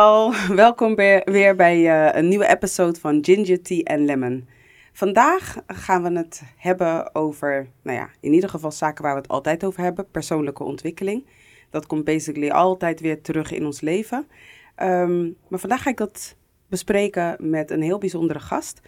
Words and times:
Welkom 0.49 0.95
weer 0.95 1.23
weer 1.25 1.57
bij 1.57 1.77
eh, 1.88 2.17
een 2.21 2.29
nieuwe 2.29 2.49
episode 2.49 3.01
van 3.01 3.19
Ginger 3.25 3.63
Tea 3.63 3.83
and 3.83 4.01
Lemon. 4.01 4.49
Vandaag 4.93 5.56
gaan 5.67 6.03
we 6.03 6.19
het 6.19 6.43
hebben 6.56 7.15
over, 7.15 7.69
nou 7.83 7.99
ja, 7.99 8.11
in 8.21 8.33
ieder 8.33 8.51
geval 8.51 8.73
zaken 8.73 9.03
waar 9.03 9.15
we 9.15 9.21
het 9.21 9.31
altijd 9.31 9.65
over 9.65 9.83
hebben, 9.83 10.11
persoonlijke 10.11 10.65
ontwikkeling. 10.65 11.27
Dat 11.71 11.87
komt 11.87 12.05
basically 12.05 12.51
altijd 12.51 13.01
weer 13.01 13.23
terug 13.23 13.53
in 13.53 13.65
ons 13.65 13.81
leven. 13.81 14.27
Ehm, 14.74 15.23
maar 15.49 15.59
vandaag 15.59 15.83
ga 15.83 15.91
ik 15.91 15.97
dat 15.97 16.37
bespreken 16.69 17.37
met 17.38 17.70
een 17.70 17.83
heel 17.83 17.98
bijzondere 17.98 18.41
gast. 18.41 18.80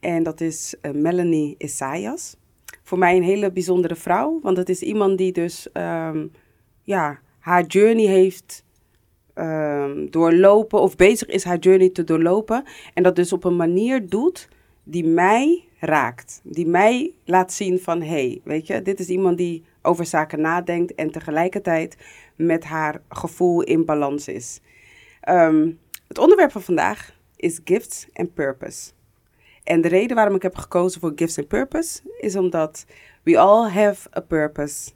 En 0.00 0.22
dat 0.22 0.40
is 0.40 0.74
eh, 0.80 0.92
Melanie 0.92 1.54
Isaias. 1.58 2.36
Voor 2.82 2.98
mij 2.98 3.16
een 3.16 3.22
hele 3.22 3.52
bijzondere 3.52 3.96
vrouw, 3.96 4.40
want 4.42 4.56
het 4.56 4.68
is 4.68 4.82
iemand 4.82 5.18
die 5.18 5.32
dus, 5.32 5.72
ehm, 5.72 6.26
ja, 6.82 7.18
haar 7.38 7.64
journey 7.64 8.06
heeft 8.06 8.66
ehm, 9.38 10.10
doorlopen 10.10 10.80
of 10.80 10.96
bezig 10.96 11.28
is 11.28 11.44
haar 11.44 11.58
journey 11.58 11.90
te 11.90 12.04
doorlopen. 12.04 12.64
En 12.94 13.02
dat 13.02 13.16
dus 13.16 13.32
op 13.32 13.44
een 13.44 13.56
manier 13.56 14.08
doet 14.08 14.48
die 14.84 15.04
mij 15.04 15.64
raakt. 15.78 16.40
Die 16.44 16.66
mij 16.66 17.12
laat 17.24 17.52
zien 17.52 17.80
van, 17.80 18.00
hé, 18.00 18.08
hey, 18.08 18.40
weet 18.44 18.66
je, 18.66 18.82
dit 18.82 19.00
is 19.00 19.08
iemand 19.08 19.38
die 19.38 19.64
over 19.82 20.06
zaken 20.06 20.40
nadenkt 20.40 20.94
en 20.94 21.10
tegelijkertijd 21.10 21.96
met 22.36 22.64
haar 22.64 23.02
gevoel 23.08 23.62
in 23.62 23.84
balans 23.84 24.28
is. 24.28 24.60
Ehm, 25.20 25.70
het 26.08 26.18
onderwerp 26.18 26.52
van 26.52 26.62
vandaag 26.62 27.14
is 27.36 27.60
gifts 27.64 28.06
and 28.12 28.34
purpose. 28.34 28.90
En 29.64 29.80
de 29.80 29.88
reden 29.88 30.16
waarom 30.16 30.34
ik 30.34 30.42
heb 30.42 30.56
gekozen 30.56 31.00
voor 31.00 31.12
gifts 31.14 31.38
and 31.38 31.48
purpose 31.48 32.00
is 32.20 32.36
omdat 32.36 32.86
we 33.22 33.38
all 33.38 33.70
have 33.70 34.08
a 34.16 34.20
purpose 34.20 34.90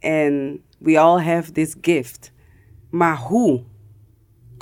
and 0.00 0.58
we 0.78 0.98
all 0.98 1.20
have 1.20 1.52
this 1.52 1.74
gift. 1.80 2.32
Maar 2.90 3.16
hoe 3.16 3.62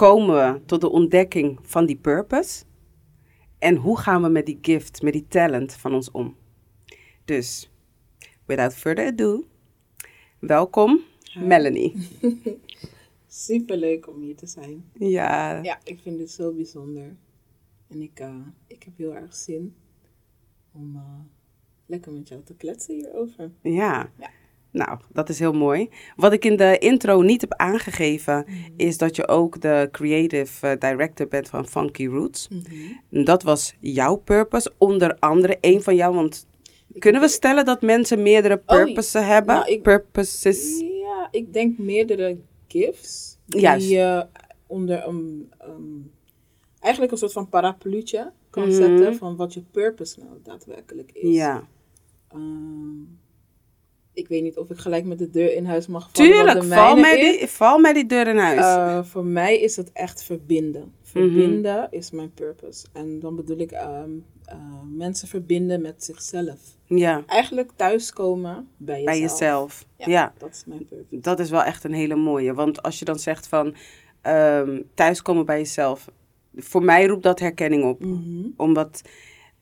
komen 0.00 0.36
we 0.36 0.64
tot 0.64 0.80
de 0.80 0.90
ontdekking 0.90 1.58
van 1.62 1.86
die 1.86 1.96
purpose? 1.96 2.64
En 3.58 3.76
hoe 3.76 3.98
gaan 3.98 4.22
we 4.22 4.28
met 4.28 4.46
die 4.46 4.58
gift, 4.62 5.02
met 5.02 5.12
die 5.12 5.26
talent 5.28 5.72
van 5.72 5.94
ons 5.94 6.10
om? 6.10 6.36
Dus, 7.24 7.70
without 8.46 8.74
further 8.74 9.06
ado, 9.06 9.44
welkom 10.38 11.00
Melanie. 11.34 12.08
Super 13.26 13.76
leuk 13.76 14.08
om 14.08 14.20
hier 14.20 14.36
te 14.36 14.46
zijn. 14.46 14.84
Ja, 14.92 15.62
Ja, 15.62 15.78
ik 15.84 16.00
vind 16.00 16.18
dit 16.18 16.30
zo 16.30 16.52
bijzonder. 16.52 17.16
En 17.88 18.02
ik, 18.02 18.20
eh, 18.20 18.46
ik 18.66 18.82
heb 18.82 18.96
heel 18.96 19.14
erg 19.14 19.34
zin 19.34 19.74
om 20.72 20.96
eh, 20.96 21.20
lekker 21.86 22.12
met 22.12 22.28
jou 22.28 22.42
te 22.42 22.54
kletsen 22.54 22.94
hierover. 22.94 23.50
ja. 23.62 24.12
Ja. 24.18 24.30
Nou, 24.72 24.98
dat 25.12 25.28
is 25.28 25.38
heel 25.38 25.52
mooi. 25.52 25.88
Wat 26.16 26.32
ik 26.32 26.44
in 26.44 26.56
de 26.56 26.78
intro 26.78 27.20
niet 27.22 27.40
heb 27.40 27.52
aangegeven, 27.54 28.44
is 28.76 28.98
dat 28.98 29.16
je 29.16 29.28
ook 29.28 29.60
de 29.60 29.88
creative 29.92 30.66
eh, 30.66 30.78
director 30.90 31.28
bent 31.28 31.48
van 31.48 31.66
Funky 31.68 32.06
Roots. 32.06 32.48
En 33.10 33.24
Dat 33.24 33.42
was 33.42 33.74
jouw 33.80 34.16
purpose, 34.16 34.72
onder 34.78 35.16
andere 35.18 35.58
een 35.60 35.82
van 35.82 35.94
jou. 35.96 36.14
Want 36.14 36.46
kunnen 36.98 37.20
we 37.20 37.28
stellen 37.28 37.64
dat 37.64 37.82
mensen 37.82 38.22
meerdere 38.22 38.62
Oh, 38.66 38.76
purposes 38.84 39.24
hebben? 39.26 39.54
nou, 39.54 39.68
ik- 39.70 39.82
Purposes. 39.82 40.80
Ja, 40.80 41.28
ik 41.30 41.52
denk 41.52 41.78
meerdere 41.78 42.38
gifts 42.68 43.38
die 43.46 43.88
je 43.88 44.26
onder 44.66 45.06
een, 45.06 45.52
een- 45.58 46.10
eigenlijk 46.78 47.12
een 47.12 47.18
soort 47.18 47.32
van 47.32 47.48
parapluutje 47.48 48.32
kan 48.50 48.62
Mhm. 48.68 48.72
zetten 48.76 49.16
van 49.16 49.36
wat 49.36 49.54
je 49.54 49.62
purpose 49.70 50.20
nou 50.20 50.32
daadwerkelijk 50.42 51.10
is. 51.12 51.34
Ja, 51.36 51.68
Ehm, 52.28 53.00
ik 54.12 54.28
weet 54.28 54.43
niet 54.43 54.59
of 54.59 54.71
ik 54.71 54.78
gelijk 54.78 55.04
met 55.04 55.19
de 55.19 55.31
deur 55.31 55.54
in 55.54 55.65
huis 55.65 55.87
mag 55.87 56.09
vallen. 56.12 56.32
tuurlijk. 56.32 56.65
Val 56.65 56.97
mij, 56.97 57.21
is. 57.21 57.38
die, 57.38 57.48
val 57.48 57.78
mij 57.78 57.93
die 57.93 58.06
deur 58.06 58.26
in 58.28 58.37
huis. 58.37 58.60
Eh, 58.60 59.04
voor 59.04 59.25
mij 59.25 59.60
is 59.60 59.76
het 59.76 59.93
echt 59.93 60.22
verbinden. 60.25 60.81
Mhm. 60.81 60.93
Verbinden 61.03 61.88
is 61.91 62.10
mijn 62.10 62.32
purpose. 62.34 62.87
En 62.93 63.20
dan 63.20 63.37
bedoel 63.37 63.59
ik 63.59 63.70
ehm, 63.72 64.10
eh, 64.44 64.56
mensen 64.97 65.28
verbinden 65.28 65.81
met 65.81 66.04
zichzelf. 66.04 66.59
ja, 66.87 67.22
Eigenlijk 67.26 67.70
thuiskomen 67.76 68.69
bij 68.76 69.03
jezelf. 69.03 69.19
bij 69.19 69.20
jezelf. 69.20 69.84
Ja, 69.97 70.06
ja. 70.09 70.32
dat 70.38 70.50
is 70.50 70.65
mijn 70.66 70.84
purpose. 70.84 71.20
Dat 71.20 71.38
is 71.38 71.50
wel 71.50 71.62
echt 71.62 71.84
een 71.84 71.93
hele 71.93 72.16
mooie. 72.16 72.54
Want 72.54 72.82
als 72.82 72.99
je 72.99 73.04
dan 73.04 73.19
zegt 73.19 73.47
van 73.47 73.75
ehm, 74.22 74.82
thuiskomen 74.94 75.47
bij 75.47 75.59
jezelf. 75.59 76.10
Voor 76.56 76.82
mij 76.82 77.06
roept 77.06 77.22
dat 77.22 77.41
herkenning 77.41 77.84
op. 77.84 78.04
Mhm. 78.04 78.47
Omdat 78.56 79.03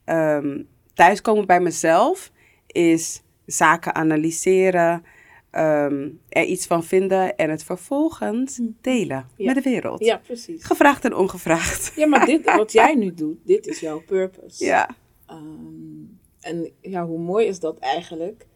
ehm, 0.04 0.62
thuiskomen 0.94 1.47
bij 1.47 1.60
mezelf 1.60 2.31
is 2.66 3.22
zaken 3.53 3.94
analyseren. 3.94 5.03
ehm, 5.50 6.09
er 6.28 6.44
iets 6.44 6.66
van 6.66 6.84
vinden 6.84 7.36
en 7.36 7.50
het 7.50 7.62
vervolgens 7.64 8.60
delen 8.81 9.26
Ja. 9.36 9.47
met 9.47 9.54
de 9.64 9.70
wereld. 9.70 10.04
Ja, 10.04 10.16
precies. 10.16 10.64
Gevraagd 10.64 11.04
en 11.04 11.14
ongevraagd. 11.16 11.92
Ja, 11.97 12.06
maar 12.06 12.26
dit, 12.26 12.44
wat 12.56 12.72
jij 12.72 12.94
nu 12.94 13.14
doet, 13.14 13.38
dit 13.44 13.66
is 13.66 13.81
jouw 13.81 14.03
purpose. 14.06 14.64
Ja, 14.64 14.88
Ehm, 15.26 16.03
en 16.41 16.70
ja, 16.81 17.06
hoe 17.06 17.19
mooi 17.19 17.47
is 17.47 17.60
dat 17.60 17.78
eigenlijk? 17.78 18.47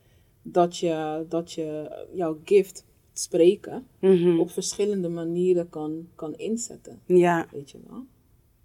Dat 0.42 0.78
je, 0.78 1.24
dat 1.28 1.52
je 1.52 1.96
jouw 2.14 2.38
gift, 2.44 2.84
spreken, 3.12 3.86
Mhm. 4.00 4.38
op 4.38 4.50
verschillende 4.50 5.08
manieren 5.08 5.68
kan, 5.68 6.08
kan 6.14 6.34
inzetten. 6.34 7.00
ja, 7.06 7.46
Weet 7.52 7.70
je 7.70 7.78
wel? 7.88 8.04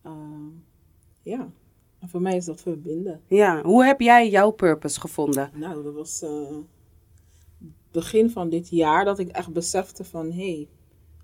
Ehm, 0.03 0.47
ja. 1.23 1.51
En 1.99 2.09
voor 2.09 2.21
mij 2.21 2.35
is 2.35 2.45
dat 2.45 2.61
verbinden. 2.61 3.21
ja. 3.27 3.61
Hoe 3.63 3.85
heb 3.85 4.01
jij 4.01 4.29
jouw 4.29 4.51
purpose 4.51 4.99
gevonden? 4.99 5.49
Nou, 5.53 5.83
dat 5.83 5.93
was 5.93 6.21
eh, 6.21 6.55
begin 7.91 8.29
van 8.29 8.49
dit 8.49 8.69
jaar 8.69 9.05
dat 9.05 9.19
ik 9.19 9.27
echt 9.29 9.53
besefte 9.53 10.03
van... 10.03 10.31
hé, 10.31 10.35
hey, 10.53 10.67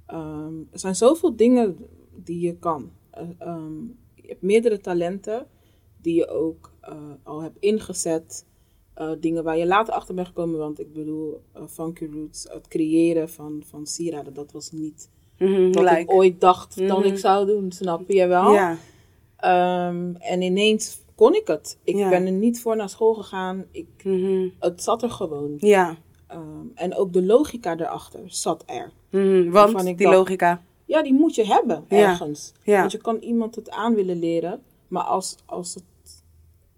ehm, 0.06 0.54
er 0.72 0.80
zijn 0.80 0.96
zoveel 0.96 1.36
dingen 1.36 1.78
die 2.16 2.40
je 2.40 2.56
kan. 2.58 2.92
Eh, 3.10 3.24
ehm, 3.38 3.82
je 4.16 4.28
hebt 4.28 4.42
meerdere 4.42 4.80
talenten 4.80 5.48
die 6.02 6.16
je 6.16 6.28
ook 6.28 6.72
eh, 6.82 6.96
al 7.24 7.42
hebt 7.42 7.58
ingezet. 7.60 8.46
Dingen 9.20 9.44
waar 9.44 9.58
je 9.58 9.66
later 9.66 9.94
achter 9.94 10.16
bent 10.16 10.28
gekomen. 10.28 10.60
Want 10.60 10.80
ik 10.80 10.94
bedoel, 10.94 11.42
Funky 11.70 12.06
Roots, 12.12 12.48
het 12.52 12.68
creëren 12.68 13.30
van, 13.30 13.64
van 13.66 13.86
sieraden, 13.88 14.34
dat 14.34 14.52
was 14.52 14.72
niet 14.72 15.10
Mhm, 15.40 15.72
wat 15.72 15.84
like. 15.84 16.00
ik 16.00 16.12
ooit 16.12 16.42
dacht 16.42 16.78
dat 16.88 16.98
Mhm. 17.00 17.08
ik 17.08 17.18
zou 17.18 17.46
doen. 17.46 17.72
Snap 17.72 18.10
je 18.10 18.28
wel? 18.28 18.54
Ja, 18.54 18.78
Ehm, 19.44 20.16
en 20.20 20.42
ineens 20.42 21.02
kon 21.16 21.36
ik 21.36 21.48
het. 21.48 21.78
Ik 21.84 21.96
Ja. 21.96 22.10
ben 22.10 22.26
er 22.26 22.32
niet 22.32 22.62
voor 22.62 22.76
naar 22.76 22.90
school 22.90 23.14
gegaan. 23.14 23.66
Ik, 23.72 23.88
mhm, 24.04 24.48
het 24.60 24.84
zat 24.84 25.04
er 25.04 25.10
gewoon. 25.10 25.54
ja. 25.60 25.98
Ehm, 26.28 26.66
en 26.76 26.96
ook 26.96 27.14
de 27.14 27.24
logica 27.24 27.78
erachter 27.80 28.20
zat 28.26 28.64
er. 28.66 28.92
Waarvan 29.52 29.74
Want 29.84 29.86
die 29.98 30.08
dacht- 30.08 30.16
logica. 30.18 30.62
Ja, 30.86 31.04
die 31.04 31.14
moet 31.14 31.36
je 31.36 31.46
hebben 31.46 31.86
ergens. 31.88 32.54
Ja. 32.64 32.80
Want 32.80 32.92
je 32.92 32.98
kan 32.98 33.18
iemand 33.18 33.56
het 33.56 33.70
aan 33.70 33.96
willen 33.96 34.20
leren. 34.20 34.62
Maar 34.88 35.04
als, 35.04 35.36
als 35.46 35.74
het... 35.74 35.84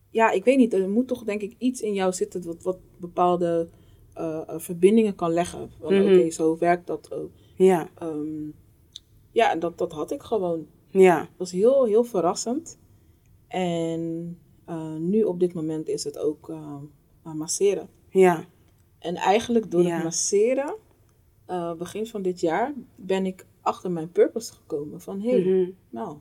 Ja, 0.09 0.31
ik 0.31 0.43
weet 0.43 0.57
niet. 0.57 0.73
Er 0.73 0.89
moet 0.89 1.07
toch 1.07 1.23
denk 1.23 1.41
ik 1.41 1.55
iets 1.57 1.81
in 1.81 1.93
jou 1.93 2.13
zitten 2.13 2.45
wat, 2.45 2.63
wat 2.63 2.77
bepaalde 2.97 3.67
eh, 4.13 4.41
eh, 4.47 4.55
verbindingen 4.59 5.15
kan 5.15 5.31
leggen. 5.31 5.71
Mhm. 5.81 6.01
oké, 6.01 6.29
zo 6.31 6.57
werkt 6.57 6.87
dat 6.87 7.13
ook. 7.13 7.29
Ja, 7.55 7.89
Ehm, 7.99 8.49
ja, 9.31 9.51
en 9.51 9.59
dat, 9.59 9.77
dat 9.77 9.91
had 9.91 10.11
ik 10.11 10.21
gewoon. 10.23 10.67
Ja, 11.01 11.19
Dat 11.19 11.29
was 11.37 11.51
heel, 11.51 11.85
heel 11.85 12.03
verrassend. 12.03 12.77
En 13.47 14.37
eh, 14.65 14.95
nu 14.95 15.23
op 15.23 15.39
dit 15.39 15.53
moment 15.53 15.87
is 15.87 16.03
het 16.03 16.17
ook 16.17 16.49
eh, 16.49 16.81
masseren. 17.33 17.89
ja. 18.09 18.45
En 18.99 19.15
eigenlijk 19.15 19.71
door 19.71 19.81
Ja. 19.83 19.93
het 19.95 20.03
masseren, 20.03 20.75
eh, 21.45 21.73
begin 21.73 22.07
van 22.07 22.21
dit 22.21 22.39
jaar, 22.39 22.73
ben 22.95 23.25
ik 23.25 23.45
achter 23.61 23.91
mijn 23.91 24.11
purpose 24.11 24.53
gekomen. 24.53 25.01
Van 25.01 25.21
hé, 25.21 25.29
hey, 25.29 25.39
Mhm, 25.39 25.69
nou, 25.89 26.17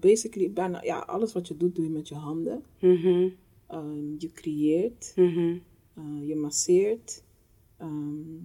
basically 0.00 0.52
bijna 0.52 0.82
ja, 0.82 0.98
alles 0.98 1.32
wat 1.32 1.48
je 1.48 1.56
doet, 1.56 1.74
doe 1.74 1.84
je 1.84 1.90
met 1.90 2.08
je 2.08 2.14
handen. 2.14 2.64
mhm, 2.80 3.28
Ehm, 3.66 4.14
je 4.18 4.30
creëert, 4.32 5.12
mhm. 5.16 5.56
je 6.26 6.36
masseert. 6.36 7.22
Ehm, 7.76 8.36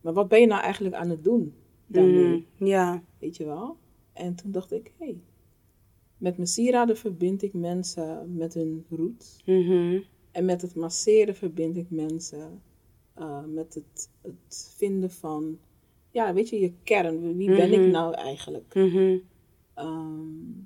maar 0.00 0.12
wat 0.12 0.28
ben 0.28 0.40
je 0.40 0.46
nou 0.46 0.62
eigenlijk 0.62 0.94
aan 0.94 1.10
het 1.10 1.24
doen 1.24 1.54
daarmee? 1.86 2.46
Ja, 2.54 3.02
Weet 3.18 3.36
je 3.36 3.44
wel? 3.44 3.76
En 4.16 4.34
toen 4.34 4.50
dacht 4.52 4.72
ik, 4.72 4.92
hé, 4.98 5.04
hey, 5.06 5.20
met 6.18 6.36
mijn 6.36 6.48
sieraden 6.48 6.96
verbind 6.96 7.42
ik 7.42 7.52
mensen 7.52 8.36
met 8.36 8.54
hun 8.54 8.84
roots. 8.90 9.42
mhm, 9.44 10.00
En 10.30 10.44
met 10.44 10.62
het 10.62 10.74
masseren 10.74 11.34
verbind 11.34 11.76
ik 11.76 11.90
mensen 11.90 12.62
eh, 13.14 13.44
met 13.44 13.74
het, 13.74 14.10
het 14.22 14.74
vinden 14.76 15.10
van, 15.10 15.58
ja, 16.10 16.34
weet 16.34 16.48
je, 16.48 16.60
je 16.60 16.72
kern. 16.82 17.36
Wie 17.36 17.50
ben 17.56 17.70
Mhm. 17.70 17.80
ik 17.80 17.90
nou 17.90 18.14
eigenlijk? 18.14 18.74
mhm. 18.74 19.18
Ehm, 19.74 20.62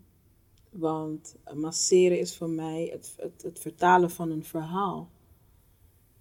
want 0.71 1.37
masseren 1.55 2.19
is 2.19 2.37
voor 2.37 2.51
mij 2.51 2.89
het, 2.93 3.15
het, 3.19 3.43
het 3.43 3.59
vertalen 3.59 4.11
van 4.11 4.31
een 4.31 4.45
verhaal. 4.45 5.11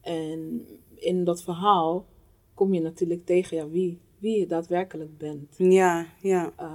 En 0.01 0.65
in 0.95 1.23
dat 1.23 1.43
verhaal 1.43 2.05
kom 2.53 2.73
je 2.73 2.81
natuurlijk 2.81 3.25
tegen 3.25 3.57
ja, 3.57 3.69
wie, 3.69 3.99
wie 4.19 4.39
je 4.39 4.45
daadwerkelijk 4.45 5.17
bent. 5.17 5.55
Ja, 5.57 6.05
ja, 6.21 6.53
Uh, 6.59 6.71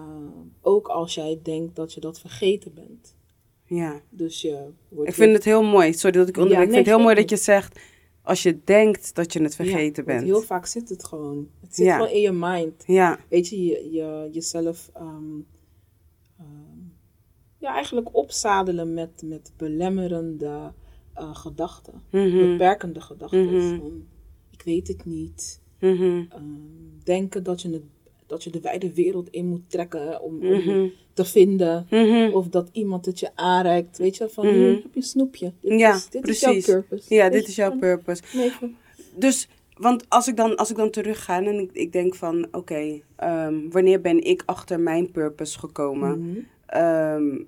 ook 0.61 0.89
als 0.89 1.15
jij 1.15 1.41
denkt 1.43 1.77
dat 1.77 1.93
je 1.93 2.01
dat 2.01 2.21
vergeten 2.21 2.75
bent. 2.75 3.15
ja. 3.65 4.01
Dus 4.11 4.41
je 4.43 4.69
wordt 4.89 5.09
Ik 5.11 5.15
vind 5.17 5.33
het 5.35 5.45
heel 5.45 5.63
mooi. 5.63 5.93
Sorry 5.93 6.19
dat 6.19 6.29
ik 6.29 6.37
onderbreek. 6.37 6.63
Ja, 6.63 6.69
ik 6.69 6.75
vind 6.75 6.87
het 6.87 6.95
heel 6.95 7.05
mooi 7.05 7.15
dat 7.15 7.31
je 7.31 7.37
zegt 7.37 7.79
als 8.23 8.43
je 8.43 8.61
denkt 8.65 9.15
dat 9.15 9.33
je 9.33 9.43
het 9.43 9.55
vergeten 9.55 10.05
Ja, 10.07 10.13
bent. 10.13 10.25
Heel 10.25 10.43
vaak 10.43 10.67
zit 10.67 10.89
het 10.89 11.05
gewoon. 11.05 11.49
Het 11.61 11.75
zit 11.75 11.87
Ja. 11.87 11.97
gewoon 11.97 12.13
in 12.13 12.21
je 12.21 12.33
mind. 12.33 12.83
Ja, 12.87 13.19
Weet 13.29 13.49
je, 13.49 13.65
je, 13.65 13.91
je 13.91 14.29
jezelf 14.33 14.91
ehm, 14.95 15.39
ehm, 16.39 16.79
ja, 17.59 17.75
eigenlijk 17.75 18.15
opzadelen 18.17 18.95
met, 18.95 19.23
met 19.25 19.53
belemmerende 19.57 20.73
eh, 21.15 21.35
gedachten. 21.37 22.03
Mhm. 22.11 22.31
Beperkende 22.51 23.01
gedachten. 23.01 23.45
Mhm. 23.45 23.77
Van, 23.79 24.07
ik 24.51 24.63
weet 24.63 24.89
het 24.89 25.05
niet. 25.05 25.61
Mhm. 25.93 26.23
Ehm, 26.31 26.43
denken 27.05 27.43
dat 27.43 27.63
je, 27.63 27.71
het, 27.71 27.83
dat 28.27 28.45
je 28.45 28.51
de 28.51 28.61
wijde 28.61 28.95
wereld 28.95 29.29
in 29.31 29.47
moet 29.47 29.71
trekken 29.71 30.21
om, 30.23 30.35
om 30.35 30.47
Mhm. 30.53 30.87
te 31.13 31.25
vinden. 31.25 31.87
Mhm. 31.91 32.31
Of 32.33 32.49
dat 32.49 32.69
iemand 32.73 33.07
het 33.07 33.21
je 33.21 33.31
aanreikt. 33.35 33.99
Weet 33.99 34.17
je, 34.17 34.29
van 34.29 34.47
hier 34.47 34.69
heb 34.69 34.83
je 34.83 34.89
een 34.95 35.03
snoepje. 35.03 35.53
Dit, 35.61 35.79
Ja, 35.81 35.95
is, 35.95 36.09
dit 36.09 36.23
precies. 36.23 36.57
is 36.57 36.67
jouw 36.67 36.75
purpose. 36.83 37.15
Ja, 37.15 37.29
dit 37.29 37.49
is 37.49 37.57
jouw 37.57 37.77
purpose. 37.79 38.23
nee, 38.35 38.51
van- 38.51 38.75
Dus, 39.17 39.49
want 39.77 40.05
als 40.09 40.29
ik 40.29 40.37
dan, 40.37 40.57
als 40.57 40.71
ik 40.71 40.77
dan 40.77 40.91
terugga 40.91 41.43
en 41.43 41.59
ik, 41.61 41.71
ik 41.73 41.93
denk 41.93 42.15
van, 42.15 42.47
oké, 42.53 43.01
ehm, 43.17 43.55
wanneer 43.71 44.01
ben 44.01 44.25
ik 44.25 44.43
achter 44.47 44.81
mijn 44.81 45.11
purpose 45.11 45.59
gekomen? 45.59 46.47
Ehm, 46.67 47.39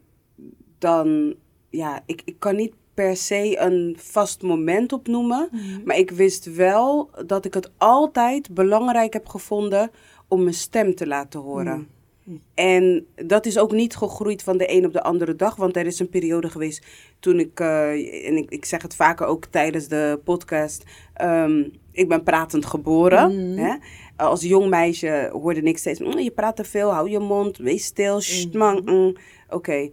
dan, 0.78 1.34
ja, 1.70 2.02
ik, 2.06 2.22
ik 2.24 2.34
kan 2.38 2.56
niet 2.56 2.72
per 2.96 3.16
se 3.16 3.56
een 3.58 3.96
vast 3.98 4.42
moment 4.42 4.92
opnoemen. 4.92 5.48
Mhm. 5.52 5.62
Maar 5.84 5.98
ik 5.98 6.10
wist 6.10 6.54
wel 6.54 7.10
dat 7.26 7.44
ik 7.44 7.54
het 7.54 7.70
altijd 7.78 8.54
belangrijk 8.54 9.12
heb 9.12 9.26
gevonden 9.28 9.90
om 10.28 10.42
mijn 10.42 10.54
stem 10.54 10.94
te 10.94 11.06
laten 11.06 11.40
horen. 11.40 11.76
Mm. 12.24 12.40
En 12.54 13.06
dat 13.14 13.46
is 13.46 13.58
ook 13.58 13.72
niet 13.72 13.96
gegroeid 13.96 14.42
van 14.42 14.56
de 14.56 14.72
een 14.72 14.86
op 14.86 14.92
de 14.92 15.02
andere 15.02 15.36
dag. 15.36 15.56
Want 15.56 15.76
er 15.76 15.86
is 15.86 15.98
een 15.98 16.08
periode 16.08 16.50
geweest 16.50 16.86
toen 17.20 17.38
ik, 17.40 17.60
eh, 17.60 18.28
en 18.28 18.36
ik, 18.36 18.50
ik 18.50 18.64
zeg 18.64 18.82
het 18.82 18.94
vaker 18.96 19.26
ook 19.26 19.44
tijdens 19.44 19.88
de 19.88 20.20
podcast, 20.24 20.84
ehm, 21.14 21.64
ik 21.92 22.08
ben 22.08 22.22
pratend 22.22 22.66
geboren. 22.66 23.52
Mhm. 23.52 23.58
Hè? 23.64 23.74
Als 24.16 24.42
jong 24.42 24.68
meisje 24.68 25.28
hoorde 25.32 25.60
ik 25.62 25.78
steeds, 25.78 26.00
"Mm, 26.00 26.18
je 26.18 26.30
praat 26.30 26.56
te 26.56 26.64
veel, 26.64 26.90
hou 26.92 27.10
je 27.10 27.18
mond, 27.18 27.56
wees 27.56 27.84
stil, 27.84 28.20
Mhm. 28.52 28.80
mm." 28.84 29.12
Oké. 29.50 29.90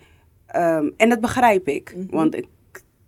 Ehm, 0.47 0.89
en 0.97 1.09
dat 1.09 1.21
begrijp 1.21 1.67
ik, 1.67 1.93
Mhm. 1.95 2.15
want 2.15 2.35
ik, 2.35 2.45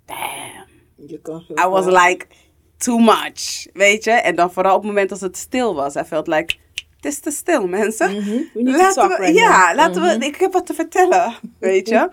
damn. 0.05 0.65
Je 1.07 1.19
kan 1.21 1.43
I 1.65 1.67
was 1.67 1.85
like, 1.85 2.25
too 2.77 2.97
much, 2.97 3.67
weet 3.73 4.03
je? 4.03 4.11
En 4.11 4.35
dan 4.35 4.51
vooral 4.51 4.75
op 4.75 4.81
het 4.81 4.87
moment 4.91 5.11
als 5.11 5.21
het 5.21 5.37
stil 5.37 5.75
was. 5.75 5.95
I 5.95 6.03
felt 6.03 6.27
like, 6.27 6.55
het 6.95 7.05
is 7.05 7.19
te 7.19 7.31
stil, 7.31 7.67
mensen. 7.67 8.11
Mhm. 8.11 8.29
We 8.53 8.61
need 8.61 8.73
to 8.75 8.81
Laten 8.81 9.07
we, 9.07 9.15
right 9.15 9.37
ja, 9.37 9.67
now. 9.67 9.75
laten 9.75 10.01
Mhm. 10.01 10.19
we, 10.19 10.25
ik 10.25 10.35
heb 10.35 10.53
wat 10.53 10.65
te 10.65 10.73
vertellen, 10.73 11.33
weet 11.59 11.89
je? 11.89 12.09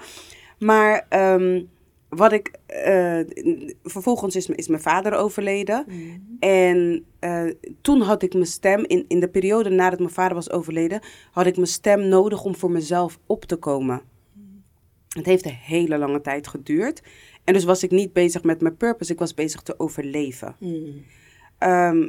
Maar 0.58 1.06
ehm, 1.08 1.62
wat 2.08 2.32
ik, 2.32 2.50
eh, 2.66 3.20
vervolgens 3.84 4.36
is, 4.36 4.46
is 4.48 4.68
mijn 4.68 4.82
vader 4.82 5.14
overleden. 5.14 5.84
Mhm. 5.88 5.98
En 6.40 7.04
eh, 7.18 7.44
toen 7.80 8.00
had 8.00 8.22
ik 8.22 8.32
mijn 8.32 8.46
stem, 8.46 8.84
in, 8.86 9.04
in 9.08 9.20
de 9.20 9.28
periode 9.28 9.70
nadat 9.70 9.98
mijn 9.98 10.10
vader 10.10 10.34
was 10.34 10.50
overleden, 10.50 11.00
had 11.30 11.46
ik 11.46 11.54
mijn 11.56 11.68
stem 11.68 12.08
nodig 12.08 12.44
om 12.44 12.56
voor 12.56 12.70
mezelf 12.70 13.18
op 13.26 13.44
te 13.44 13.56
komen. 13.56 14.02
Het 15.08 15.26
heeft 15.26 15.44
een 15.44 15.58
hele 15.62 15.98
lange 15.98 16.20
tijd 16.20 16.46
geduurd. 16.48 17.02
En 17.44 17.52
dus 17.54 17.64
was 17.64 17.82
ik 17.82 17.90
niet 17.90 18.12
bezig 18.12 18.42
met 18.42 18.60
mijn 18.60 18.76
purpose, 18.76 19.12
ik 19.12 19.18
was 19.18 19.34
bezig 19.34 19.62
te 19.62 19.78
overleven. 19.78 20.56
Mhm. 20.58 20.90
Ehm, 21.58 22.08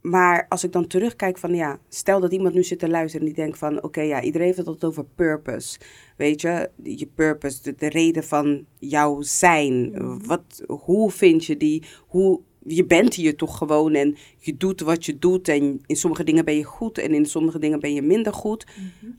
maar 0.00 0.46
als 0.48 0.64
ik 0.64 0.72
dan 0.72 0.86
terugkijk 0.86 1.38
van 1.38 1.54
ja, 1.54 1.78
stel 1.88 2.20
dat 2.20 2.32
iemand 2.32 2.54
nu 2.54 2.62
zit 2.62 2.78
te 2.78 2.88
luisteren 2.88 3.26
en 3.26 3.32
die 3.32 3.42
denkt 3.42 3.58
van 3.58 3.82
oké 3.82 4.00
ja, 4.00 4.22
iedereen 4.22 4.46
heeft 4.46 4.58
het 4.58 4.66
altijd 4.66 4.92
over 4.92 5.04
purpose. 5.14 5.78
Weet 6.16 6.40
je, 6.40 6.70
je 6.82 7.06
purpose, 7.06 7.62
de, 7.62 7.74
de 7.74 7.88
reden 7.88 8.24
van 8.24 8.66
jouw 8.78 9.20
zijn. 9.20 9.94
Wat, 10.26 10.62
hoe 10.66 11.10
vind 11.10 11.44
je 11.44 11.56
die? 11.56 11.82
Hoe, 12.06 12.40
je 12.62 12.84
bent 12.84 13.14
hier 13.14 13.36
toch 13.36 13.58
gewoon 13.58 13.94
en 13.94 14.16
je 14.38 14.56
doet 14.56 14.80
wat 14.80 15.06
je 15.06 15.18
doet 15.18 15.48
en 15.48 15.80
in 15.86 15.96
sommige 15.96 16.24
dingen 16.24 16.44
ben 16.44 16.56
je 16.56 16.64
goed 16.64 16.98
en 16.98 17.14
in 17.14 17.26
sommige 17.26 17.58
dingen 17.58 17.80
ben 17.80 17.94
je 17.94 18.02
minder 18.02 18.32
goed. 18.32 18.66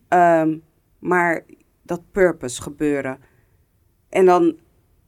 Ehm, 0.08 0.58
maar 1.00 1.46
dat 1.84 2.02
purpose 2.12 2.62
gebeuren. 2.62 3.20
En 4.10 4.26
dan 4.26 4.58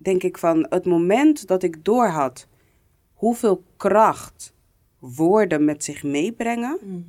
denk 0.01 0.23
ik 0.23 0.37
van 0.37 0.65
het 0.69 0.85
moment 0.85 1.47
dat 1.47 1.63
ik 1.63 1.83
doorhad 1.85 2.47
hoeveel 3.13 3.63
kracht 3.77 4.53
woorden 4.99 5.65
met 5.65 5.83
zich 5.83 6.03
meebrengen, 6.03 6.77
Mhm. 6.81 6.99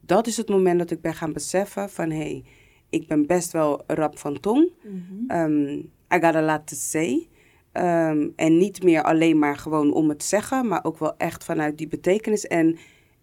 dat 0.00 0.26
is 0.26 0.36
het 0.36 0.48
moment 0.48 0.78
dat 0.78 0.90
ik 0.90 1.00
ben 1.00 1.14
gaan 1.14 1.32
beseffen 1.32 1.90
van 1.90 2.10
hé, 2.10 2.16
hey, 2.16 2.44
ik 2.90 3.06
ben 3.06 3.26
best 3.26 3.52
wel 3.52 3.82
rap 3.86 4.18
van 4.18 4.40
tong. 4.40 4.70
Mhm. 4.82 5.30
Ehm, 5.30 5.78
I 6.14 6.20
got 6.20 6.34
a 6.34 6.42
lot 6.42 6.66
to 6.66 6.76
say. 6.76 7.28
Ehm, 7.72 8.28
en 8.36 8.58
niet 8.58 8.82
meer 8.82 9.02
alleen 9.02 9.38
maar 9.38 9.56
gewoon 9.56 9.92
om 9.92 10.08
het 10.08 10.22
zeggen, 10.22 10.68
maar 10.68 10.84
ook 10.84 10.98
wel 10.98 11.16
echt 11.16 11.44
vanuit 11.44 11.78
die 11.78 11.88
betekenis. 11.88 12.46
En 12.46 12.76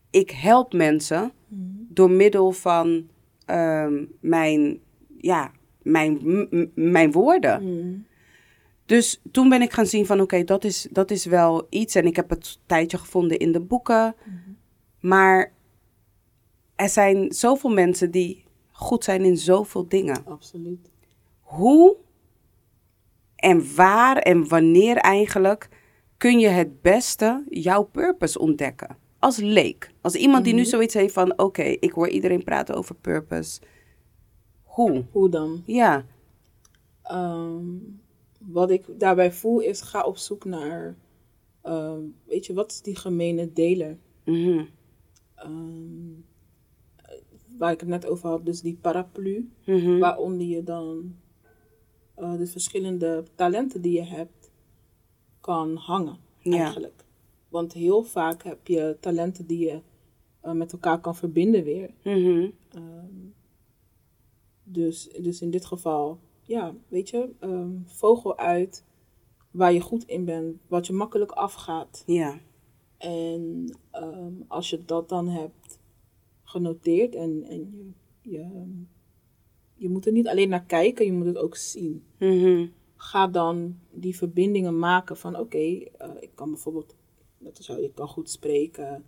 ik 0.09 0.29
help 0.31 0.73
mensen 0.73 1.31
Mhm. 1.47 1.61
door 1.89 2.11
middel 2.11 2.51
van 2.51 3.07
ehm, 3.45 4.05
mijn, 4.19 4.79
ja, 5.17 5.51
mijn, 5.81 6.19
mijn 6.75 7.11
woorden. 7.11 8.05
Mhm. 8.89 8.97
Dus 8.97 9.21
toen 9.31 9.49
ben 9.49 9.61
ik 9.61 9.73
gaan 9.73 9.85
zien 9.85 10.05
van 10.05 10.21
oké, 10.21 10.43
dat, 10.43 10.63
is, 10.63 10.87
dat 10.91 11.11
is 11.11 11.25
wel 11.25 11.67
iets. 11.69 11.95
En 11.95 12.05
ik 12.05 12.15
heb 12.15 12.29
het 12.29 12.59
tijdje 12.65 12.97
gevonden 12.97 13.37
in 13.37 13.51
de 13.51 13.59
boeken. 13.59 14.15
Maar 14.99 15.51
er 16.75 16.89
zijn 16.89 17.31
zoveel 17.31 17.69
mensen 17.69 18.11
die 18.11 18.43
goed 18.71 19.03
zijn 19.03 19.23
in 19.25 19.37
zoveel 19.37 19.87
dingen. 19.87 20.25
Absoluut. 20.25 20.89
Hoe 21.39 21.95
en 23.35 23.75
waar 23.75 24.17
en 24.17 24.47
wanneer 24.47 24.97
eigenlijk 24.97 25.69
kun 26.17 26.39
je 26.39 26.47
het 26.47 26.81
beste 26.81 27.43
jouw 27.49 27.83
purpose 27.83 28.39
ontdekken? 28.39 28.97
Als 29.19 29.37
leek. 29.37 29.91
Als 30.01 30.15
iemand 30.15 30.43
die 30.43 30.53
nu 30.53 30.61
Mhm. 30.61 30.69
zoiets 30.69 30.93
heeft 30.93 31.13
van 31.13 31.39
oké, 31.39 31.61
ik 31.63 31.91
hoor 31.91 32.09
iedereen 32.09 32.43
praten 32.43 32.75
over 32.75 32.95
purpose. 32.95 33.61
Hoe? 34.63 35.05
Hoe 35.11 35.29
dan? 35.29 35.63
Ja. 35.65 36.05
Ehm, 37.03 37.63
wat 38.51 38.69
ik 38.69 38.85
daarbij 38.99 39.31
voel 39.31 39.59
is, 39.59 39.81
ga 39.81 40.03
op 40.03 40.17
zoek 40.17 40.45
naar, 40.45 40.97
ehm, 41.61 42.01
weet 42.25 42.45
je, 42.45 42.53
wat 42.53 42.71
is 42.71 42.81
die 42.81 42.95
gemene 42.95 43.53
deler? 43.53 43.97
Mhm. 44.25 44.65
Ehm, 45.35 46.11
waar 47.57 47.71
ik 47.71 47.79
het 47.79 47.89
net 47.89 48.05
over 48.05 48.29
had, 48.29 48.45
dus 48.45 48.61
die 48.61 48.77
paraplu, 48.81 49.49
Mhm. 49.65 49.97
waaronder 49.97 50.47
je 50.47 50.63
dan 50.63 51.15
eh, 52.15 52.37
de 52.37 52.47
verschillende 52.47 53.23
talenten 53.35 53.81
die 53.81 53.93
je 53.93 54.03
hebt 54.03 54.51
kan 55.41 55.75
hangen, 55.75 56.17
Ja. 56.39 56.57
eigenlijk. 56.57 57.05
Want 57.49 57.73
heel 57.73 58.03
vaak 58.03 58.43
heb 58.43 58.67
je 58.67 58.97
talenten 58.99 59.45
die 59.47 59.59
je 59.65 59.81
eh, 60.41 60.51
met 60.51 60.71
elkaar 60.73 60.99
kan 61.01 61.15
verbinden 61.15 61.63
weer. 61.63 61.89
Mhm. 62.03 62.49
Ehm, 62.69 63.15
dus, 64.63 65.09
dus 65.21 65.41
in 65.41 65.51
dit 65.51 65.65
geval, 65.65 66.19
ja, 66.49 66.75
weet 66.87 67.09
je, 67.09 67.29
ehm, 67.39 67.71
vogel 67.85 68.37
uit 68.37 68.85
waar 69.51 69.73
je 69.73 69.81
goed 69.81 70.03
in 70.03 70.25
bent, 70.25 70.57
wat 70.67 70.87
je 70.87 70.93
makkelijk 70.93 71.31
afgaat. 71.31 72.03
Ja. 72.05 72.39
En 72.97 73.75
ehm, 73.91 74.33
als 74.47 74.69
je 74.69 74.85
dat 74.85 75.09
dan 75.09 75.27
hebt 75.27 75.79
genoteerd 76.43 77.15
en, 77.15 77.43
en 77.43 77.95
je, 78.21 78.29
je, 78.31 78.83
je 79.75 79.89
moet 79.89 80.05
er 80.05 80.11
niet 80.11 80.27
alleen 80.27 80.49
naar 80.49 80.65
kijken, 80.65 81.05
je 81.05 81.11
moet 81.11 81.25
het 81.25 81.37
ook 81.37 81.55
zien. 81.55 82.03
Mhm. 82.19 82.67
Ga 82.95 83.27
dan 83.27 83.79
die 83.91 84.17
verbindingen 84.17 84.79
maken 84.79 85.17
van 85.17 85.35
oké, 85.35 85.57
eh, 85.57 86.09
ik 86.19 86.31
kan 86.35 86.49
bijvoorbeeld, 86.49 86.95
net 87.37 87.57
als 87.57 87.67
jou, 87.67 87.81
ik 87.81 87.95
kan 87.95 88.07
goed 88.07 88.29
spreken. 88.29 89.05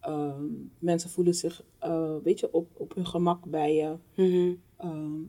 Ehm, 0.00 0.44
mensen 0.78 1.10
voelen 1.10 1.34
zich, 1.34 1.64
eh, 1.78 2.16
weet 2.22 2.40
je, 2.40 2.52
op, 2.52 2.68
op 2.76 2.94
hun 2.94 3.06
gemak 3.06 3.44
bij 3.44 3.74
je. 3.74 3.96
Ehm, 4.76 5.20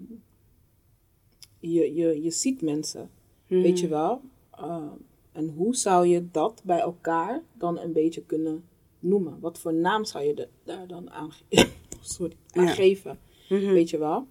je, 1.72 1.93
je, 1.93 2.22
je 2.22 2.32
ziet 2.32 2.62
mensen, 2.62 3.10
Mhm. 3.48 3.62
weet 3.62 3.79
je 3.79 3.88
wel. 3.88 4.22
Ehm, 4.51 4.88
en 5.32 5.50
hoe 5.50 5.75
zou 5.75 6.08
je 6.08 6.27
dat 6.32 6.62
bij 6.65 6.79
elkaar 6.79 7.41
dan 7.53 7.79
een 7.79 7.91
beetje 7.93 8.22
kunnen 8.22 8.63
noemen? 9.00 9.39
Wat 9.39 9.60
voor 9.60 9.74
naam 9.74 10.05
zou 10.05 10.24
je 10.24 10.34
de- 10.34 10.48
daar 10.63 10.88
dan 10.88 11.12
aan, 11.12 11.29
sorry, 12.01 12.36
aan 12.51 12.65
Ja. 12.65 12.72
geven? 12.72 13.20
Mhm. 13.50 13.72
Weet 13.72 13.89
je 13.89 13.98
wel? 13.98 14.27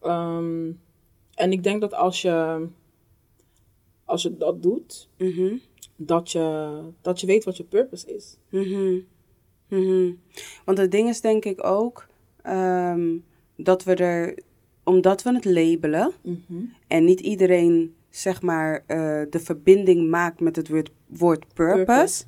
Ehm, 0.00 0.70
en 1.34 1.52
ik 1.52 1.62
denk 1.62 1.80
dat 1.80 1.94
als 1.94 2.22
je, 2.22 2.66
als 4.04 4.22
je 4.22 4.36
dat 4.36 4.62
doet, 4.62 5.08
Mhm. 5.18 5.56
dat 5.96 6.30
je, 6.30 6.78
dat 7.00 7.20
je 7.20 7.26
weet 7.26 7.44
wat 7.44 7.56
je 7.56 7.64
purpose 7.64 8.14
is. 8.14 8.36
Mhm. 8.48 10.12
Want 10.64 10.78
het 10.78 10.90
ding 10.90 11.08
is 11.08 11.20
denk 11.20 11.44
ik 11.44 11.64
ook 11.64 12.06
ehm, 12.42 13.16
dat 13.56 13.84
we 13.84 13.94
er, 13.94 14.38
omdat 14.88 15.22
we 15.22 15.34
het 15.34 15.44
labelen 15.44 16.12
en 16.86 17.04
niet 17.04 17.20
iedereen 17.20 17.94
zeg 18.10 18.42
maar 18.42 18.82
eh, 18.86 18.96
de 19.30 19.40
verbinding 19.40 20.10
maakt 20.10 20.40
met 20.40 20.56
het 20.56 20.68
woord, 20.68 20.90
woord 21.06 21.44
purpose, 21.54 21.84
Purpose, 21.84 22.24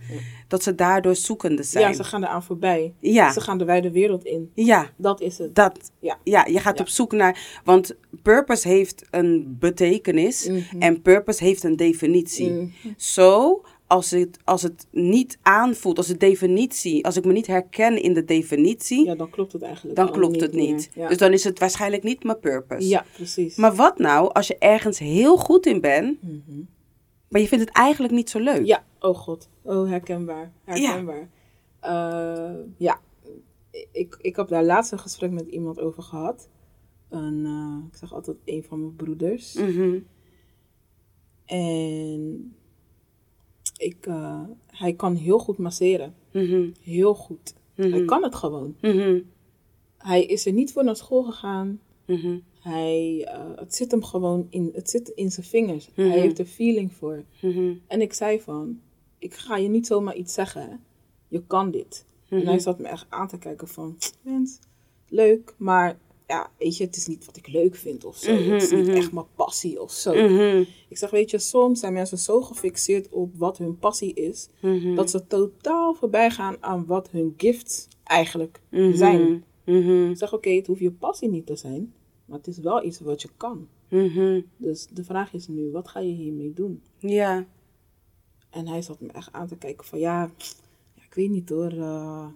dat 0.48 0.62
ze 0.62 0.74
daardoor 0.74 1.16
zoekende 1.16 1.62
zijn. 1.62 1.88
Ja, 1.88 1.92
ze 1.94 2.04
gaan 2.04 2.22
eraan 2.24 2.42
voorbij. 2.42 2.94
ja, 2.98 3.32
Ze 3.32 3.40
gaan 3.40 3.58
de 3.58 3.64
wijde 3.64 3.90
wereld 3.90 4.24
in. 4.24 4.50
ja, 4.54 4.90
Dat 4.96 5.20
is 5.20 5.38
het. 5.38 5.54
dat. 5.54 5.90
Ja. 5.98 6.18
Ja, 6.24 6.46
je 6.46 6.58
gaat 6.58 6.76
Ja. 6.78 6.82
op 6.84 6.88
zoek 6.90 7.12
naar, 7.12 7.60
want 7.64 7.96
purpose 8.22 8.68
heeft 8.68 9.06
een 9.10 9.56
betekenis 9.58 10.48
Mhm. 10.48 10.82
en 10.82 11.02
purpose 11.02 11.44
heeft 11.44 11.62
een 11.62 11.76
definitie. 11.76 12.50
Mhm. 12.50 12.66
Zo, 12.96 13.62
als 13.90 14.10
het, 14.10 14.38
als 14.44 14.62
het 14.62 14.86
niet 14.90 15.38
aanvoelt, 15.42 15.96
als 15.96 16.06
de 16.06 16.16
definitie, 16.16 17.04
als 17.04 17.16
ik 17.16 17.24
me 17.24 17.32
niet 17.32 17.46
herken 17.46 18.02
in 18.02 18.12
de 18.14 18.24
definitie, 18.24 19.04
Ja, 19.04 19.14
dan 19.14 19.30
klopt 19.30 19.52
het 19.52 19.62
eigenlijk 19.62 19.96
dan 19.96 20.10
klopt 20.12 20.40
het 20.40 20.52
niet. 20.52 20.90
Ja. 20.94 21.08
Dus 21.08 21.16
dan 21.16 21.32
is 21.32 21.44
het 21.44 21.58
waarschijnlijk 21.58 22.02
niet 22.02 22.24
mijn 22.24 22.38
purpose. 22.40 22.88
ja, 22.88 23.04
precies. 23.14 23.56
Maar 23.56 23.74
wat 23.74 23.98
nou 23.98 24.32
als 24.32 24.46
je 24.46 24.58
ergens 24.58 24.98
heel 24.98 25.36
goed 25.36 25.66
in 25.66 25.80
bent, 25.80 26.22
Mhm. 26.22 26.60
maar 27.28 27.40
je 27.40 27.48
vindt 27.48 27.64
het 27.64 27.74
eigenlijk 27.74 28.12
niet 28.14 28.30
zo 28.30 28.38
leuk? 28.38 28.66
Ja, 28.66 28.84
oh 29.00 29.16
god. 29.16 29.48
Oh, 29.62 29.88
herkenbaar. 29.88 30.52
Herkenbaar. 30.64 31.28
Ja, 31.82 32.56
ja. 32.76 33.00
Ik, 33.92 34.16
ik 34.20 34.36
heb 34.36 34.48
daar 34.48 34.64
laatst 34.64 34.92
een 34.92 34.98
gesprek 34.98 35.30
met 35.30 35.46
iemand 35.46 35.80
over 35.80 36.02
gehad. 36.02 36.48
Een, 37.08 37.44
eh, 37.44 37.86
ik 37.92 37.96
zeg 37.96 38.14
altijd 38.14 38.36
een 38.44 38.62
van 38.68 38.80
mijn 38.80 38.96
broeders. 38.96 39.54
Mhm. 39.54 39.98
En 41.46 42.54
ik, 43.80 44.06
eh, 44.06 44.40
hij 44.66 44.92
kan 44.92 45.14
heel 45.14 45.38
goed 45.38 45.58
masseren. 45.58 46.14
Mhm. 46.32 46.70
Heel 46.82 47.14
goed. 47.14 47.54
Hij 47.74 47.88
Mhm. 47.88 48.04
kan 48.04 48.22
het 48.22 48.34
gewoon. 48.34 48.76
Mhm. 48.80 49.20
Hij 49.98 50.24
is 50.24 50.46
er 50.46 50.52
niet 50.52 50.72
voor 50.72 50.84
naar 50.84 50.96
school 50.96 51.22
gegaan. 51.22 51.80
Hij, 52.60 53.24
eh, 53.28 53.40
het 53.56 53.74
zit 53.74 53.90
hem 53.90 54.02
gewoon 54.04 54.46
in, 54.50 54.70
het 54.74 54.90
zit 54.90 55.08
in 55.08 55.30
zijn 55.30 55.46
vingers. 55.46 55.88
Hij 55.94 56.20
heeft 56.20 56.38
er 56.38 56.44
feeling 56.44 56.92
voor. 56.92 57.24
En 57.86 58.00
ik 58.00 58.12
zei 58.12 58.40
van, 58.40 58.80
ik 59.18 59.34
ga 59.34 59.56
je 59.56 59.68
niet 59.68 59.86
zomaar 59.86 60.16
iets 60.16 60.34
zeggen. 60.34 60.80
Je 61.28 61.42
kan 61.46 61.70
dit. 61.70 62.04
En 62.28 62.46
hij 62.46 62.58
zat 62.58 62.78
me 62.78 62.88
echt 62.88 63.06
aan 63.08 63.28
te 63.28 63.38
kijken 63.38 63.68
van, 63.68 63.96
mens, 64.22 64.58
leuk. 65.08 65.54
Maar 65.56 65.98
ja, 66.30 66.50
weet 66.58 66.76
je, 66.76 66.84
het 66.84 66.96
is 66.96 67.06
niet 67.06 67.24
wat 67.26 67.36
ik 67.36 67.46
leuk 67.46 67.74
vind 67.74 68.04
of 68.04 68.16
zo. 68.16 68.34
Mhm, 68.34 68.50
het 68.50 68.62
is 68.62 68.70
niet 68.70 68.86
mhm. 68.86 68.96
echt 68.96 69.12
mijn 69.12 69.26
passie 69.34 69.82
of 69.82 69.90
zo. 69.90 70.14
Mhm. 70.14 70.64
Ik 70.88 70.98
zeg, 70.98 71.10
weet 71.10 71.30
je, 71.30 71.38
soms 71.38 71.80
zijn 71.80 71.92
mensen 71.92 72.18
zo 72.18 72.40
gefixeerd 72.40 73.08
op 73.08 73.36
wat 73.36 73.58
hun 73.58 73.78
passie 73.78 74.14
is. 74.14 74.48
Dat 74.94 75.10
ze 75.10 75.26
totaal 75.26 75.94
voorbij 75.94 76.30
gaan 76.30 76.56
aan 76.60 76.86
wat 76.86 77.10
hun 77.10 77.34
gifts 77.36 77.88
eigenlijk 78.04 78.60
zijn. 78.92 79.44
Ik 79.64 80.16
zeg, 80.16 80.32
oké, 80.34 80.50
het 80.50 80.66
hoeft 80.66 80.80
je 80.80 80.92
passie 80.92 81.28
niet 81.28 81.46
te 81.46 81.56
zijn. 81.56 81.92
Maar 82.24 82.38
het 82.38 82.46
is 82.46 82.58
wel 82.58 82.84
iets 82.84 83.00
wat 83.00 83.22
je 83.22 83.28
kan. 83.36 83.68
Dus 84.56 84.86
de 84.92 85.04
vraag 85.04 85.32
is 85.32 85.48
nu, 85.48 85.70
wat 85.70 85.88
ga 85.88 86.00
je 86.00 86.12
hiermee 86.12 86.52
doen? 86.54 86.82
Ja. 86.98 87.46
En 88.50 88.68
hij 88.68 88.82
zat 88.82 89.00
me 89.00 89.08
echt 89.12 89.32
aan 89.32 89.46
te 89.48 89.56
kijken 89.56 89.86
van 89.86 89.98
ja, 89.98 90.22
ja 90.94 91.02
ik 91.04 91.14
weet 91.14 91.30
niet 91.30 91.48
hoor. 91.48 91.72
eh. 91.72 92.26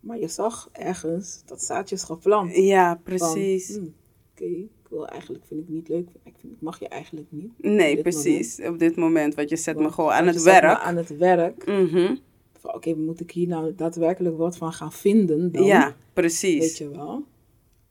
Maar 0.00 0.18
je 0.18 0.28
zag 0.28 0.68
ergens 0.72 1.42
dat 1.46 1.62
zaadje 1.62 1.94
is 1.94 2.02
geplant. 2.02 2.56
Ja, 2.56 2.92
Van, 2.92 3.02
precies. 3.02 3.68
hmm, 3.76 3.94
Oké, 4.32 4.44
ik 4.44 4.68
wil 4.90 5.06
eigenlijk, 5.06 5.44
vind 5.46 5.60
ik 5.60 5.68
niet 5.68 5.88
leuk. 5.88 6.08
Ik, 6.24 6.34
vind, 6.38 6.52
ik 6.52 6.60
mag 6.60 6.78
je 6.80 6.88
eigenlijk 6.88 7.26
niet. 7.30 7.52
Nee, 7.58 7.96
op 7.96 8.02
precies. 8.02 8.60
Op 8.60 8.78
dit 8.78 8.96
moment, 8.96 9.34
want 9.34 9.48
je 9.48 9.56
zet 9.56 9.78
me 9.78 9.90
gewoon 9.92 10.10
aan 10.10 10.26
het 10.26 10.34
je 10.34 10.40
zet 10.40 10.54
me 10.54 10.60
werk. 10.60 10.78
aan 10.80 10.96
het 10.96 11.16
werk. 11.16 11.66
Mhm. 11.66 12.14
Van 12.60 12.74
oké, 12.74 12.94
moet 12.94 13.20
ik 13.20 13.30
hier 13.30 13.46
nou 13.48 13.74
daadwerkelijk 13.74 14.36
wat 14.36 14.56
van 14.56 14.72
gaan 14.72 14.92
vinden 14.92 15.52
dan? 15.52 15.64
Ja, 15.64 15.84
Weet 15.86 15.94
precies. 16.12 16.78
je 16.78 16.88
wel. 16.88 17.24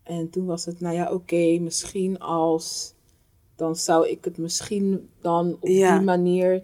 En 0.03 0.29
toen 0.29 0.45
was 0.45 0.65
het, 0.65 0.79
nou 0.79 0.95
ja, 0.95 1.11
oké, 1.13 1.59
misschien 1.59 2.19
als... 2.19 2.95
Dan 3.55 3.75
zou 3.75 4.07
ik 4.09 4.23
het 4.25 4.37
misschien 4.37 5.09
dan 5.21 5.57
op 5.59 5.67
Ja. 5.67 5.97
die 5.97 6.05
manier 6.05 6.63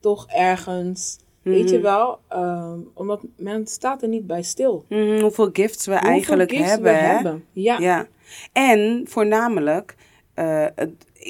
toch 0.00 0.26
ergens... 0.28 1.18
Weet 1.42 1.68
je 1.70 1.74
Mhm. 1.74 1.82
wel? 1.84 2.18
ehm, 2.28 2.78
omdat 2.94 3.20
men 3.36 3.66
staat 3.66 4.02
er 4.02 4.08
niet 4.08 4.26
bij 4.26 4.42
stil. 4.42 4.84
Mhm, 4.88 5.20
Hoeveel 5.20 5.50
gifts 5.52 5.86
we 5.86 5.92
Hoeveel 5.92 6.10
eigenlijk 6.10 6.50
gifts 6.50 6.68
hebben, 6.70 6.92
we 6.92 6.98
hè? 6.98 7.14
hebben. 7.14 7.44
Ja. 7.52 7.78
Ja. 7.78 8.06
En 8.52 9.04
voornamelijk, 9.08 9.94
eh, 10.34 10.64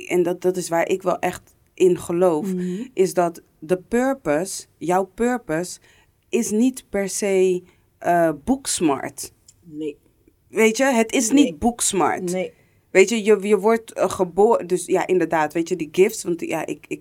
en 0.09 0.23
dat, 0.23 0.43
dat 0.43 0.57
is 0.57 0.69
waar 0.69 0.89
ik 0.89 1.03
wel 1.03 1.19
echt 1.19 1.55
in 1.75 1.99
geloof, 1.99 2.55
Mhm. 2.55 2.87
is 2.95 3.15
dat 3.15 3.43
de 3.59 3.77
purpose, 3.89 4.67
jouw 4.79 5.05
purpose, 5.15 5.79
is 6.29 6.51
niet 6.51 6.85
per 6.89 7.09
se 7.09 7.63
eh 7.99 8.31
boeksmart. 8.45 9.33
Nee. 9.65 9.97
Weet 10.49 10.77
je, 10.77 10.85
het 10.85 11.13
is 11.13 11.31
Nee. 11.31 11.45
niet 11.45 11.59
boeksmart. 11.59 12.33
Nee. 12.33 12.53
Weet 12.91 13.09
je, 13.09 13.25
je, 13.25 13.39
je 13.43 13.59
wordt 13.59 13.93
eh, 13.93 14.11
geboren. 14.11 14.67
Dus 14.67 14.87
ja, 14.87 15.07
inderdaad, 15.07 15.53
weet 15.53 15.69
je, 15.69 15.77
die 15.77 15.89
gifts. 15.93 16.23
Want 16.25 16.41
ja, 16.41 16.67
ik, 16.67 16.85
ik, 16.89 17.01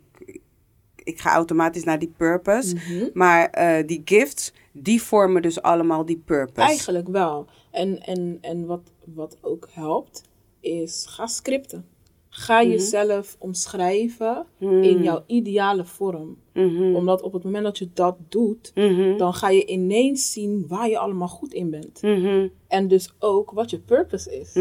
ik 1.04 1.20
ga 1.20 1.34
automatisch 1.34 1.84
naar 1.84 2.00
die 2.00 2.14
purpose. 2.18 2.76
Mhm. 2.76 3.10
Maar 3.14 3.50
eh, 3.50 3.88
die 3.88 4.02
gifts, 4.06 4.54
die 4.72 5.02
vormen 5.02 5.42
dus 5.42 5.62
allemaal 5.62 6.06
die 6.06 6.22
purpose. 6.26 6.68
Eigenlijk 6.68 7.08
wel. 7.08 7.46
En, 7.72 8.02
en, 8.04 8.38
en 8.42 8.66
wat, 8.66 8.92
wat 9.14 9.38
ook 9.42 9.68
helpt, 9.72 10.24
is 10.60 11.06
ga 11.10 11.28
scripten. 11.28 11.86
Ga 12.34 12.62
Mhm. 12.62 12.70
jezelf 12.70 13.36
omschrijven 13.40 14.46
Mhm. 14.58 14.84
in 14.84 15.04
jouw 15.04 15.24
ideale 15.28 15.86
vorm. 15.86 16.38
Omdat 16.96 17.22
op 17.22 17.34
het 17.34 17.44
moment 17.44 17.64
dat 17.64 17.78
je 17.78 17.90
dat 17.94 18.16
doet, 18.30 18.72
dan 19.18 19.34
ga 19.34 19.50
je 19.50 19.66
ineens 19.66 20.32
zien 20.32 20.66
waar 20.68 20.90
je 20.90 20.98
allemaal 20.98 21.28
goed 21.28 21.54
in 21.54 21.70
bent. 21.70 22.00
En 22.68 22.88
dus 22.88 23.14
ook 23.20 23.52
wat 23.52 23.70
je 23.70 23.80
purpose 23.80 24.40
is. 24.40 24.52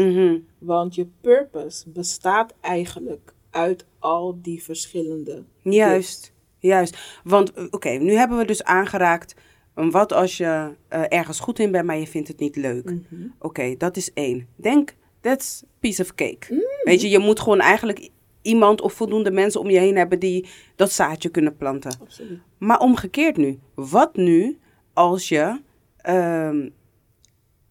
Want 0.57 0.95
je 0.95 1.07
purpose 1.21 1.89
bestaat 1.89 2.53
eigenlijk 2.61 3.33
uit 3.51 3.85
al 3.99 4.39
die 4.41 4.63
verschillende. 4.63 5.43
Juist, 5.61 6.33
juist. 6.59 6.97
Want 7.23 7.53
eh, 7.53 7.63
oké, 7.69 7.89
nu 7.89 8.13
hebben 8.13 8.37
we 8.37 8.45
dus 8.45 8.63
aangeraakt. 8.63 9.35
eh, 9.75 9.91
Wat 9.91 10.13
als 10.13 10.37
je 10.37 10.75
eh, 10.87 11.01
ergens 11.07 11.39
goed 11.39 11.59
in 11.59 11.71
bent, 11.71 11.85
maar 11.85 11.97
je 11.97 12.07
vindt 12.07 12.27
het 12.27 12.39
niet 12.39 12.55
leuk? 12.55 12.85
Mhm. 12.85 13.27
Oké, 13.39 13.75
dat 13.77 13.97
is 13.97 14.13
één. 14.13 14.47
Denk, 14.55 14.95
that's 15.21 15.63
piece 15.79 16.01
of 16.01 16.15
cake. 16.15 16.47
Mm. 16.49 16.59
Weet 16.83 17.01
je, 17.01 17.09
je 17.09 17.19
moet 17.19 17.39
gewoon 17.39 17.59
eigenlijk 17.59 18.09
iemand 18.41 18.81
of 18.81 18.93
voldoende 18.93 19.31
mensen 19.31 19.59
om 19.59 19.69
je 19.69 19.79
heen 19.79 19.97
hebben 19.97 20.19
die 20.19 20.47
dat 20.75 20.91
zaadje 20.91 21.29
kunnen 21.29 21.57
planten. 21.57 21.97
Absoluut. 22.01 22.39
Maar 22.57 22.79
omgekeerd 22.79 23.37
nu. 23.37 23.59
Wat 23.75 24.15
nu 24.15 24.59
als 24.93 25.29
je 25.29 25.61
ehm, 25.97 26.69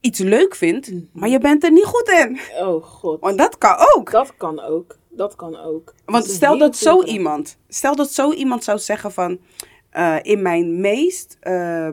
iets 0.01 0.19
leuk 0.19 0.55
vindt, 0.55 0.91
Mhm. 0.93 1.01
maar 1.13 1.29
je 1.29 1.39
bent 1.39 1.65
er 1.65 1.73
niet 1.73 1.85
goed 1.85 2.09
in? 2.09 2.39
Oh 2.65 2.83
god. 2.85 3.21
Want 3.21 3.39
dat 3.39 3.59
kan 3.59 3.77
ook. 3.95 4.11
Dat 4.11 4.37
kan 4.37 4.61
ook. 4.61 4.99
Dat 5.11 5.35
kan 5.37 5.57
ook. 5.57 5.95
Want 6.05 6.25
Dat 6.27 6.35
stel 6.35 6.59
dat 6.59 6.77
zo 6.77 7.03
iemand, 7.03 7.59
stel 7.69 7.97
dat 7.97 8.11
zo 8.13 8.33
iemand 8.33 8.65
zou 8.65 8.79
zeggen 8.79 9.13
van, 9.13 9.39
eh, 9.91 10.17
in 10.23 10.43
mijn 10.43 10.81
meest 10.81 11.37
eh, 11.41 11.89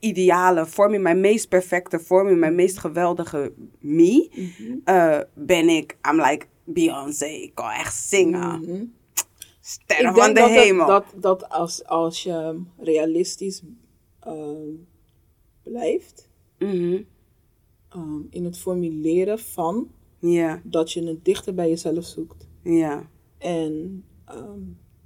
ideale 0.00 0.66
vorm, 0.66 0.94
in 0.94 1.02
mijn 1.02 1.20
meest 1.20 1.48
perfecte 1.48 1.98
vorm, 2.00 2.28
in 2.28 2.38
mijn 2.38 2.54
meest 2.54 2.78
geweldige 2.78 3.52
me, 3.78 4.30
Mhm. 4.34 4.78
eh, 4.84 5.20
ben 5.34 5.68
ik, 5.68 5.96
I'm 6.10 6.20
like 6.20 6.46
Beyoncé, 6.64 7.26
ik 7.26 7.54
kan 7.54 7.70
echt 7.70 7.94
zingen. 7.94 8.94
Sterren 9.60 10.10
Ik 10.10 10.16
van 10.16 10.34
de 10.34 10.40
dat, 10.40 10.48
hemel. 10.50 10.86
dat, 10.86 11.04
dat 11.16 11.48
als, 11.48 11.84
als 11.84 12.22
je 12.22 12.60
realistisch 12.78 13.62
ehm, 14.20 14.68
blijft 15.62 16.28
Mhm. 16.58 17.02
ehm, 17.88 18.20
in 18.30 18.44
het 18.44 18.58
formuleren 18.58 19.38
van 19.38 19.90
Ja, 20.18 20.60
dat 20.64 20.92
je 20.92 21.06
het 21.06 21.24
dichter 21.24 21.54
bij 21.54 21.68
jezelf 21.68 22.04
zoekt. 22.04 22.46
ja. 22.62 23.02
En 23.38 24.04
ehm 24.26 24.60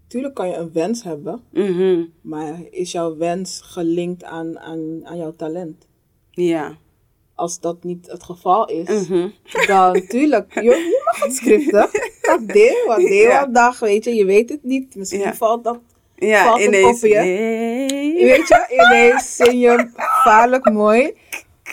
tuurlijk 0.06 0.34
kan 0.34 0.48
je 0.48 0.54
een 0.54 0.72
wens 0.72 1.02
hebben, 1.02 1.42
Mhm. 1.52 2.04
maar 2.20 2.60
is 2.70 2.92
jouw 2.92 3.16
wens 3.16 3.60
gelinkt 3.64 4.24
aan, 4.24 4.58
aan, 4.58 5.00
aan 5.06 5.16
jouw 5.16 5.32
talent? 5.36 5.86
Ja. 6.30 6.76
Als 7.34 7.60
dat 7.60 7.84
niet 7.84 8.06
het 8.10 8.22
geval 8.22 8.68
is, 8.68 9.08
Mhm. 9.08 9.28
dan 9.66 9.92
tuurlijk, 10.08 10.54
je, 10.54 10.62
je 10.62 11.02
mag 11.04 11.22
het 11.24 11.34
scripten. 11.36 11.88
Wat 12.22 12.48
deel, 12.48 12.86
wat 12.86 12.96
deel, 12.98 13.28
Ja. 13.28 13.46
dag, 13.46 13.78
weet 13.78 14.04
je, 14.04 14.14
je 14.14 14.24
weet 14.24 14.48
het 14.50 14.62
niet. 14.64 14.94
Misschien 14.94 15.20
Ja. 15.20 15.34
valt 15.34 15.64
dat 15.64 15.78
Ja, 16.16 16.44
Valt 16.44 16.60
ineens. 16.60 17.00
Nee. 17.02 18.24
Weet 18.24 18.48
je, 18.48 18.66
ineens 18.88 19.36
zing 19.36 19.60
je 19.60 19.90
vaarlijk 20.24 20.70
mooi. 20.72 21.12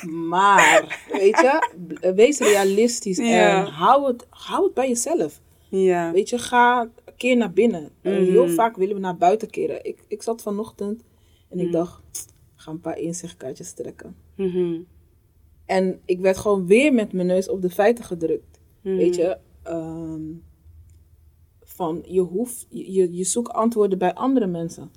Maar, 0.06 1.02
weet 1.12 1.40
je, 1.40 1.72
wees 2.16 2.40
realistisch 2.40 3.18
Ja. 3.18 3.66
en 3.66 3.72
hou 3.72 4.08
het, 4.08 4.26
hou 4.30 4.64
het 4.64 4.74
bij 4.74 4.88
jezelf. 4.88 5.42
Ja. 5.70 6.12
Weet 6.12 6.30
je, 6.30 6.38
ga 6.38 6.90
keer 7.18 7.38
naar 7.38 7.52
binnen. 7.54 7.90
Mhm. 8.04 8.14
heel 8.16 8.50
vaak 8.50 8.76
willen 8.76 8.96
we 8.96 9.02
naar 9.02 9.18
buiten 9.18 9.50
keren. 9.50 9.86
Ik, 9.86 10.04
ik 10.08 10.22
zat 10.24 10.42
vanochtend 10.42 11.04
en 11.50 11.58
ik 11.60 11.64
Mhm. 11.64 11.74
dacht, 11.74 12.02
ga 12.56 12.72
een 12.72 12.82
paar 12.82 12.98
inzichtkaartjes 12.98 13.74
trekken. 13.74 14.16
Mhm. 14.36 14.80
En 15.66 16.00
ik 16.06 16.20
werd 16.20 16.38
gewoon 16.38 16.68
weer 16.68 16.94
met 16.94 17.14
mijn 17.14 17.28
neus 17.28 17.50
op 17.50 17.62
de 17.62 17.70
feiten 17.70 18.04
gedrukt. 18.04 18.60
Weet 18.82 19.16
je, 19.16 19.38
ehm, 19.64 20.22
van 21.64 22.04
je 22.06 22.22
hoeft, 22.22 22.66
je, 22.70 23.14
je- 23.14 23.24
zoekt 23.24 23.52
antwoorden 23.54 23.98
bij 23.98 24.14
andere 24.14 24.48
mensen. 24.48 24.92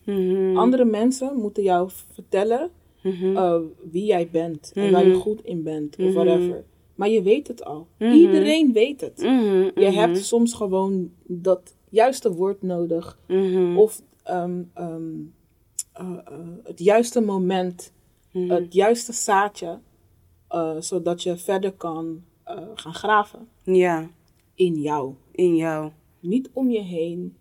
Andere 0.56 0.84
mensen 0.84 1.36
moeten 1.36 1.62
jou 1.62 1.90
vertellen 2.12 2.70
Mhm. 3.02 3.24
uh, 3.36 3.60
wie 3.90 4.04
jij 4.04 4.28
bent 4.30 4.72
en 4.74 4.90
waar 4.90 5.04
je 5.04 5.10
Mhm. 5.10 5.18
goed 5.20 5.44
in 5.44 5.62
bent 5.62 5.96
of 5.98 6.04
Mhm. 6.04 6.12
whatever. 6.12 6.64
Maar 6.94 7.08
je 7.08 7.22
weet 7.22 7.48
het 7.48 7.64
al. 7.64 7.86
Iedereen 7.98 8.72
weet 8.72 9.00
het. 9.00 9.20
Je 9.74 9.90
hebt 9.92 10.18
soms 10.24 10.54
gewoon 10.54 11.12
dat 11.26 11.74
juiste 11.88 12.32
woord 12.34 12.62
nodig 12.62 13.18
of 13.76 14.02
ehm, 14.22 14.62
ehm, 14.74 15.18
uh, 16.00 16.10
uh, 16.30 16.38
het 16.64 16.78
juiste 16.78 17.20
moment, 17.20 17.92
het 18.32 18.72
juiste 18.74 19.12
zaadje, 19.12 19.78
zodat 20.78 21.22
je 21.22 21.36
verder 21.36 21.72
kan 21.72 22.22
gaan 22.74 22.94
graven 22.94 23.48
Ja, 23.62 24.10
in 24.54 24.80
jou. 24.80 25.14
in 25.32 25.56
jou. 25.56 25.90
Niet 26.20 26.50
om 26.52 26.70
je 26.70 26.80
heen, 26.80 27.34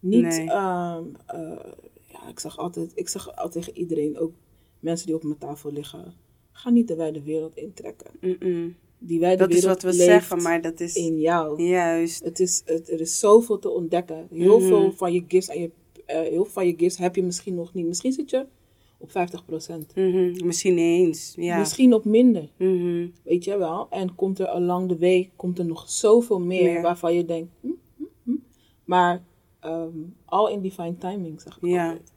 Niet, 0.00 0.22
Nee. 0.22 0.50
ehm, 0.50 1.04
eh, 1.26 1.40
ja, 2.12 2.28
ik 2.28 2.38
zeg 2.40 2.58
altijd, 2.58 2.92
ik 2.94 3.08
zeg 3.08 3.36
altijd 3.36 3.52
tegen 3.64 3.80
iedereen, 3.80 4.18
ook 4.18 4.32
mensen 4.86 5.06
die 5.06 5.14
op 5.16 5.22
mijn 5.22 5.38
tafel 5.38 5.72
liggen, 5.72 6.14
ga 6.52 6.70
niet 6.70 6.88
de 6.88 6.96
wijde 6.96 7.22
wereld 7.22 7.56
intrekken. 7.56 8.10
Mm-mm. 8.20 8.76
Die 8.98 9.20
wijde 9.20 9.36
Dat 9.36 9.48
is 9.54 9.60
wereld 9.60 9.82
wat 9.82 9.92
we 9.92 9.98
zeggen, 10.02 10.42
maar 10.42 10.60
dat 10.62 10.80
is 10.80 10.94
in 10.94 11.18
jou. 11.20 11.62
juist. 11.62 12.24
Het 12.24 12.40
is, 12.40 12.62
het, 12.64 12.90
er 12.90 13.00
is 13.00 13.18
zoveel 13.18 13.58
te 13.58 13.68
ontdekken. 13.70 14.26
Heel 14.30 14.60
veel 14.60 14.92
van 14.92 15.12
je 15.12 15.24
gifts 15.28 15.48
en 15.48 15.60
je, 15.60 15.70
eh, 16.06 16.20
heel 16.20 16.30
veel 16.44 16.52
van 16.52 16.66
je 16.66 16.74
gifts 16.76 16.98
heb 16.98 17.16
je 17.16 17.22
misschien 17.22 17.54
nog 17.54 17.74
niet. 17.74 17.86
Misschien 17.86 18.12
zit 18.12 18.30
je 18.30 18.46
op 18.98 19.10
50%. 19.10 19.94
Mhm, 19.94 20.46
Misschien 20.46 20.74
niet 20.74 21.06
eens. 21.06 21.32
Ja. 21.36 21.58
Misschien 21.58 21.94
op 21.94 22.04
minder. 22.04 22.48
Mhm. 22.58 23.06
Weet 23.22 23.44
je 23.44 23.58
wel? 23.58 23.86
En 23.90 24.14
komt 24.14 24.38
er 24.38 24.46
along 24.46 24.88
the 24.88 24.98
way 24.98 25.30
komt 25.36 25.58
er 25.58 25.64
nog 25.66 25.90
zoveel 25.90 26.40
meer, 26.40 26.72
Meer. 26.72 26.82
waarvan 26.82 27.14
je 27.14 27.24
denkt. 27.24 27.50
hm, 27.60 27.68
hm, 27.96 28.02
hm. 28.24 28.32
Maar 28.84 29.24
ehm 29.60 29.98
all 30.24 30.52
in 30.52 30.60
divine 30.60 30.96
timing, 30.98 31.40
zeg 31.40 31.56
ik 31.56 31.68
Ja. 31.68 31.86
altijd. 31.88 32.12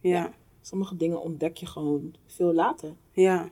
Ja. 0.00 0.34
Sommige 0.66 0.96
dingen 0.96 1.20
ontdek 1.22 1.56
je 1.56 1.66
gewoon 1.66 2.14
veel 2.26 2.52
later. 2.54 2.92
Ja. 3.12 3.48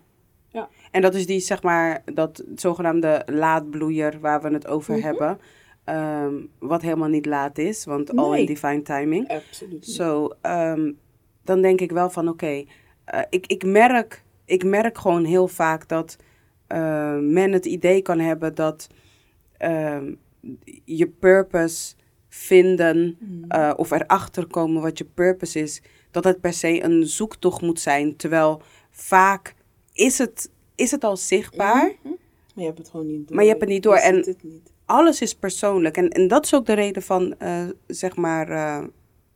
Ja. 0.49 0.68
En 0.90 1.02
dat 1.02 1.14
is 1.14 1.26
die, 1.26 1.40
zeg 1.40 1.62
maar, 1.62 2.02
dat 2.14 2.44
zogenaamde 2.54 3.23
laadbloeier 3.26 4.21
waar 4.21 4.42
we 4.42 4.49
het 4.52 4.66
over 4.66 4.94
Mhm. 4.97 5.04
hebben. 5.04 5.38
Ehm, 5.85 6.35
wat 6.59 6.83
helemaal 6.83 7.09
niet 7.09 7.26
laat 7.26 7.59
is, 7.59 7.85
want 7.85 8.16
all 8.16 8.38
in 8.38 8.47
divine 8.47 8.83
timing. 8.83 9.28
Absoluut. 9.28 9.87
Zo, 9.87 10.28
ehm, 10.40 10.92
dan 11.44 11.62
denk 11.62 11.80
ik 11.80 11.90
wel 11.92 12.11
van 12.11 12.28
oké, 12.28 12.64
eh, 13.04 13.21
ik, 13.30 13.47
ik, 13.47 13.64
merk, 13.64 14.25
ik 14.44 14.64
merk 14.64 14.99
gewoon 14.99 15.25
heel 15.25 15.49
vaak 15.49 15.88
dat 15.88 16.16
eh, 16.66 17.18
men 17.18 17.52
het 17.52 17.66
idee 17.66 18.02
kan 18.02 18.18
hebben 18.18 18.54
dat 18.54 18.87
ehm, 19.56 20.14
je 20.85 21.06
purpose 21.06 21.94
vinden 22.28 23.18
eh, 23.49 23.73
of 23.76 23.90
erachter 23.90 24.47
komen 24.47 24.83
wat 24.83 24.99
je 24.99 25.04
purpose 25.04 25.61
is, 25.61 25.83
dat 26.14 26.25
het 26.25 26.40
per 26.40 26.52
se 26.52 26.85
een 26.85 27.06
zoektocht 27.06 27.61
moet 27.62 27.80
zijn. 27.80 28.16
Terwijl 28.16 28.62
vaak 28.90 29.54
is 29.92 30.18
het, 30.18 30.50
is 30.75 30.90
het 30.90 31.04
al 31.04 31.16
zichtbaar. 31.16 31.92
Mhm. 32.02 32.14
Maar 32.54 32.64
je 32.64 32.64
hebt 32.64 32.78
het 32.78 32.88
gewoon 32.88 33.06
niet 33.06 33.26
door. 33.26 33.37
Maar 33.37 33.44
je 33.44 33.50
hebt 33.50 33.62
het 33.62 33.71
niet 33.71 33.83
door. 33.83 33.97
En- 33.97 34.14
ziet 34.14 34.26
het 34.26 34.42
niet. 34.42 34.73
alles 34.85 35.21
is 35.21 35.35
persoonlijk. 35.35 35.97
En, 35.97 36.09
en 36.09 36.28
dat 36.28 36.44
is 36.44 36.54
ook 36.54 36.66
de 36.66 36.73
reden 36.73 37.02
van, 37.02 37.38
eh, 37.38 37.64
zeg 37.87 38.16
maar, 38.16 38.49
eh, 38.49 38.85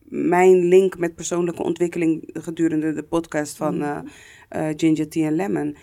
mijn 0.03 0.65
link 0.65 0.99
met 0.99 1.15
persoonlijke 1.15 1.63
ontwikkeling 1.63 2.31
gedurende 2.33 2.93
de 2.93 3.03
podcast 3.03 3.57
van 3.57 3.83
eh, 3.83 3.99
eh, 4.49 4.75
Ginger 4.77 5.09
Tea 5.09 5.27
en 5.27 5.35
Lemon. 5.35 5.77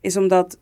Is 0.00 0.16
omdat 0.16 0.58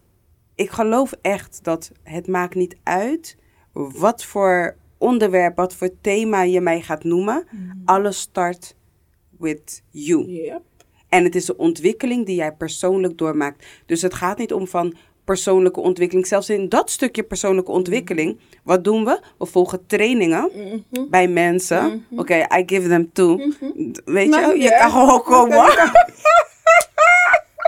ik 0.55 0.71
geloof 0.71 1.13
echt 1.21 1.59
dat 1.63 1.93
het 2.03 2.27
maakt 2.29 2.55
niet 2.55 2.77
uit 2.83 3.37
wat 3.73 4.25
voor 4.25 4.77
onderwerp, 4.99 5.57
wat 5.57 5.75
voor 5.75 5.91
thema 6.01 6.43
je 6.43 6.61
mij 6.61 6.81
gaat 6.81 7.05
noemen. 7.05 7.47
Alles 7.85 8.19
start 8.21 8.77
with 9.41 9.83
you. 9.91 10.25
Yep. 10.31 10.61
En 11.09 11.25
het 11.25 11.35
is 11.35 11.45
de 11.45 11.57
ontwikkeling 11.57 12.27
die 12.27 12.37
jij 12.37 12.53
persoonlijk 12.53 13.19
doormaakt. 13.19 13.67
Dus 13.87 14.03
het 14.03 14.15
gaat 14.15 14.39
niet 14.39 14.53
om 14.53 14.67
van 14.67 14.95
persoonlijke 15.25 15.81
ontwikkeling. 15.81 16.27
Zelfs 16.27 16.51
in 16.51 16.69
dat 16.69 16.91
stukje 16.91 17.23
persoonlijke 17.23 17.71
ontwikkeling, 17.71 18.39
wat 18.65 18.85
doen 18.85 19.05
we? 19.05 19.21
We 19.39 19.47
volgen 19.47 19.87
trainingen 19.87 20.51
Mhm. 20.55 21.09
bij 21.11 21.29
mensen. 21.29 22.07
Oké, 22.17 22.35
I 22.35 22.63
give 22.67 22.89
them 22.89 23.11
to. 23.13 23.37
Weet 24.05 24.25
je, 24.25 24.29
Nou, 24.31 24.59
je 24.61 24.77
kan 24.81 24.91
gewoon 24.91 25.23
komen. 25.23 25.57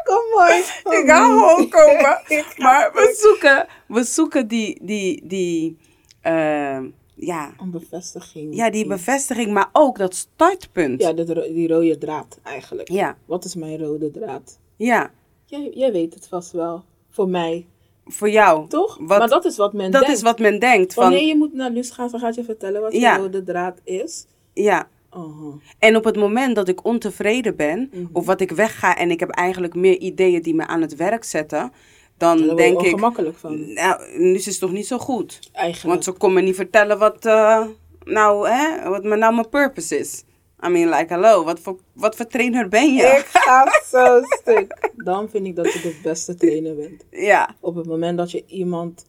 Kom 0.04 0.22
mooi. 0.38 0.54
Je 0.98 1.02
kan 1.06 1.24
gewoon 1.26 1.68
komen. 1.68 2.20
Maar 2.64 2.90
we 2.92 3.16
zoeken, 3.20 3.66
we 3.86 4.02
zoeken 4.04 4.48
die, 4.48 4.78
die, 4.82 5.22
die, 5.26 5.78
ehm, 6.20 6.86
ja, 7.14 7.52
Een 7.60 7.70
bevestiging. 7.70 8.54
ja, 8.54 8.70
die 8.70 8.86
bevestiging, 8.86 9.52
maar 9.52 9.68
ook 9.72 9.98
dat 9.98 10.14
startpunt. 10.14 11.02
Ja, 11.02 11.12
dat 11.12 11.26
die 11.26 11.68
rode 11.68 11.98
draad 11.98 12.38
eigenlijk. 12.42 12.88
ja, 12.90 13.16
Wat 13.26 13.44
is 13.44 13.54
mijn 13.54 13.78
rode 13.78 14.10
draad? 14.10 14.58
ja. 14.76 15.10
Jij, 15.44 15.70
jij 15.74 15.92
weet 15.92 16.14
het 16.14 16.28
vast 16.28 16.52
wel. 16.52 16.84
Voor 17.10 17.28
mij. 17.28 17.66
voor 18.06 18.30
jou. 18.30 18.68
Toch? 18.68 18.98
Wat- 19.00 19.18
maar 19.18 19.28
dat 19.28 19.44
is 19.44 19.56
wat 19.56 19.72
men 19.72 19.90
Dat 19.90 20.00
denkt. 20.00 20.16
is 20.16 20.22
wat 20.22 20.38
men 20.38 20.58
denkt. 20.58 20.94
Van, 20.94 21.02
Wanneer 21.04 21.26
je 21.26 21.36
moet 21.36 21.52
naar 21.52 21.70
Luus 21.70 21.90
gaan, 21.90 22.10
dan 22.10 22.20
gaat 22.20 22.34
je 22.34 22.44
vertellen 22.44 22.80
wat 22.80 22.92
Ja. 22.92 23.14
je 23.16 23.20
rode 23.22 23.42
draad 23.42 23.80
is. 23.84 24.26
Ja. 24.52 24.88
Oh. 25.10 25.54
En 25.78 25.96
op 25.96 26.04
het 26.04 26.16
moment 26.16 26.56
dat 26.56 26.68
ik 26.68 26.84
ontevreden 26.84 27.56
ben, 27.56 27.90
Mhm. 27.92 28.04
of 28.12 28.26
wat 28.26 28.40
ik 28.40 28.50
wegga 28.50 28.96
en 28.96 29.10
ik 29.10 29.20
heb 29.20 29.28
eigenlijk 29.30 29.74
meer 29.74 29.98
ideeën 29.98 30.42
die 30.42 30.54
me 30.54 30.66
aan 30.66 30.80
het 30.80 30.96
werk 30.96 31.24
zetten, 31.24 31.72
dan 32.22 32.46
Daar 32.46 32.56
denk 32.56 32.80
ik, 32.82 32.98
van. 33.34 33.72
nou, 33.72 34.18
nu 34.18 34.34
is 34.34 34.46
het 34.46 34.58
toch 34.58 34.72
niet 34.72 34.86
zo 34.86 34.98
goed. 34.98 35.38
Eigenlijk. 35.52 35.92
Want 35.94 36.04
ze 36.04 36.12
komen 36.12 36.36
me 36.36 36.42
niet 36.48 36.56
vertellen 36.56 36.98
wat, 36.98 37.26
eh, 37.26 37.66
nou, 38.04 38.48
hè, 38.48 38.88
wat 38.88 39.02
mijn, 39.04 39.18
nou 39.20 39.34
mijn 39.34 39.48
purpose 39.48 39.98
is. 39.98 40.24
I 40.66 40.68
mean, 40.68 40.88
like, 40.88 41.12
hallo, 41.14 41.44
wat 41.44 41.60
voor, 41.60 41.78
wat 41.92 42.16
voor 42.16 42.26
trainer 42.26 42.68
ben 42.68 42.94
je? 42.94 43.02
Ik 43.02 43.26
ga 43.44 43.64
zo 43.90 44.20
stuk. 44.40 44.90
Dan 44.96 45.28
vind 45.28 45.46
ik 45.46 45.56
dat 45.56 45.72
je 45.72 45.80
de 45.80 45.98
beste 46.02 46.34
trainer 46.34 46.76
bent. 46.76 47.04
Ja, 47.10 47.54
Op 47.60 47.74
het 47.74 47.86
moment 47.86 48.18
dat 48.18 48.30
je 48.30 48.44
iemand 48.46 49.06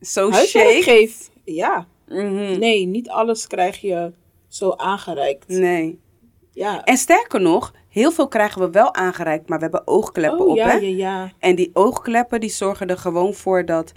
zo 0.00 0.32
shake. 0.32 0.82
geeft. 0.82 1.30
Ja. 1.44 1.86
Mhm. 2.08 2.58
Nee, 2.58 2.86
niet 2.86 3.08
alles 3.08 3.46
krijg 3.46 3.80
je 3.80 4.12
zo 4.48 4.70
aangereikt. 4.70 5.48
Nee. 5.48 5.98
Ja. 6.52 6.84
En 6.84 6.96
sterker 6.96 7.40
nog, 7.40 7.72
heel 8.00 8.12
veel 8.12 8.28
krijgen 8.28 8.60
we 8.60 8.70
wel 8.70 8.94
aangereikt, 8.94 9.48
maar 9.48 9.58
we 9.58 9.62
hebben 9.64 9.86
oogkleppen 9.86 10.40
oh, 10.44 10.50
op, 10.50 10.56
ja, 10.56 10.68
hè? 10.68 10.76
ja, 10.76 10.88
ja. 10.96 11.32
En 11.38 11.54
die 11.54 11.70
oogkleppen 11.72 12.40
die 12.40 12.50
zorgen 12.50 12.88
er 12.88 12.98
gewoon 12.98 13.34
voor 13.34 13.64
dat 13.64 13.92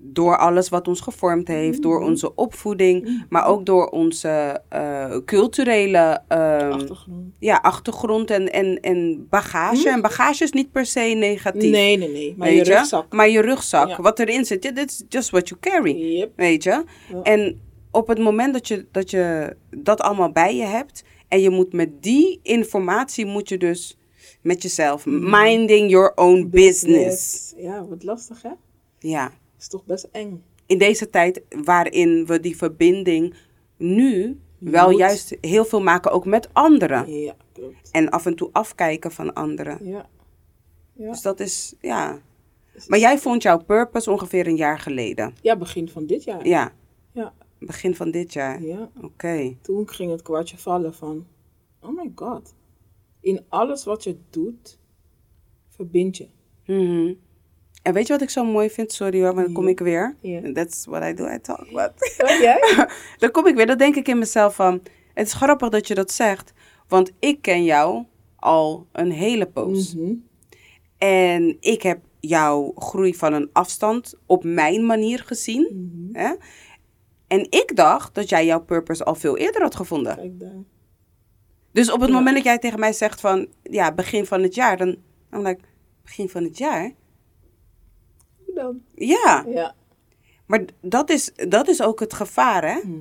door 0.00 0.36
alles 0.36 0.68
wat 0.68 0.88
ons 0.88 1.00
gevormd 1.00 1.48
heeft, 1.48 1.82
door 1.82 1.98
Mhm. 2.00 2.08
onze 2.08 2.34
opvoeding, 2.34 3.24
maar 3.28 3.46
ook 3.46 3.66
door 3.66 3.86
onze 3.88 4.60
eh, 4.68 5.16
culturele 5.24 6.20
ehm, 6.28 6.70
Achtergrond. 6.72 7.32
ja, 7.38 7.58
achtergrond 7.62 8.30
en, 8.30 8.52
en, 8.52 8.80
en 8.80 9.26
bagage. 9.30 9.88
En 9.90 10.00
bagage 10.00 10.44
is 10.44 10.52
niet 10.52 10.72
per 10.72 10.86
se 10.86 11.00
negatief. 11.00 11.70
Nee, 11.70 11.96
nee, 11.96 12.08
nee. 12.12 12.34
Maar 12.36 12.50
je 12.50 12.62
rugzak. 12.62 13.12
Maar 13.12 13.28
je 13.28 13.40
rugzak, 13.40 13.88
Ja. 13.88 14.02
wat 14.02 14.18
erin 14.18 14.44
zit, 14.44 14.62
dit 14.62 14.78
is 14.78 15.04
just 15.08 15.30
what 15.30 15.48
you 15.48 15.60
carry. 15.60 16.16
Yep. 16.16 16.30
Weet 16.36 16.62
je? 16.62 16.84
Ja. 17.12 17.22
En 17.22 17.60
op 17.90 18.08
het 18.08 18.18
moment 18.18 18.52
dat 18.52 18.68
je, 18.68 18.86
dat 18.92 19.10
je 19.10 19.56
dat 19.70 20.00
allemaal 20.00 20.32
bij 20.32 20.56
je 20.56 20.64
hebt 20.64 21.04
en 21.28 21.40
je 21.40 21.50
moet 21.50 21.72
met 21.72 22.02
die 22.02 22.40
informatie 22.42 23.26
moet 23.26 23.48
je 23.48 23.58
dus 23.58 23.98
met 24.42 24.62
jezelf 24.62 25.06
minding 25.06 25.90
your 25.90 26.12
own 26.14 26.48
business. 26.50 27.52
Ja, 27.56 27.84
wat 27.86 28.02
lastig 28.02 28.42
hè? 28.42 28.50
Ja. 28.98 29.32
Is 29.58 29.68
toch 29.68 29.84
best 29.84 30.08
eng. 30.12 30.42
In 30.66 30.78
deze 30.78 31.10
tijd 31.10 31.42
waarin 31.64 32.26
we 32.26 32.40
die 32.40 32.56
verbinding 32.56 33.34
nu 33.76 34.38
wel 34.58 34.88
Moet. 34.90 34.98
juist 34.98 35.36
heel 35.40 35.64
veel 35.64 35.82
maken 35.82 36.10
ook 36.10 36.24
met 36.24 36.48
anderen 36.52 37.12
Ja, 37.12 37.36
klopt. 37.52 37.88
en 37.92 38.08
af 38.10 38.26
en 38.26 38.34
toe 38.34 38.48
afkijken 38.52 39.12
van 39.12 39.34
anderen. 39.34 39.78
Ja. 39.86 40.08
Ja. 40.92 41.10
Dus 41.10 41.22
dat 41.22 41.40
is 41.40 41.74
ja. 41.80 42.20
Maar 42.86 42.98
jij 42.98 43.18
vond 43.18 43.42
jouw 43.42 43.58
purpose 43.58 44.10
ongeveer 44.10 44.46
een 44.46 44.56
jaar 44.56 44.78
geleden. 44.78 45.34
ja, 45.42 45.56
begin 45.56 45.88
van 45.88 46.06
dit 46.06 46.24
jaar. 46.24 46.46
Ja, 46.46 46.72
Ja. 47.12 47.32
Begin 47.58 47.94
van 47.94 48.10
dit 48.10 48.32
jaar. 48.32 48.62
ja. 48.62 48.90
Oké. 49.02 49.56
Toen 49.62 49.88
ging 49.88 50.10
het 50.10 50.22
kwartje 50.22 50.58
vallen 50.58 50.94
van, 50.94 51.26
oh 51.80 51.96
my 51.96 52.12
god. 52.14 52.54
In 53.20 53.44
alles 53.48 53.84
wat 53.84 54.04
je 54.04 54.16
doet, 54.30 54.78
verbind 55.68 56.16
je. 56.16 56.28
Mhm. 56.66 57.14
En 57.82 57.92
weet 57.92 58.06
je 58.06 58.12
wat 58.12 58.22
ik 58.22 58.30
zo 58.30 58.44
mooi 58.44 58.70
vind? 58.70 58.92
Sorry 58.92 59.22
hoor, 59.22 59.34
maar 59.34 59.44
dan 59.44 59.52
kom 59.52 59.68
ik 59.68 59.80
weer. 59.80 60.16
Ja. 60.20 60.52
That's 60.52 60.86
what 60.86 61.02
I 61.02 61.14
do, 61.14 61.26
I 61.26 61.40
talk. 61.40 61.70
But. 61.72 61.92
Oh, 62.30 62.40
jij? 62.40 62.88
dan 63.18 63.30
kom 63.30 63.46
ik 63.46 63.54
weer, 63.54 63.66
dan 63.66 63.78
denk 63.78 63.96
ik 63.96 64.08
in 64.08 64.18
mezelf 64.18 64.54
van... 64.54 64.82
Het 65.14 65.26
is 65.26 65.32
grappig 65.32 65.68
dat 65.68 65.86
je 65.86 65.94
dat 65.94 66.12
zegt, 66.12 66.52
want 66.88 67.12
ik 67.18 67.42
ken 67.42 67.64
jou 67.64 68.04
al 68.36 68.86
een 68.92 69.10
hele 69.10 69.46
poos. 69.46 69.94
Mhm. 69.94 70.14
En 70.98 71.56
ik 71.60 71.82
heb 71.82 72.00
jouw 72.20 72.72
groei 72.76 73.14
van 73.14 73.32
een 73.32 73.50
afstand 73.52 74.14
op 74.26 74.44
mijn 74.44 74.86
manier 74.86 75.22
gezien. 75.26 75.68
Mhm. 75.72 76.18
Hè? 76.18 76.34
En 77.28 77.46
ik 77.50 77.76
dacht 77.76 78.14
dat 78.14 78.28
jij 78.28 78.46
jouw 78.46 78.60
purpose 78.60 79.04
al 79.04 79.14
veel 79.14 79.36
eerder 79.36 79.62
had 79.62 79.76
gevonden. 79.76 80.16
Kijk 80.16 80.40
daar. 80.40 80.62
Dus 81.72 81.90
op 81.92 82.00
het 82.00 82.08
Ja. 82.08 82.14
moment 82.14 82.36
dat 82.36 82.44
jij 82.44 82.58
tegen 82.58 82.78
mij 82.80 82.92
zegt 82.92 83.20
van... 83.20 83.46
Ja, 83.62 83.92
begin 83.92 84.26
van 84.26 84.42
het 84.42 84.54
jaar, 84.54 84.76
dan... 84.76 84.96
Like, 85.30 85.60
begin 86.02 86.28
van 86.28 86.42
het 86.44 86.58
jaar? 86.58 86.92
Hoe 88.44 88.54
dan? 88.54 88.82
Ja, 88.94 89.44
Ja. 89.48 89.74
maar 90.46 90.64
dat 90.80 91.10
is, 91.10 91.32
dat 91.34 91.68
is 91.68 91.82
ook 91.82 92.00
het 92.00 92.14
gevaar, 92.14 92.64
hè? 92.72 92.78
Mhm. 92.84 93.00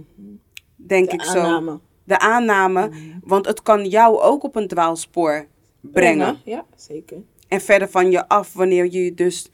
Denk 0.75 1.07
De 1.09 1.13
ik 1.13 1.21
zo. 1.23 1.39
aanname. 1.39 1.79
De 2.03 2.19
aanname. 2.19 2.91
Want 3.23 3.45
het 3.45 3.61
kan 3.61 3.85
jou 3.85 4.19
ook 4.19 4.43
op 4.43 4.55
een 4.55 4.67
dwaalspoor 4.67 5.47
brengen. 5.81 6.37
Ja, 6.45 6.65
zeker. 6.75 7.17
En 7.47 7.61
verder 7.61 7.89
van 7.89 8.11
je 8.11 8.27
af 8.27 8.53
wanneer 8.53 8.91
je 8.91 9.13
dus 9.13 9.49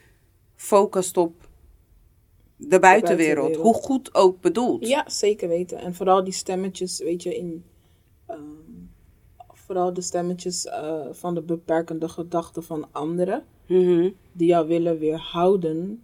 focust 0.55 1.17
op 1.17 1.42
de 2.69 2.79
buitenwereld. 2.79 3.37
buitenwereld. 3.37 3.55
Hoe 3.55 3.73
goed 3.73 4.15
ook 4.15 4.41
bedoeld. 4.41 4.87
Ja, 4.87 5.09
zeker 5.09 5.47
weten. 5.47 5.77
En 5.77 5.93
vooral 5.95 6.23
die 6.23 6.33
stemmetjes, 6.33 6.99
weet 6.99 7.23
je, 7.23 7.37
in... 7.37 7.63
ehm, 8.27 8.39
vooral 9.53 9.93
de 9.93 10.01
stemmetjes 10.01 10.65
eh, 10.65 11.05
van 11.11 11.33
de 11.33 11.41
beperkende 11.41 12.09
gedachten 12.09 12.63
van 12.63 12.87
anderen. 12.91 13.43
Mhm. 13.67 14.09
Die 14.31 14.47
jou 14.47 14.67
willen 14.67 14.97
weerhouden 14.99 16.03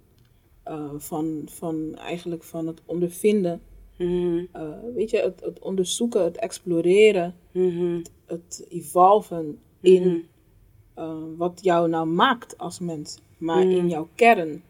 eh, 0.63 0.89
van, 0.97 1.41
van 1.45 1.95
eigenlijk 1.95 2.43
van 2.43 2.67
het 2.67 2.81
ondervinden 2.85 3.61
Mhm. 3.99 4.45
Eh, 4.51 4.69
weet 4.95 5.09
je, 5.09 5.17
het, 5.17 5.41
het 5.41 5.59
onderzoeken, 5.59 6.23
het 6.23 6.37
exploreren, 6.37 7.35
Mhm. 7.51 8.01
het 8.25 8.65
evolven 8.69 9.59
in 9.81 10.25
wat 11.37 11.59
jou 11.63 11.89
nou 11.89 12.07
maakt 12.07 12.57
als 12.57 12.79
mens, 12.79 13.19
maar 13.37 13.61
in 13.63 13.89
jouw 13.89 14.07
kern. 14.15 14.63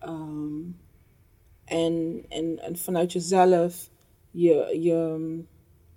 Ehm, 0.00 0.60
en, 1.64 2.24
en, 2.28 2.58
en 2.58 2.76
vanuit 2.76 3.12
jezelf, 3.12 3.90
je, 4.30 4.78
je, 4.80 5.38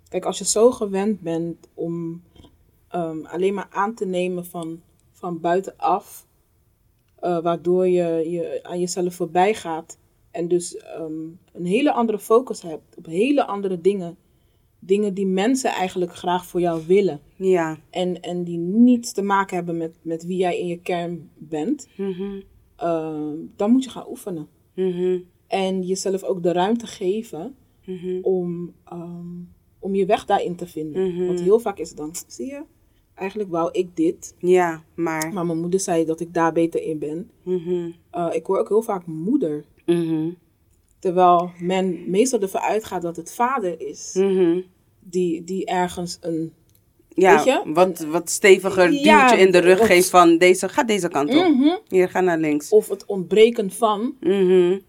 kijk, 0.09 0.25
als 0.25 0.37
je 0.37 0.45
zo 0.45 0.71
gewend 0.71 1.21
bent 1.21 1.67
om 1.73 2.23
ehm, 2.87 3.25
alleen 3.25 3.53
maar 3.53 3.67
aan 3.69 3.93
te 3.93 4.05
nemen 4.05 4.45
van, 4.45 4.81
van 5.11 5.39
buitenaf, 5.39 6.27
eh, 7.19 7.41
waardoor 7.41 7.87
je, 7.87 8.29
je 8.29 8.59
aan 8.63 8.79
jezelf 8.79 9.15
voorbij 9.15 9.53
gaat 9.53 9.97
en 10.31 10.47
dus 10.47 10.77
ehm, 10.77 11.27
een 11.53 11.65
hele 11.65 11.93
andere 11.93 12.19
focus 12.19 12.61
hebt 12.61 12.97
op 12.97 13.05
hele 13.05 13.45
andere 13.45 13.81
dingen. 13.81 14.17
Dingen 14.79 15.13
die 15.13 15.25
mensen 15.25 15.71
eigenlijk 15.71 16.15
graag 16.15 16.45
voor 16.45 16.59
jou 16.59 16.83
willen. 16.87 17.21
Ja. 17.35 17.77
En, 17.89 18.21
en 18.21 18.43
die 18.43 18.57
niets 18.57 19.13
te 19.13 19.21
maken 19.21 19.55
hebben 19.55 19.77
met, 19.77 19.95
met 20.01 20.25
wie 20.25 20.37
jij 20.37 20.59
in 20.59 20.67
je 20.67 20.79
kern 20.79 21.29
bent. 21.37 21.87
Mhm. 21.97 22.41
Ehm, 22.75 23.35
dan 23.55 23.71
moet 23.71 23.83
je 23.83 23.89
gaan 23.89 24.09
oefenen. 24.09 24.47
Mhm. 24.75 25.19
En 25.47 25.81
jezelf 25.81 26.23
ook 26.23 26.43
de 26.43 26.51
ruimte 26.51 26.87
geven 26.87 27.55
Mhm. 27.85 28.19
om, 28.21 28.73
ehm, 28.85 29.27
om 29.79 29.95
je 29.95 30.05
weg 30.05 30.25
daarin 30.25 30.55
te 30.55 30.67
vinden. 30.67 31.07
Mhm. 31.13 31.25
Want 31.25 31.41
heel 31.41 31.59
vaak 31.59 31.77
is 31.79 31.87
het 31.89 31.97
dan, 31.97 32.11
zie 32.27 32.45
je, 32.45 32.61
eigenlijk 33.13 33.49
wou 33.49 33.69
ik 33.71 33.95
dit. 33.95 34.35
Ja, 34.39 34.83
maar. 34.95 35.33
Maar 35.33 35.45
mijn 35.45 35.59
moeder 35.59 35.79
zei 35.79 36.05
dat 36.05 36.19
ik 36.19 36.33
daar 36.33 36.53
beter 36.53 36.81
in 36.81 36.99
ben. 36.99 37.29
Eh, 38.09 38.29
ik 38.31 38.45
hoor 38.45 38.57
ook 38.59 38.69
heel 38.69 38.81
vaak 38.81 39.05
moeder. 39.05 39.65
Terwijl 40.99 41.51
men 41.59 42.09
meestal 42.09 42.39
ervan 42.39 42.61
uitgaat 42.61 43.01
dat 43.01 43.15
het 43.15 43.33
vader 43.33 43.81
is. 43.81 44.11
Die, 44.99 45.43
die 45.43 45.65
ergens 45.65 46.17
een... 46.21 46.53
Ja, 47.15 47.35
Weet 47.35 47.45
je? 47.45 47.61
wat, 47.73 47.99
wat 47.99 48.29
steviger 48.29 48.91
Ja, 48.91 49.19
duwtje 49.27 49.45
in 49.45 49.51
de 49.51 49.57
rug 49.59 49.85
geeft 49.85 50.09
van 50.09 50.37
deze, 50.37 50.69
ga 50.69 50.83
deze 50.83 51.07
kant 51.07 51.29
op. 51.29 51.47
Mhm. 51.47 51.77
Hier, 51.87 52.09
ga 52.09 52.21
naar 52.21 52.37
links. 52.37 52.69
Of 52.69 52.89
het 52.89 53.05
ontbreken 53.05 53.71
van... 53.71 54.15
Mhm. 54.19 54.79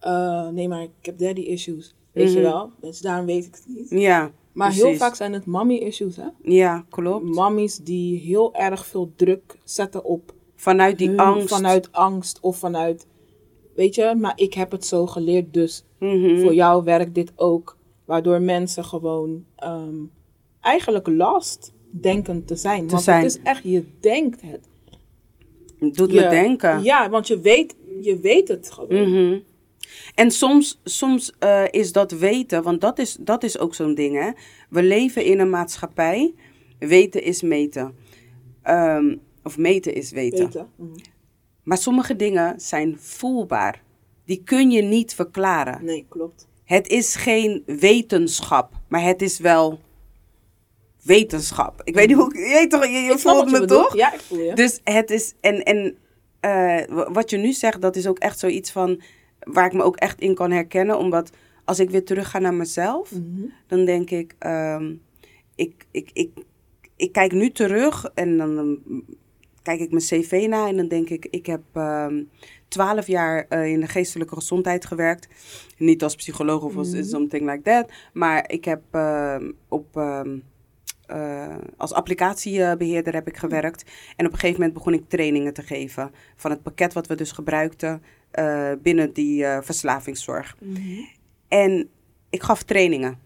eh, 0.00 0.48
nee, 0.48 0.68
maar 0.68 0.82
ik 0.82 0.90
heb 1.02 1.18
daddy 1.18 1.40
issues. 1.40 1.94
Weet 2.12 2.32
je 2.32 2.38
Mhm. 2.40 2.48
wel? 2.50 2.70
Dus 2.80 3.00
daarom 3.00 3.26
weet 3.26 3.44
ik 3.44 3.54
het 3.54 3.64
niet. 3.66 4.00
Ja, 4.00 4.30
Maar 4.52 4.72
heel 4.72 4.94
vaak 4.94 5.14
zijn 5.14 5.32
het 5.32 5.46
mommy 5.46 5.74
issues, 5.74 6.16
hè? 6.16 6.26
Ja, 6.42 6.84
klopt. 6.90 7.24
Mammies 7.24 7.76
die 7.76 8.18
heel 8.18 8.54
erg 8.54 8.86
veel 8.86 9.12
druk 9.16 9.58
zetten 9.64 10.04
op 10.04 10.34
Vanuit 10.56 10.98
die 10.98 11.08
hun 11.08 11.18
angst. 11.18 11.48
Vanuit 11.48 11.92
angst 11.92 12.38
of 12.40 12.56
vanuit, 12.58 13.06
weet 13.74 13.94
je, 13.94 14.14
maar 14.18 14.32
ik 14.36 14.54
heb 14.54 14.70
het 14.70 14.86
zo 14.86 15.06
geleerd, 15.06 15.52
dus 15.54 15.84
voor 16.42 16.54
jou 16.54 16.84
werkt 16.84 17.14
dit 17.14 17.32
ook. 17.36 17.76
Waardoor 18.04 18.40
mensen 18.42 18.84
gewoon 18.84 19.44
ehm, 19.56 19.94
eigenlijk 20.60 21.06
last 21.06 21.72
denken 21.90 22.44
te 22.44 22.56
zijn. 22.56 22.88
want 22.88 23.02
zijn. 23.02 23.22
het 23.22 23.32
is 23.32 23.38
echt, 23.42 23.62
je 23.64 23.84
denkt 24.00 24.40
het. 24.42 24.68
Doet 25.96 26.12
Je- 26.12 26.20
me 26.20 26.28
denken. 26.28 26.82
Ja, 26.82 27.10
want 27.10 27.26
je 27.26 27.40
weet, 27.40 27.76
je 28.00 28.18
weet 28.18 28.48
het 28.48 28.70
gewoon. 28.70 29.10
Mhm. 29.10 29.38
En 30.14 30.30
soms, 30.30 30.80
soms 30.84 31.32
eh, 31.38 31.64
is 31.70 31.92
dat 31.92 32.12
weten, 32.12 32.62
want 32.62 32.80
dat 32.80 32.98
is, 32.98 33.16
dat 33.20 33.42
is 33.42 33.58
ook 33.58 33.74
zo'n 33.74 33.94
ding, 33.94 34.16
hè. 34.22 34.30
We 34.68 34.82
leven 34.82 35.24
in 35.24 35.40
een 35.40 35.50
maatschappij. 35.50 36.34
Weten 36.78 37.22
is 37.22 37.42
meten. 37.42 37.94
Ehm, 38.62 39.16
of 39.42 39.58
meten 39.58 39.94
is 39.94 40.10
weten. 40.10 40.44
Weten. 40.44 40.68
Mhm. 40.76 40.88
Maar 41.62 41.78
sommige 41.78 42.16
dingen 42.16 42.60
zijn 42.60 42.96
voelbaar. 42.98 43.82
Die 44.24 44.42
kun 44.44 44.70
je 44.70 44.82
niet 44.82 45.14
verklaren. 45.14 45.84
Nee, 45.84 46.06
klopt. 46.08 46.48
Het 46.64 46.88
is 46.88 47.14
geen 47.14 47.62
wetenschap, 47.66 48.72
maar 48.88 49.02
het 49.02 49.22
is 49.22 49.38
wel 49.38 49.80
wetenschap. 51.02 51.80
Ik 51.84 51.94
weet 51.94 52.08
niet 52.08 52.16
hoe, 52.16 52.38
je 52.38 52.66
toch, 52.68 52.84
je, 52.86 53.14
voelt 53.18 53.50
je 53.50 53.60
me 53.60 53.66
toch? 53.66 53.94
Ja, 53.96 54.12
ik 54.14 54.20
voel 54.20 54.38
je. 54.38 54.54
Dus 54.54 54.80
het 54.84 55.10
is, 55.10 55.34
en, 55.40 55.62
en 55.62 55.96
eh, 56.40 57.04
wat 57.12 57.30
je 57.30 57.36
nu 57.36 57.52
zegt, 57.52 57.80
dat 57.80 57.96
is 57.96 58.06
ook 58.06 58.18
echt 58.18 58.38
zoiets 58.38 58.70
van, 58.72 59.00
waar 59.40 59.66
ik 59.66 59.72
me 59.72 59.82
ook 59.82 59.96
echt 59.96 60.20
in 60.20 60.34
kan 60.34 60.50
herkennen. 60.50 60.98
Omdat 60.98 61.30
als 61.64 61.78
ik 61.80 61.90
weer 61.90 62.04
terug 62.04 62.30
ga 62.30 62.38
naar 62.38 62.54
mezelf, 62.54 63.10
Mhm. 63.12 63.46
dan 63.66 63.84
denk 63.84 64.10
ik, 64.10 64.34
ehm, 64.38 64.94
ik, 65.54 65.86
ik, 65.90 66.10
ik, 66.12 66.30
ik 66.96 67.12
kijk 67.12 67.32
nu 67.32 67.50
terug 67.50 68.10
en 68.14 68.36
dan 68.36 68.78
kijk 69.62 69.80
ik 69.80 69.90
mijn 69.90 70.02
cv 70.02 70.46
na 70.48 70.68
en 70.68 70.76
dan 70.76 70.88
denk 70.88 71.08
ik, 71.10 71.26
ik 71.30 71.46
heb 71.46 71.62
ehm, 71.72 72.22
twaalf 72.68 73.06
jaar 73.06 73.46
eh, 73.48 73.66
in 73.66 73.80
de 73.80 73.86
geestelijke 73.88 74.34
gezondheid 74.34 74.84
gewerkt. 74.86 75.28
Niet 75.78 76.02
als 76.02 76.14
psycholoog 76.14 76.62
of 76.62 76.76
als 76.76 76.90
Mhm. 76.92 77.02
something 77.04 77.50
like 77.50 77.62
that, 77.62 77.90
maar 78.12 78.50
ik 78.50 78.64
heb 78.64 78.82
ehm, 78.90 79.50
op... 79.68 79.96
eh, 81.10 81.56
als 81.76 81.92
applicatiebeheerder 81.92 83.14
heb 83.14 83.28
ik 83.28 83.36
gewerkt. 83.36 83.90
En 84.16 84.26
op 84.26 84.32
een 84.32 84.38
gegeven 84.38 84.60
moment 84.60 84.78
begon 84.78 84.94
ik 84.94 85.08
trainingen 85.08 85.52
te 85.52 85.62
geven. 85.62 86.10
Van 86.36 86.50
het 86.50 86.62
pakket 86.62 86.92
wat 86.92 87.06
we 87.06 87.14
dus 87.14 87.32
gebruikten 87.32 88.02
eh, 88.30 88.70
binnen 88.82 89.12
die 89.12 89.44
eh, 89.44 89.58
verslavingszorg. 89.62 90.56
Mhm. 90.60 91.04
En 91.48 91.88
ik 92.30 92.42
gaf 92.42 92.62
trainingen. 92.62 93.18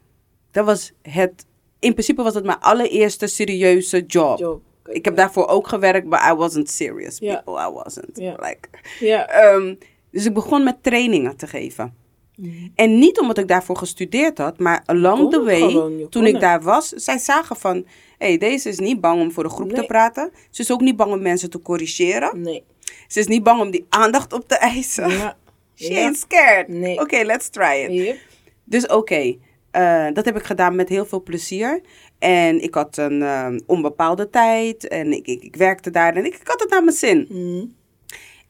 Dat 0.50 0.64
was 0.64 0.92
het. 1.02 1.46
In 1.78 1.92
principe 1.92 2.22
was 2.22 2.34
het 2.34 2.44
mijn 2.44 2.60
allereerste 2.60 3.26
serieuze 3.26 4.04
job. 4.06 4.38
Job. 4.38 4.62
Ik 4.84 5.04
heb 5.04 5.16
daarvoor 5.16 5.46
ook 5.46 5.68
gewerkt, 5.68 6.08
but 6.08 6.20
I 6.30 6.32
wasn't 6.32 6.70
serious. 6.70 7.18
People, 7.18 7.68
I 7.68 7.70
wasn't. 7.72 8.16
Like, 8.16 8.68
ehm, 9.00 9.74
dus 10.10 10.26
ik 10.26 10.34
begon 10.34 10.64
met 10.64 10.82
trainingen 10.82 11.36
te 11.36 11.46
geven. 11.46 11.94
Mhm. 12.36 12.68
En 12.74 12.98
niet 12.98 13.20
omdat 13.20 13.38
ik 13.38 13.48
daarvoor 13.48 13.76
gestudeerd 13.76 14.38
had, 14.38 14.58
maar 14.58 14.82
along 14.86 15.18
kon 15.18 15.30
the 15.30 15.42
way, 15.42 15.60
gewoon, 15.60 16.08
toen 16.08 16.26
ik 16.26 16.32
het. 16.32 16.40
daar 16.40 16.62
was, 16.62 16.88
zij 16.88 17.18
zagen 17.18 17.56
van, 17.56 17.76
hé, 18.18 18.26
hey, 18.26 18.38
deze 18.38 18.68
is 18.68 18.78
niet 18.78 19.00
bang 19.00 19.20
om 19.20 19.32
voor 19.32 19.42
de 19.42 19.48
groep 19.48 19.72
te 19.72 19.84
praten. 19.86 20.30
Ze 20.50 20.62
is 20.62 20.72
ook 20.72 20.80
niet 20.80 20.96
bang 20.96 21.12
om 21.12 21.22
mensen 21.22 21.50
te 21.50 21.62
corrigeren. 21.62 22.40
Nee. 22.40 22.62
Ze 23.08 23.18
is 23.20 23.26
niet 23.26 23.42
bang 23.42 23.60
om 23.60 23.70
die 23.70 23.86
aandacht 23.88 24.32
op 24.32 24.48
te 24.48 24.56
eisen. 24.56 25.08
Ja. 25.10 25.36
She 25.74 25.92
Ja. 25.92 26.02
ain't 26.04 26.16
scared. 26.16 26.68
Nee. 26.68 27.00
Oké, 27.00 27.22
let's 27.22 27.48
try 27.48 27.86
it. 27.88 27.92
Yep. 27.92 28.16
Dus 28.64 28.86
oké, 28.86 29.36
eh, 29.70 30.06
dat 30.12 30.24
heb 30.24 30.36
ik 30.36 30.44
gedaan 30.44 30.74
met 30.74 30.88
heel 30.88 31.06
veel 31.06 31.22
plezier. 31.22 31.80
En 32.18 32.62
ik 32.62 32.74
had 32.74 32.96
een 32.96 33.22
eh, 33.22 33.46
onbepaalde 33.66 34.30
tijd 34.30 34.88
en 34.88 35.12
ik, 35.12 35.26
ik, 35.26 35.42
ik 35.42 35.56
werkte 35.56 35.90
daar 35.90 36.16
en 36.16 36.24
ik, 36.24 36.34
ik 36.34 36.48
had 36.48 36.60
het 36.60 36.70
naar 36.70 36.84
mijn 36.84 36.96
zin. 36.96 37.26
Mhm. 37.28 37.64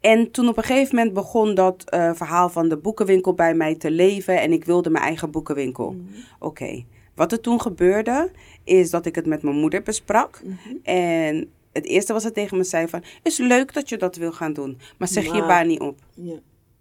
En 0.05 0.31
toen 0.31 0.49
op 0.49 0.57
een 0.57 0.65
gegeven 0.65 0.97
moment 0.97 1.15
begon 1.15 1.55
dat 1.55 1.85
eh, 1.85 2.15
verhaal 2.15 2.49
van 2.49 2.69
de 2.69 2.77
boekenwinkel 2.77 3.35
bij 3.35 3.55
mij 3.55 3.75
te 3.75 3.91
leven 3.91 4.41
en 4.41 4.53
ik 4.53 4.65
wilde 4.65 4.91
mijn 4.91 5.05
eigen 5.05 5.31
boekenwinkel. 5.31 5.91
Mhm. 5.91 6.21
Oké, 6.39 6.85
wat 7.15 7.33
er 7.33 7.41
toen 7.41 7.61
gebeurde 7.61 8.31
is 8.65 8.91
dat 8.91 9.07
ik 9.07 9.15
het 9.15 9.27
met 9.27 9.43
mijn 9.43 9.57
moeder 9.57 9.83
besprak. 9.83 10.41
Mhm. 10.45 10.77
En 10.83 11.51
het 11.73 11.85
eerste 11.85 12.13
wat 12.13 12.23
ze 12.23 12.33
tegen 12.33 12.57
me 12.57 12.65
zei 12.65 12.89
van, 12.89 13.03
is 13.23 13.39
leuk 13.39 13.75
dat 13.75 13.89
je 13.89 13.97
dat 13.97 14.17
wil 14.17 14.33
gaan 14.33 14.53
doen, 14.53 14.79
maar 14.99 15.09
zeg 15.09 15.25
je 15.25 15.47
baan 15.47 15.67
niet 15.67 15.81
op. 15.81 15.99
Ja. 16.15 16.35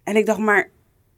En 0.04 0.16
ik 0.16 0.26
dacht 0.26 0.40
maar, 0.40 0.70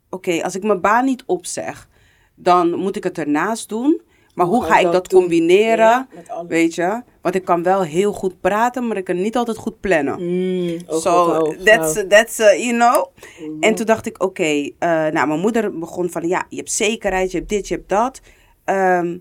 oké, 0.09 0.43
als 0.43 0.55
ik 0.55 0.63
mijn 0.63 0.81
baan 0.81 1.05
niet 1.05 1.23
opzeg, 1.25 1.89
dan 2.35 2.73
moet 2.73 2.95
ik 2.95 3.03
het 3.03 3.17
ernaast 3.17 3.69
doen. 3.69 4.01
Maar 4.33 4.45
hoe, 4.45 4.63
ga 4.63 4.77
ik 4.77 4.91
dat, 4.91 5.07
combineren? 5.07 6.07
Ja. 6.27 6.45
Weet 6.47 6.75
je? 6.75 7.01
Want 7.25 7.37
ik 7.37 7.45
kan 7.45 7.63
wel 7.63 7.83
heel 7.83 8.13
goed 8.13 8.41
praten, 8.41 8.87
maar 8.87 8.97
ik 8.97 9.03
kan 9.03 9.21
niet 9.21 9.35
altijd 9.35 9.57
goed 9.57 9.79
plannen. 9.79 10.15
Mm, 10.19 10.79
So, 10.87 11.53
that's, 11.63 12.03
that's 12.07 12.39
uh, 12.39 12.65
you 12.65 12.71
know. 12.71 13.05
Mhm. 13.39 13.63
En 13.63 13.75
toen 13.75 13.85
dacht 13.85 14.05
ik, 14.05 14.23
oké, 14.23 14.43
eh, 14.43 14.69
nou, 14.89 15.27
mijn 15.27 15.39
moeder 15.39 15.79
begon 15.79 16.09
van, 16.09 16.27
ja, 16.27 16.45
je 16.49 16.55
hebt 16.55 16.71
zekerheid, 16.71 17.31
je 17.31 17.37
hebt 17.37 17.49
dit, 17.49 17.67
je 17.67 17.75
hebt 17.75 17.89
dat. 17.89 18.21
Ehm, 18.63 19.17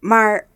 maar 0.00 0.48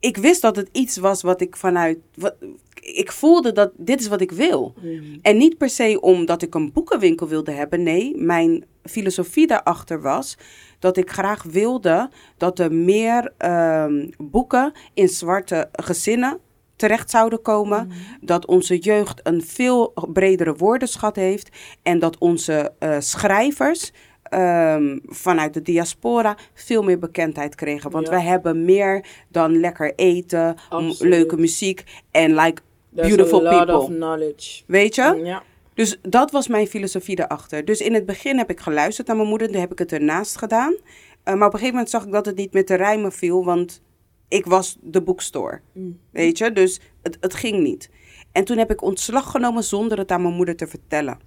ik 0.00 0.16
wist 0.16 0.40
dat 0.40 0.56
het 0.56 0.68
iets 0.72 0.96
was 0.96 1.22
wat 1.22 1.40
ik 1.40 1.56
vanuit, 1.56 1.98
wat, 2.14 2.34
ik 2.80 3.12
voelde 3.12 3.52
dat 3.52 3.70
dit 3.76 4.00
is 4.00 4.08
wat 4.08 4.20
ik 4.20 4.32
wil. 4.32 4.74
Mhm. 4.82 5.18
En 5.22 5.36
niet 5.36 5.58
per 5.58 5.70
se 5.70 6.00
omdat 6.00 6.42
ik 6.42 6.54
een 6.54 6.72
boekenwinkel 6.72 7.28
wilde 7.28 7.52
hebben. 7.52 7.82
Nee, 7.82 8.16
mijn 8.16 8.64
filosofie 8.82 9.46
daarachter 9.46 10.02
was 10.02 10.36
dat 10.84 10.96
ik 10.96 11.10
graag 11.10 11.42
wilde 11.42 12.10
dat 12.36 12.58
er 12.58 12.72
meer 12.72 13.32
ehm, 13.38 14.08
boeken 14.18 14.72
in 14.94 15.08
zwarte 15.08 15.68
gezinnen 15.72 16.38
terecht 16.76 17.10
zouden 17.10 17.42
komen. 17.42 17.90
Dat 18.20 18.46
onze 18.46 18.78
jeugd 18.78 19.20
een 19.22 19.42
veel 19.42 19.92
bredere 20.12 20.54
woordenschat 20.54 21.16
heeft. 21.16 21.48
En 21.82 21.98
dat 21.98 22.18
onze 22.18 22.72
eh, 22.78 22.96
schrijvers 22.98 23.92
ehm, 24.22 24.98
vanuit 25.06 25.54
de 25.54 25.62
diaspora 25.62 26.36
veel 26.54 26.82
meer 26.82 26.98
bekendheid 26.98 27.54
kregen. 27.54 27.90
Want 27.90 28.06
Ja. 28.06 28.12
wij 28.12 28.22
hebben 28.22 28.64
meer 28.64 29.04
dan 29.28 29.60
lekker 29.60 29.92
eten, 29.96 30.56
leuke 30.98 31.36
muziek 31.36 31.84
en 32.10 32.34
like 32.34 32.62
There's 32.94 33.08
beautiful 33.08 33.40
people. 33.40 33.76
of 33.76 33.86
knowledge. 33.86 34.62
Weet 34.66 34.94
je? 34.94 35.20
Ja. 35.24 35.42
Dus 35.74 35.98
dat 36.02 36.30
was 36.30 36.48
mijn 36.48 36.66
filosofie 36.66 37.16
daarachter. 37.16 37.64
Dus 37.64 37.80
in 37.80 37.94
het 37.94 38.06
begin 38.06 38.38
heb 38.38 38.50
ik 38.50 38.60
geluisterd 38.60 39.06
naar 39.06 39.16
mijn 39.16 39.28
moeder, 39.28 39.48
toen 39.50 39.60
heb 39.60 39.72
ik 39.72 39.78
het 39.78 39.92
ernaast 39.92 40.36
gedaan. 40.36 40.76
Eh, 41.22 41.34
maar 41.34 41.46
op 41.46 41.52
een 41.52 41.58
gegeven 41.58 41.70
moment 41.70 41.90
zag 41.90 42.04
ik 42.04 42.12
dat 42.12 42.26
het 42.26 42.36
niet 42.36 42.52
meer 42.52 42.64
te 42.64 42.74
rijmen 42.74 43.12
viel, 43.12 43.44
want 43.44 43.82
ik 44.28 44.46
was 44.46 44.78
de 44.80 45.02
boekstore. 45.02 45.60
Mm. 45.72 45.98
Weet 46.10 46.38
je, 46.38 46.52
dus 46.52 46.80
het, 47.02 47.16
het 47.20 47.34
ging 47.34 47.62
niet. 47.62 47.90
En 48.32 48.44
toen 48.44 48.58
heb 48.58 48.70
ik 48.70 48.82
ontslag 48.82 49.30
genomen 49.30 49.64
zonder 49.64 49.98
het 49.98 50.10
aan 50.10 50.22
mijn 50.22 50.34
moeder 50.34 50.56
te 50.56 50.66
vertellen. 50.66 51.18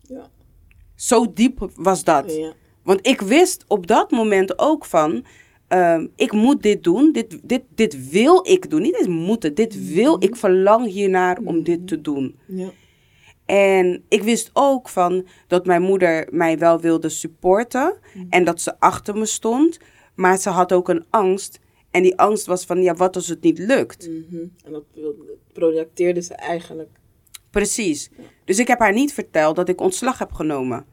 Ja. 0.00 0.30
Zo 0.94 1.32
diep 1.32 1.70
was 1.74 2.04
dat. 2.04 2.36
Ja. 2.36 2.52
Want 2.82 3.06
ik 3.06 3.20
wist 3.20 3.64
op 3.66 3.86
dat 3.86 4.10
moment 4.10 4.58
ook 4.58 4.84
van, 4.84 5.24
ehm, 5.68 6.06
ik 6.16 6.32
moet 6.32 6.62
dit 6.62 6.84
doen, 6.84 7.12
dit, 7.12 7.38
dit, 7.42 7.62
dit 7.74 8.10
wil 8.10 8.48
ik 8.48 8.70
doen. 8.70 8.82
Niet 8.82 8.98
eens 8.98 9.06
moeten, 9.06 9.54
dit 9.54 9.92
wil, 9.92 10.22
ik 10.22 10.36
verlang 10.36 10.86
hiernaar 10.86 11.38
om 11.44 11.62
dit 11.62 11.86
te 11.86 12.00
doen. 12.00 12.38
Ja. 12.46 12.70
En 13.48 14.04
ik 14.08 14.22
wist 14.22 14.50
ook 14.52 14.88
van 14.88 15.26
dat 15.46 15.66
mijn 15.66 15.82
moeder 15.82 16.28
mij 16.30 16.58
wel 16.58 16.80
wilde 16.80 17.08
supporten 17.08 17.98
en 18.30 18.44
dat 18.44 18.60
ze 18.60 18.80
achter 18.80 19.16
me 19.16 19.26
stond. 19.26 19.78
Maar 20.14 20.38
ze 20.38 20.48
had 20.50 20.72
ook 20.72 20.88
een 20.88 21.04
angst. 21.10 21.60
En 21.90 22.02
die 22.02 22.18
angst 22.18 22.46
was 22.46 22.64
van, 22.64 22.82
ja, 22.82 22.94
wat 22.94 23.16
als 23.16 23.28
het 23.28 23.42
niet 23.42 23.58
lukt? 23.58 24.08
Mhm. 24.08 24.46
En 24.64 24.72
dat 24.72 24.84
projecteerde 25.52 26.22
ze 26.22 26.34
eigenlijk. 26.34 26.88
Precies. 27.50 28.10
Dus 28.44 28.58
ik 28.58 28.68
heb 28.68 28.78
haar 28.78 28.92
niet 28.92 29.12
verteld 29.12 29.56
dat 29.56 29.68
ik 29.68 29.80
ontslag 29.80 30.18
heb 30.18 30.32
genomen. 30.32 30.86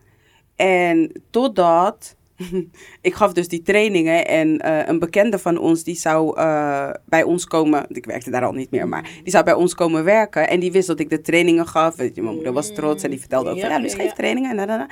En 0.56 1.22
totdat. 1.30 2.15
ik 3.02 3.14
gaf 3.14 3.34
dus 3.34 3.48
die 3.48 3.62
trainingen 3.62 4.28
en 4.28 4.60
eh, 4.60 4.88
een 4.88 5.00
bekende 5.00 5.40
van 5.40 5.58
ons 5.58 5.84
die 5.84 5.96
zou 5.96 6.38
eh, 6.38 6.90
bij 7.06 7.24
ons 7.24 7.46
komen. 7.46 7.86
Ik 7.88 8.06
werkte 8.06 8.32
daar 8.32 8.46
al 8.46 8.52
niet 8.52 8.72
meer, 8.72 8.88
maar 8.88 9.10
die 9.24 9.32
zou 9.32 9.44
bij 9.44 9.54
ons 9.54 9.76
komen 9.76 10.04
werken. 10.04 10.50
En 10.50 10.60
die 10.60 10.72
wist 10.72 10.88
dat 10.88 11.00
ik 11.00 11.10
de 11.10 11.22
trainingen 11.22 11.68
gaf. 11.68 11.96
Weet 11.96 12.16
je, 12.16 12.22
mijn 12.22 12.36
moeder 12.36 12.54
was 12.54 12.74
trots 12.74 13.04
en 13.04 13.10
die 13.10 13.20
vertelde 13.20 13.50
ook 13.50 13.60
van 13.60 13.70
ja, 13.70 13.76
Ja, 13.76 13.82
dus 13.82 13.92
ja, 13.92 13.98
geef 13.98 14.08
ja. 14.08 14.14
trainingen. 14.14 14.60
En, 14.60 14.88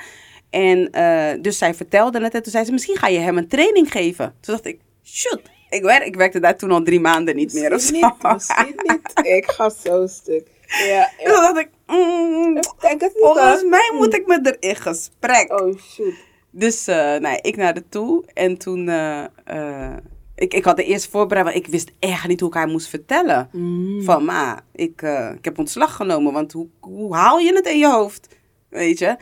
en 0.50 0.90
eh, 0.90 1.42
dus 1.42 1.58
zij 1.58 1.74
vertelde 1.74 2.22
het 2.22 2.34
en 2.34 2.42
toen 2.42 2.52
zei 2.52 2.64
ze: 2.64 2.72
Misschien 2.72 2.96
ga 2.96 3.08
je 3.08 3.18
hem 3.18 3.38
een 3.38 3.48
training 3.48 3.92
geven. 3.92 4.34
Toen 4.40 4.54
dacht 4.54 4.66
ik: 4.66 4.80
Shoot, 5.04 5.42
ik, 5.68 5.82
werk, 5.82 6.04
ik 6.04 6.16
werkte 6.16 6.40
daar 6.40 6.56
toen 6.56 6.70
al 6.70 6.82
drie 6.82 7.00
maanden 7.00 7.36
niet 7.36 7.52
meer 7.52 7.74
of 7.74 7.80
zo. 7.80 7.92
Misschien 7.92 8.12
niet, 8.22 8.32
misschien 8.32 8.80
niet. 8.86 9.26
Ik 9.38 9.50
ga 9.50 9.70
zo 9.70 10.06
stuk. 10.06 10.46
Ja, 10.66 11.10
En 11.18 11.24
toen 11.24 11.34
ja. 11.34 11.52
dacht 11.52 11.58
ik: 11.58 11.68
mm, 11.86 12.56
Ik 12.56 12.72
denk 12.80 13.00
het 13.00 13.14
niet. 13.14 13.22
Volgens 13.22 13.64
mij 13.64 13.90
moet 13.94 14.14
ik 14.14 14.26
met 14.26 14.44
haar 14.44 14.56
in 14.60 14.76
gesprek. 14.76 15.60
Oh 15.60 15.78
shoot. 15.78 16.14
Dus 16.56 16.88
uh, 16.88 16.94
nou, 16.94 17.38
ik 17.42 17.56
naar 17.56 17.74
de 17.74 17.88
toe. 17.88 18.24
En 18.34 18.58
toen... 18.58 18.88
Uh, 18.88 19.24
uh, 19.52 19.96
ik, 20.36 20.54
ik 20.54 20.64
had 20.64 20.76
de 20.76 20.84
eerst 20.84 21.10
voorbereid, 21.10 21.44
want 21.44 21.56
ik 21.56 21.66
wist 21.66 21.92
echt 21.98 22.28
niet 22.28 22.40
hoe 22.40 22.48
ik 22.48 22.54
haar 22.54 22.68
moest 22.68 22.88
vertellen. 22.88 23.48
Mm. 23.52 24.02
Van, 24.02 24.24
ma, 24.24 24.64
ik, 24.72 25.02
ik 25.36 25.44
heb 25.44 25.58
ontslag 25.58 25.96
genomen, 25.96 26.32
want 26.32 26.52
hoe, 26.52 26.68
hoe 26.80 27.14
haal 27.14 27.38
je 27.38 27.54
het 27.54 27.66
in 27.66 27.78
je 27.78 27.90
hoofd? 27.90 28.36
Weet 28.68 28.98
je? 28.98 29.16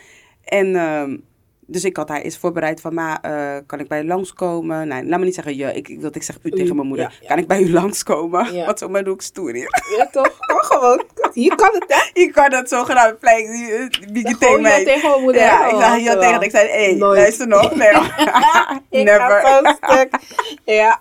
En 0.44 0.66
uh, 0.66 1.18
dus 1.66 1.84
ik 1.84 1.96
had 1.96 2.08
haar 2.08 2.20
eerst 2.20 2.38
voorbereid 2.38 2.80
van, 2.80 2.94
ma, 2.94 3.24
uh, 3.24 3.60
kan 3.66 3.80
ik 3.80 3.88
bij 3.88 4.02
u 4.02 4.06
langskomen? 4.06 4.88
Nee, 4.88 5.04
laat 5.04 5.18
me 5.18 5.24
niet 5.24 5.34
zeggen 5.34 5.56
je, 5.56 5.72
ik, 5.74 5.88
ik 5.88 6.14
ik 6.14 6.22
zeg 6.22 6.38
u 6.42 6.50
tegen 6.50 6.76
mijn 6.76 6.88
moeder. 6.88 7.06
Ja, 7.06 7.12
ja. 7.20 7.26
Kan 7.26 7.38
ik 7.38 7.46
bij 7.46 7.60
u 7.62 7.72
langskomen? 7.72 8.54
Ja. 8.54 8.66
Wat 8.66 8.78
zo, 8.78 8.88
maar 8.88 9.04
doe 9.04 9.14
ik 9.14 9.22
stoer 9.22 9.52
hier. 9.52 9.80
Ja 9.98 10.08
toch? 10.12 10.36
Gewoon. 10.38 11.02
Hier 11.32 11.54
kan 11.54 11.70
het 11.72 11.84
hè? 11.88 12.10
Je 12.22 12.30
kan 12.30 12.50
dat 12.50 12.68
zo 12.68 12.84
gedaan 12.84 13.18
plek. 13.18 13.46
Wie 14.12 14.22
Dan 14.22 14.38
tegen 14.38 14.62
mij. 14.62 14.84
tegen 14.84 15.10
mijn 15.10 15.22
moeder. 15.22 15.42
Ja, 15.42 15.66
ik 15.68 15.80
zei 15.80 16.04
wel. 16.04 16.20
tegen. 16.20 16.40
Ik 16.40 16.50
zei, 16.50 16.68
hé, 16.68 16.84
hey, 16.84 16.94
Nooit. 16.94 17.18
luister 17.18 17.48
nog. 17.48 17.74
Nee, 17.82 17.90
Ik 19.00 19.04
never. 19.04 19.76
stuk. 19.80 20.10
Ja. 20.64 21.00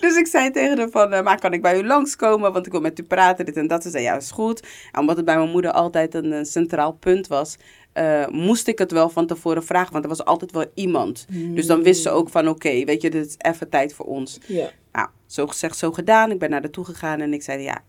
Dus 0.00 0.16
ik 0.16 0.26
zei 0.26 0.50
tegen 0.50 0.78
haar 0.78 0.88
van, 0.90 1.12
eh, 1.12 1.22
maar 1.22 1.40
kan 1.40 1.52
ik 1.52 1.62
bij 1.62 1.78
u 1.78 1.86
langskomen? 1.86 2.52
Want 2.52 2.66
ik 2.66 2.72
wil 2.72 2.80
met 2.80 2.98
u 2.98 3.02
praten, 3.02 3.44
dit 3.44 3.56
en 3.56 3.66
dat. 3.66 3.82
Ze 3.82 3.90
zei, 3.90 4.02
ja, 4.02 4.16
is 4.16 4.30
goed. 4.30 4.60
En 4.92 5.00
omdat 5.00 5.16
het 5.16 5.24
bij 5.24 5.36
mijn 5.36 5.50
moeder 5.50 5.70
altijd 5.72 6.14
een, 6.14 6.32
eh, 6.32 6.44
centraal 6.44 6.92
punt 6.92 7.26
was, 7.26 7.56
eh, 7.92 8.26
moest 8.28 8.66
ik 8.68 8.78
het 8.78 8.92
wel 8.92 9.08
van 9.08 9.26
tevoren 9.26 9.64
vragen. 9.64 9.92
Want 9.92 10.04
er 10.04 10.10
was 10.10 10.24
altijd 10.24 10.52
wel 10.52 10.64
iemand. 10.74 11.26
Dus 11.54 11.66
dan 11.66 11.82
wist 11.82 12.02
ze 12.02 12.10
ook 12.10 12.28
van, 12.28 12.48
oké, 12.48 12.84
weet 12.84 13.02
je, 13.02 13.10
dit 13.10 13.26
is 13.26 13.34
even 13.38 13.68
tijd 13.68 13.94
voor 13.94 14.06
ons. 14.06 14.38
Ja. 14.46 14.70
Nou, 14.92 15.08
zo 15.26 15.46
gezegd, 15.46 15.76
zo 15.76 15.92
gedaan. 15.92 16.30
Ik 16.30 16.38
ben 16.38 16.50
naar 16.50 16.70
toe 16.70 16.84
gegaan 16.84 17.20
en 17.20 17.32
ik 17.32 17.42
zei, 17.42 17.62
ja... 17.62 17.82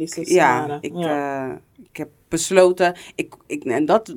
is 0.00 0.16
ik, 0.16 0.26
ja, 0.28 0.60
Sarah. 0.60 0.78
ik, 0.80 0.92
Ja. 0.94 1.48
eh, 1.50 1.56
ik 1.90 1.96
heb 1.96 2.08
besloten. 2.28 2.94
Ik, 3.14 3.34
ik, 3.46 3.64
en 3.64 3.84
dat, 3.84 4.14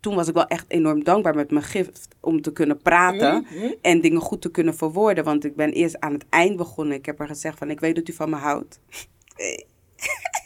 toen 0.00 0.14
was 0.14 0.28
ik 0.28 0.34
wel 0.34 0.46
echt 0.46 0.64
enorm 0.68 1.04
dankbaar 1.04 1.34
met 1.34 1.50
mijn 1.50 1.64
gift 1.64 2.08
om 2.20 2.42
te 2.42 2.52
kunnen 2.52 2.78
praten 2.82 3.46
Mhm. 3.50 3.72
en 3.80 4.00
dingen 4.00 4.20
goed 4.20 4.42
te 4.42 4.50
kunnen 4.50 4.74
verwoorden. 4.76 5.24
Want 5.24 5.44
ik 5.44 5.56
ben 5.56 5.72
eerst 5.72 6.00
aan 6.00 6.12
het 6.12 6.24
eind 6.28 6.56
begonnen. 6.56 6.96
Ik 6.96 7.06
heb 7.06 7.18
haar 7.18 7.28
gezegd 7.28 7.58
van, 7.58 7.70
ik 7.70 7.80
weet 7.80 7.94
dat 7.94 8.08
u 8.08 8.12
van 8.12 8.30
me 8.30 8.36
houdt. 8.36 8.80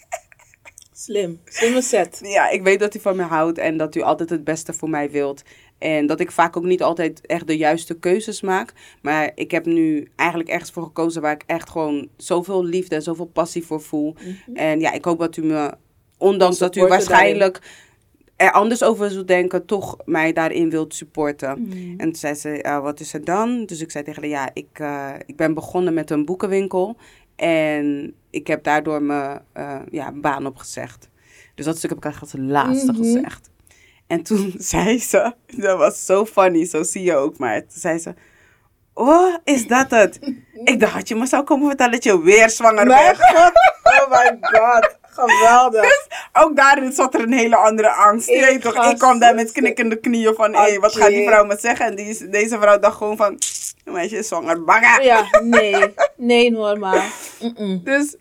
Slim. 1.07 1.40
Slimme 1.45 1.83
set. 1.83 2.21
Ja, 2.23 2.51
ik 2.51 2.62
weet 2.62 2.79
dat 2.79 2.95
u 2.95 3.01
van 3.01 3.16
me 3.16 3.23
houdt 3.23 3.59
en 3.59 3.77
dat 3.77 3.95
u 3.95 4.01
altijd 4.01 4.31
het 4.31 4.45
beste 4.45 4.73
voor 4.73 4.90
mij 4.90 5.11
wilt. 5.11 5.42
En 5.79 6.07
dat 6.07 6.21
ik 6.21 6.31
vaak 6.31 6.57
ook 6.57 6.64
niet 6.64 6.83
altijd 6.83 7.27
echt 7.27 7.47
de 7.47 7.57
juiste 7.57 7.99
keuzes 7.99 8.40
maak. 8.40 8.73
Maar 9.03 9.31
ik 9.35 9.51
heb 9.51 9.66
nu 9.66 10.09
eigenlijk 10.16 10.51
ergens 10.51 10.71
voor 10.71 10.83
gekozen 10.83 11.23
waar 11.23 11.33
ik 11.33 11.42
echt 11.47 11.71
gewoon 11.71 12.09
zoveel 12.16 12.64
liefde 12.64 12.95
en 12.95 13.03
zoveel 13.03 13.27
passie 13.27 13.66
voor 13.66 13.81
voel. 13.81 14.14
En 14.55 14.81
ja, 14.81 14.92
ik 14.92 15.05
hoop 15.05 15.19
dat 15.19 15.37
u 15.37 15.45
me, 15.45 15.75
ondanks 16.19 16.59
dat 16.59 16.77
u 16.77 16.87
waarschijnlijk 16.87 17.61
er 18.37 18.53
anders 18.53 18.83
over 18.83 19.11
zult 19.11 19.29
denken, 19.29 19.66
toch 19.66 19.97
mij 20.05 20.33
daarin 20.33 20.71
wilt 20.71 20.95
supporten. 20.95 21.49
En 21.97 22.05
toen 22.05 22.14
zei 22.14 22.35
ze, 22.35 22.59
ja, 22.62 22.81
wat 22.81 23.01
is 23.01 23.12
er 23.12 23.25
dan? 23.25 23.66
Dus 23.66 23.81
ik 23.81 23.90
zei 23.90 24.05
tegen 24.05 24.23
haar, 24.23 24.31
ja, 24.31 24.51
ik, 24.53 24.69
eh, 24.73 25.12
ik 25.27 25.37
ben 25.37 25.55
begonnen 25.55 25.95
met 25.95 26.11
een 26.11 26.25
boekenwinkel. 26.25 26.97
En 27.37 28.14
ik 28.31 28.46
heb 28.46 28.64
daardoor 28.64 29.03
mijn 29.03 29.40
eh, 29.53 29.79
ja, 29.90 30.12
baan 30.12 30.46
opgezegd. 30.46 31.09
Dus 31.55 31.64
dat 31.64 31.77
stuk 31.77 31.90
heb 31.90 31.99
ik 31.99 32.05
eigenlijk 32.05 32.35
als 32.35 32.42
laatste 32.51 32.92
Mhm. 32.92 33.03
gezegd. 33.03 33.51
En 34.07 34.22
toen 34.22 34.55
zei 34.72 34.99
ze, 35.01 35.35
dat 35.46 35.79
was 35.79 36.07
zo 36.07 36.27
funny, 36.27 36.64
zo 36.66 36.83
zie 36.83 37.03
je 37.03 37.14
ook 37.16 37.38
maar. 37.38 37.61
Toen 37.61 37.81
zei 37.81 37.99
ze, 37.99 38.14
oh, 38.94 39.35
is 39.44 39.66
dat 39.66 39.90
het? 39.90 40.18
ik 40.64 40.81
dacht, 40.81 40.92
had 40.92 41.09
je 41.09 41.14
me 41.14 41.27
zou 41.27 41.42
komen 41.44 41.66
vertellen 41.66 41.92
dat 41.92 42.05
je 42.05 42.22
weer 42.22 42.51
zwanger 42.51 42.87
Mijn 42.87 43.16
bent. 43.16 43.18
Oh 43.87 44.11
my 44.11 44.38
god. 44.40 44.96
Geweldig. 45.03 46.07
Ook 46.33 46.57
daarin 46.57 46.92
zat 46.92 47.14
er 47.14 47.20
een 47.20 47.33
hele 47.33 47.57
andere 47.57 47.90
angst. 47.90 48.29
Je 48.29 48.35
Ik 48.35 48.44
weet 48.44 48.62
toch, 48.62 48.90
ik 48.90 48.99
kwam 48.99 49.18
daar 49.18 49.35
met 49.35 49.53
knikkende 49.53 49.96
knieën 49.96 50.35
van, 50.35 50.53
hé, 50.53 50.59
hey, 50.61 50.79
wat 50.79 50.96
gaat 50.96 51.09
die 51.09 51.27
vrouw 51.27 51.44
me 51.44 51.57
zeggen? 51.61 51.87
En 51.87 51.94
die, 51.94 52.29
deze 52.29 52.59
vrouw 52.59 52.79
dacht 52.79 52.96
gewoon 52.96 53.16
van, 53.16 53.38
een 53.87 53.92
meisje 53.92 54.16
is 54.16 54.29
zwanger, 54.29 54.64
bagga. 54.64 55.01
Ja, 55.01 55.27
nee. 55.42 55.94
Nee, 56.16 56.51
normaal. 56.51 57.03
Dus, 57.85 58.16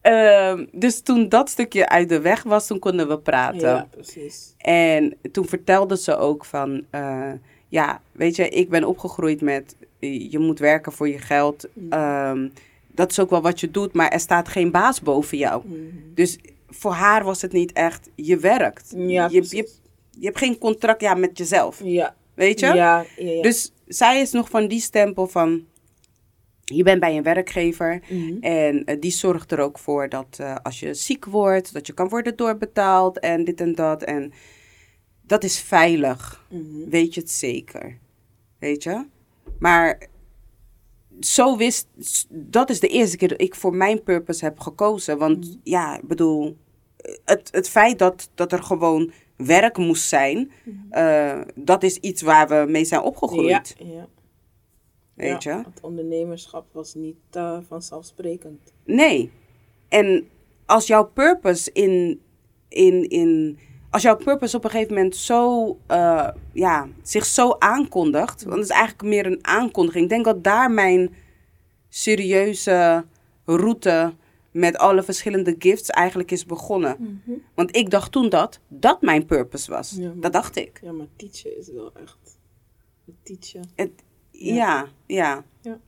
ehm, 0.00 0.66
dus 0.72 1.00
toen 1.00 1.28
dat 1.28 1.48
stukje 1.50 1.88
uit 1.88 2.08
de 2.08 2.20
weg 2.20 2.42
was, 2.42 2.66
toen 2.66 2.78
konden 2.78 3.08
we 3.08 3.18
praten. 3.18 3.60
Ja, 3.68 3.88
precies. 3.90 4.54
En 4.58 5.16
toen 5.32 5.46
vertelde 5.48 5.96
ze 5.96 6.16
ook 6.16 6.44
van, 6.44 6.84
eh, 6.90 7.32
ja, 7.68 8.00
weet 8.12 8.36
je, 8.36 8.48
ik 8.48 8.68
ben 8.68 8.84
opgegroeid 8.84 9.40
met, 9.40 9.76
je 9.98 10.38
moet 10.38 10.58
werken 10.58 10.92
voor 10.92 11.08
je 11.08 11.18
geld. 11.18 11.66
Ehm, 11.90 12.48
dat 12.86 13.10
is 13.10 13.20
ook 13.20 13.30
wel 13.30 13.42
wat 13.42 13.60
je 13.60 13.70
doet, 13.70 13.92
maar 13.92 14.08
er 14.08 14.20
staat 14.20 14.48
geen 14.48 14.70
baas 14.70 15.00
boven 15.00 15.38
jou. 15.38 15.62
Mhm. 15.66 15.78
Dus 16.14 16.38
voor 16.68 16.92
haar 16.92 17.24
was 17.24 17.42
het 17.42 17.52
niet 17.52 17.72
echt, 17.72 18.08
je 18.14 18.36
werkt. 18.36 18.92
Ja, 18.96 19.28
je, 19.30 19.46
je, 19.48 19.70
je 20.10 20.26
hebt 20.26 20.38
geen 20.38 20.58
contract 20.58 21.00
ja, 21.00 21.14
met 21.14 21.38
jezelf, 21.38 21.80
Ja. 21.84 22.14
weet 22.34 22.60
je? 22.60 22.66
Ja, 22.66 22.74
ja, 22.74 23.04
ja. 23.16 23.42
Dus 23.42 23.72
zij 23.86 24.20
is 24.20 24.30
nog 24.32 24.48
van 24.50 24.68
die 24.68 24.80
stempel 24.80 25.26
van, 25.26 25.64
je 26.64 26.82
bent 26.82 27.00
bij 27.00 27.16
een 27.16 27.22
werkgever 27.22 28.02
Mhm. 28.10 28.36
en 28.40 28.84
eh, 28.84 29.00
die 29.00 29.10
zorgt 29.10 29.52
er 29.52 29.58
ook 29.60 29.78
voor 29.78 30.08
dat 30.08 30.36
eh, 30.40 30.56
als 30.62 30.80
je 30.80 30.94
ziek 30.94 31.24
wordt, 31.24 31.72
dat 31.72 31.86
je 31.86 31.92
kan 31.92 32.08
worden 32.08 32.36
doorbetaald 32.36 33.18
en 33.20 33.44
dit 33.44 33.60
en 33.60 33.74
dat. 33.74 34.02
En 34.02 34.32
dat 35.22 35.44
is 35.44 35.58
veilig, 35.60 36.44
Mhm. 36.50 36.88
weet 36.88 37.14
je 37.14 37.20
het 37.20 37.30
zeker. 37.30 37.98
Weet 38.58 38.82
je? 38.82 39.04
Maar 39.58 40.08
zo 41.20 41.56
wist, 41.56 41.86
dat 42.30 42.70
is 42.70 42.80
de 42.80 42.88
eerste 42.88 43.16
keer 43.16 43.28
dat 43.28 43.40
ik 43.40 43.54
voor 43.54 43.74
mijn 43.74 44.02
purpose 44.02 44.44
heb 44.44 44.58
gekozen. 44.60 45.18
Want 45.18 45.46
Mhm. 45.46 45.56
ja, 45.62 45.96
ik 45.96 46.08
bedoel, 46.08 46.56
het, 47.24 47.48
het 47.52 47.68
feit 47.68 47.98
dat, 47.98 48.30
dat 48.34 48.52
er 48.52 48.62
gewoon 48.62 49.12
werk 49.36 49.76
moest 49.76 50.08
zijn, 50.08 50.50
eh, 50.90 51.40
dat 51.54 51.82
is 51.82 51.96
iets 51.96 52.22
waar 52.22 52.48
we 52.48 52.70
mee 52.70 52.84
zijn 52.84 53.02
opgegroeid. 53.02 53.76
Mhm. 53.78 53.90
Ja, 53.90 53.94
ja. 53.96 54.06
Weet 55.14 55.42
Ja, 55.42 55.56
je? 55.56 55.62
Het 55.64 55.80
ondernemerschap 55.80 56.66
was 56.72 56.94
niet 56.94 57.16
eh, 57.30 57.58
vanzelfsprekend. 57.68 58.72
Nee. 58.84 59.30
En 59.88 60.28
als 60.66 60.86
jouw 60.86 61.04
purpose 61.04 61.70
in, 61.72 62.20
in, 62.68 63.08
in 63.08 63.58
als 63.90 64.02
jouw 64.02 64.16
purpose 64.16 64.56
op 64.56 64.64
een 64.64 64.70
gegeven 64.70 64.94
moment 64.94 65.16
zo, 65.16 65.78
eh, 65.86 66.28
ja, 66.52 66.88
zich 67.02 67.24
zo 67.24 67.56
aankondigt, 67.58 68.42
want 68.42 68.56
het 68.56 68.64
is 68.64 68.70
eigenlijk 68.70 69.02
meer 69.02 69.26
een 69.26 69.46
aankondiging. 69.46 70.04
Ik 70.04 70.10
denk 70.10 70.24
dat 70.24 70.44
daar 70.44 70.70
mijn 70.70 71.14
serieuze 71.88 73.04
route 73.44 74.14
met 74.56 74.76
alle 74.76 75.02
verschillende 75.02 75.56
gifts 75.58 75.90
eigenlijk 75.90 76.30
is 76.30 76.44
begonnen. 76.46 77.22
Want 77.54 77.76
ik 77.76 77.90
dacht 77.90 78.12
toen 78.12 78.28
dat 78.28 78.60
dat 78.68 79.02
mijn 79.02 79.26
purpose 79.26 79.70
was. 79.70 79.90
Ja, 79.90 80.06
maar- 80.08 80.20
Dat 80.20 80.32
dacht 80.32 80.56
ik. 80.56 80.78
Ja, 80.82 80.92
maar 80.92 81.06
teachen 81.16 81.58
is 81.58 81.68
wel 81.72 81.92
echt... 82.02 82.18
Teachen. 83.22 83.68
Het, 83.74 83.90
ja, 84.30 84.86
ja. 85.06 85.44
Ja. 85.60 85.80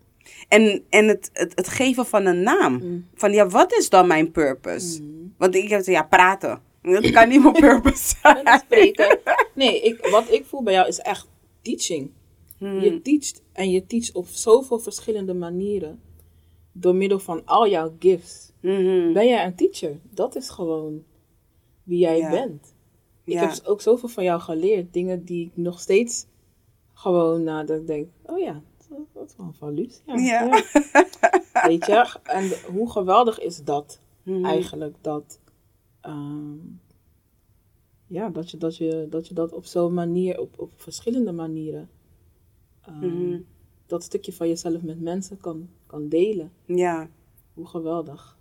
En, 0.48 0.84
en 0.88 1.08
het, 1.08 1.30
het, 1.32 1.52
het 1.54 1.68
geven 1.68 2.06
van 2.06 2.26
een 2.26 2.42
naam. 2.42 2.72
Mm. 2.82 3.06
Van 3.14 3.32
ja, 3.32 3.48
wat 3.48 3.72
is 3.72 3.88
dan 3.88 4.06
mijn 4.06 4.30
purpose? 4.30 5.02
Want 5.38 5.54
ik 5.54 5.68
heb 5.68 5.84
ja, 5.84 6.02
praten. 6.02 6.60
Dat 6.82 7.10
kan 7.10 7.28
niet 7.28 7.42
mijn 7.42 7.54
purpose 7.68 8.14
zijn. 8.22 8.44
En 8.44 8.58
spreken. 8.58 9.18
Nee, 9.54 9.80
ik, 9.80 10.06
wat 10.06 10.32
ik 10.32 10.44
voel 10.44 10.62
bij 10.62 10.72
jou 10.72 10.88
is 10.88 10.98
echt 10.98 11.26
teaching. 11.62 12.10
Hmm. 12.58 12.80
Je 12.80 13.02
teacht 13.02 13.42
en 13.52 13.70
je 13.70 13.86
teacht 13.86 14.12
op 14.12 14.26
zoveel 14.26 14.78
verschillende 14.78 15.34
manieren. 15.34 16.00
Door 16.72 16.94
middel 16.94 17.18
van 17.18 17.42
al 17.44 17.68
jouw 17.68 17.96
gifts. 17.98 18.47
Mhm. 18.60 19.12
Ben 19.12 19.26
jij 19.26 19.46
een 19.46 19.54
teacher? 19.54 20.00
Dat 20.10 20.36
is 20.36 20.48
gewoon 20.48 21.04
wie 21.82 21.98
jij 21.98 22.18
Ja. 22.18 22.30
bent. 22.30 22.74
Ik 23.24 23.32
Ja. 23.32 23.48
heb 23.48 23.64
ook 23.66 23.80
zoveel 23.80 24.08
van 24.08 24.24
jou 24.24 24.40
geleerd. 24.40 24.92
Dingen 24.92 25.24
die 25.24 25.46
ik 25.46 25.56
nog 25.56 25.80
steeds 25.80 26.26
Gewoon 26.92 27.42
nadat 27.42 27.80
ik 27.80 27.86
denk, 27.86 28.08
oh 28.22 28.38
ja, 28.38 28.62
dat, 29.12 29.28
is 29.28 29.36
wel 29.36 29.46
een 29.46 29.54
valuut. 29.54 30.02
Ja. 30.06 30.48
Weet 31.68 31.86
je, 31.86 32.18
en 32.22 32.50
hoe 32.72 32.90
geweldig 32.90 33.40
is 33.40 33.64
dat 33.64 34.00
Mhm. 34.22 34.44
eigenlijk? 34.44 34.96
Dat, 35.00 35.40
ehm, 36.00 36.56
ja, 38.06 38.28
dat 38.28 38.50
je 38.50 38.56
dat, 38.56 38.76
je, 38.76 39.06
dat 39.10 39.28
je 39.28 39.34
dat 39.34 39.52
op 39.52 39.64
zo'n 39.64 39.94
manier, 39.94 40.40
op, 40.40 40.58
op 40.60 40.70
verschillende 40.76 41.32
manieren, 41.32 41.90
ehm, 42.82 43.06
Mhm. 43.06 43.40
dat 43.86 44.02
stukje 44.02 44.32
van 44.32 44.48
jezelf 44.48 44.82
met 44.82 45.00
mensen 45.00 45.36
kan, 45.40 45.68
kan 45.86 46.08
delen. 46.08 46.52
Ja. 46.64 47.08
Hoe 47.54 47.66
geweldig. 47.66 48.37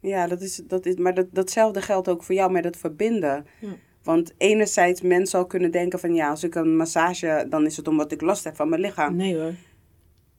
Ja, 0.00 0.26
dat 0.26 0.40
is, 0.40 0.56
dat 0.66 0.86
is, 0.86 0.94
maar 0.96 1.14
dat, 1.14 1.26
datzelfde 1.32 1.82
geldt 1.82 2.08
ook 2.08 2.22
voor 2.22 2.34
jou 2.34 2.52
met 2.52 2.64
het 2.64 2.76
verbinden. 2.76 3.46
Ja. 3.60 3.68
Want 4.02 4.34
enerzijds, 4.38 5.00
mensen 5.00 5.38
al 5.38 5.46
kunnen 5.46 5.70
denken 5.70 5.98
van 5.98 6.14
ja, 6.14 6.30
als 6.30 6.44
ik 6.44 6.54
een 6.54 6.76
massage, 6.76 7.46
dan 7.50 7.66
is 7.66 7.76
het 7.76 7.88
omdat 7.88 8.12
ik 8.12 8.20
last 8.20 8.44
heb 8.44 8.56
van 8.56 8.68
mijn 8.68 8.80
lichaam. 8.80 9.16
Nee 9.16 9.36
hoor. 9.38 9.54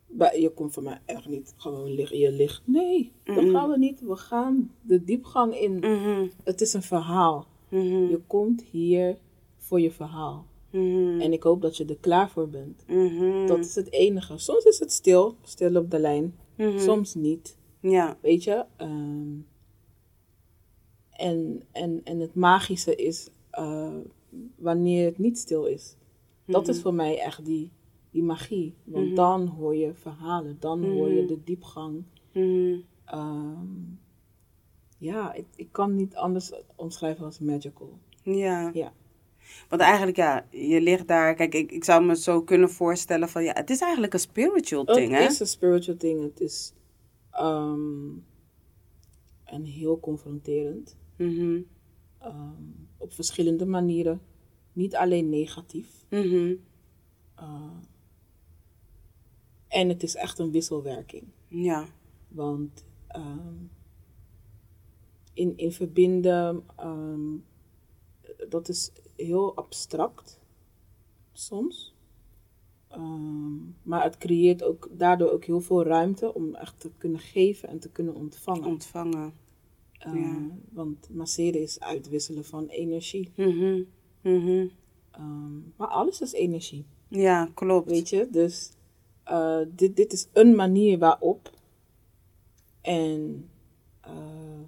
Maar 0.08 0.40
je 0.40 0.50
komt 0.50 0.74
voor 0.74 0.84
mij 0.84 1.00
echt 1.06 1.28
niet 1.28 1.54
gewoon 1.58 1.92
liggen. 1.94 2.18
Je 2.18 2.32
ligt. 2.32 2.62
Nee, 2.66 3.12
dat 3.24 3.36
Mhm. 3.36 3.52
gaan 3.52 3.70
we 3.70 3.78
niet. 3.78 4.02
We 4.02 4.16
gaan 4.16 4.72
de 4.82 5.04
diepgang 5.04 5.56
in. 5.60 5.76
Mhm, 5.80 6.28
Het 6.44 6.62
is 6.62 6.74
een 6.74 6.82
verhaal. 6.82 7.48
mhm, 7.70 8.10
Je 8.10 8.20
komt 8.28 8.64
hier 8.72 9.18
voor 9.58 9.80
je 9.82 9.92
verhaal. 9.92 10.46
En 11.20 11.34
ik 11.34 11.44
hoop 11.44 11.62
dat 11.62 11.78
je 11.78 11.86
er 11.86 11.98
klaar 12.00 12.30
voor 12.30 12.50
bent. 12.50 12.84
Dat 13.48 13.60
is 13.60 13.76
het 13.76 13.92
enige. 13.92 14.38
Soms 14.38 14.64
is 14.64 14.80
het 14.80 14.92
stil, 14.92 15.36
stil 15.44 15.76
op 15.76 15.92
de 15.92 16.00
lijn. 16.00 16.36
Soms 16.78 17.16
niet. 17.16 17.58
Ja, 17.80 18.18
Weet 18.22 18.44
je? 18.44 18.66
Ehm, 18.78 19.30
en, 21.22 21.62
en, 21.72 22.02
en 22.04 22.20
het 22.20 22.36
magische 22.36 22.96
is 22.96 23.30
eh, 23.50 23.96
wanneer 24.56 25.06
het 25.06 25.18
niet 25.18 25.38
stil 25.38 25.66
is. 25.66 25.96
Dat 26.46 26.68
is 26.68 26.82
voor 26.82 26.94
mij 26.94 27.20
echt 27.20 27.46
die, 27.46 27.72
die 28.12 28.24
magie. 28.24 28.74
Want 28.84 29.06
Mhm. 29.06 29.16
dan 29.16 29.48
hoor 29.48 29.76
je 29.76 29.94
verhalen, 29.94 30.58
dan 30.60 30.84
hoor 30.84 31.10
je 31.10 31.20
Mhm. 31.20 31.28
de 31.28 31.44
diepgang. 31.44 32.04
mhm, 32.34 32.76
Ehm, 33.06 33.66
ja, 34.98 35.34
ik, 35.34 35.46
ik 35.56 35.68
kan 35.72 35.96
niet 35.96 36.16
anders 36.16 36.52
omschrijven 36.76 37.26
als 37.26 37.40
magical. 37.40 37.98
ja. 38.24 38.72
Ja. 38.74 38.94
Want 39.70 39.82
eigenlijk, 39.82 40.18
ja, 40.18 40.46
je 40.50 40.82
ligt 40.82 41.08
daar. 41.08 41.36
Kijk, 41.36 41.54
ik, 41.54 41.72
ik 41.72 41.84
zou 41.84 42.04
me 42.06 42.16
zo 42.16 42.42
kunnen 42.42 42.70
voorstellen 42.70 43.30
van 43.30 43.44
ja, 43.44 43.54
het 43.54 43.70
is 43.70 43.80
eigenlijk 43.82 44.14
een 44.14 44.20
spiritual 44.20 44.84
thing, 44.86 45.12
hè? 45.12 45.22
Het 45.22 45.32
is 45.32 45.40
een 45.40 45.48
spiritual 45.48 45.98
ding. 45.98 46.22
Het 46.22 46.40
is 46.40 46.74
ehm, 47.32 48.10
en 49.44 49.64
heel 49.64 50.00
confronterend. 50.00 50.98
Mhm, 51.22 51.62
Ehm, 52.20 52.64
op 52.98 53.14
verschillende 53.14 53.66
manieren. 53.66 54.22
Niet 54.74 54.96
alleen 54.96 55.30
negatief. 55.30 56.06
mhm, 56.10 56.54
Uh, 57.40 57.72
en 59.68 59.90
het 59.90 60.04
is 60.04 60.16
echt 60.16 60.40
een 60.40 60.52
wisselwerking. 60.52 61.24
Ja, 61.48 61.86
Want 62.28 62.84
ehm, 63.08 63.56
in, 65.34 65.58
in 65.58 65.72
verbinden, 65.72 66.64
ehm, 66.76 67.36
dat 68.50 68.70
is 68.70 68.92
heel 69.16 69.56
abstract 69.56 70.40
soms. 71.32 71.96
Ehm, 72.88 73.56
maar 73.84 74.04
het 74.04 74.18
creëert 74.18 74.64
ook 74.64 74.90
daardoor 74.92 75.30
ook 75.32 75.46
heel 75.46 75.62
veel 75.62 75.84
ruimte 75.84 76.34
om 76.34 76.56
echt 76.56 76.80
te 76.80 76.92
kunnen 76.98 77.20
geven 77.20 77.70
en 77.70 77.80
te 77.80 77.90
kunnen 77.90 78.16
ontvangen. 78.16 78.66
ontvangen. 78.66 79.34
Ehm, 80.04 80.18
ja. 80.18 80.48
Want 80.70 81.10
masseren 81.12 81.62
is 81.62 81.80
uitwisselen 81.80 82.46
van 82.46 82.68
energie. 82.68 83.32
Mhm. 84.22 84.68
Ehm, 85.12 85.56
maar 85.76 85.88
alles 85.88 86.22
is 86.22 86.32
energie. 86.34 86.86
Ja, 87.08 87.50
klopt. 87.54 87.90
Weet 87.90 88.10
je, 88.10 88.28
dus 88.32 88.72
eh, 89.24 89.60
dit, 89.76 89.96
dit 89.96 90.14
is 90.14 90.28
een 90.34 90.56
manier 90.56 90.98
waarop. 91.00 91.52
En 92.82 93.50
eh, 94.02 94.62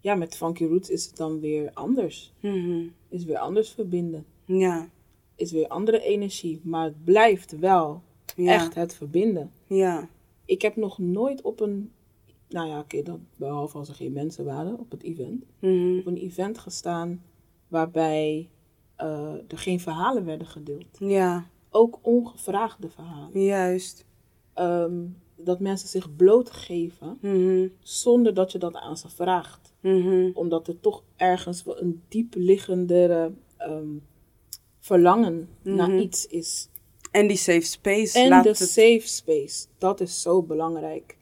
ja, 0.00 0.14
met 0.14 0.36
Funky 0.36 0.64
Roots 0.64 0.90
is 0.90 1.06
het 1.06 1.16
dan 1.16 1.40
weer 1.40 1.70
anders. 1.74 2.32
Mhm, 2.40 2.86
Is 3.08 3.24
weer 3.24 3.38
anders 3.38 3.70
verbinden. 3.70 4.26
Ja, 4.44 4.88
Is 5.34 5.52
weer 5.52 5.68
andere 5.68 6.00
energie. 6.00 6.60
Maar 6.62 6.84
het 6.84 7.04
blijft 7.04 7.58
wel 7.58 8.02
ja, 8.36 8.54
echt 8.54 8.74
het 8.74 8.94
verbinden. 8.94 9.50
ja. 9.66 10.08
Ik 10.44 10.62
heb 10.62 10.76
nog 10.76 10.98
nooit 10.98 11.42
op 11.42 11.60
een. 11.60 11.90
Nou 12.48 12.68
ja, 12.68 12.78
oké, 12.78 13.02
dat 13.02 13.18
behalve 13.36 13.78
als 13.78 13.88
er 13.88 13.94
geen 13.94 14.12
mensen 14.12 14.44
waren 14.44 14.78
op 14.78 14.90
het 14.90 15.02
event. 15.02 15.44
Mhm, 15.60 15.98
Op 15.98 16.06
een 16.06 16.16
event 16.16 16.58
gestaan 16.58 17.22
waarbij 17.68 18.48
eh, 18.96 19.32
er 19.48 19.58
geen 19.58 19.80
verhalen 19.80 20.24
werden 20.24 20.46
gedeeld. 20.46 20.96
Ja, 20.98 21.46
Ook 21.70 21.98
ongevraagde 22.02 22.88
verhalen. 22.90 23.42
juist. 23.42 24.04
Ehm, 24.54 25.04
dat 25.36 25.60
mensen 25.60 25.88
zich 25.88 26.16
blootgeven 26.16 27.18
Mhm, 27.20 27.68
zonder 27.80 28.34
dat 28.34 28.52
je 28.52 28.58
dat 28.58 28.74
aan 28.74 28.96
ze 28.96 29.08
vraagt. 29.08 29.72
mhm, 29.80 30.30
Omdat 30.34 30.68
er 30.68 30.80
toch 30.80 31.02
ergens 31.16 31.64
wel 31.64 31.80
een 31.80 32.02
diep 32.08 32.34
liggendere 32.36 33.32
ehm, 33.56 33.88
verlangen 34.80 35.48
naar 35.62 35.98
iets 35.98 36.26
is. 36.26 36.68
En 37.10 37.26
die 37.26 37.36
safe 37.36 37.60
space 37.60 38.18
En 38.18 38.42
de 38.42 38.48
het... 38.48 38.56
safe 38.56 39.02
space, 39.04 39.66
dat 39.78 40.00
is 40.00 40.22
zo 40.22 40.42
belangrijk. 40.42 41.16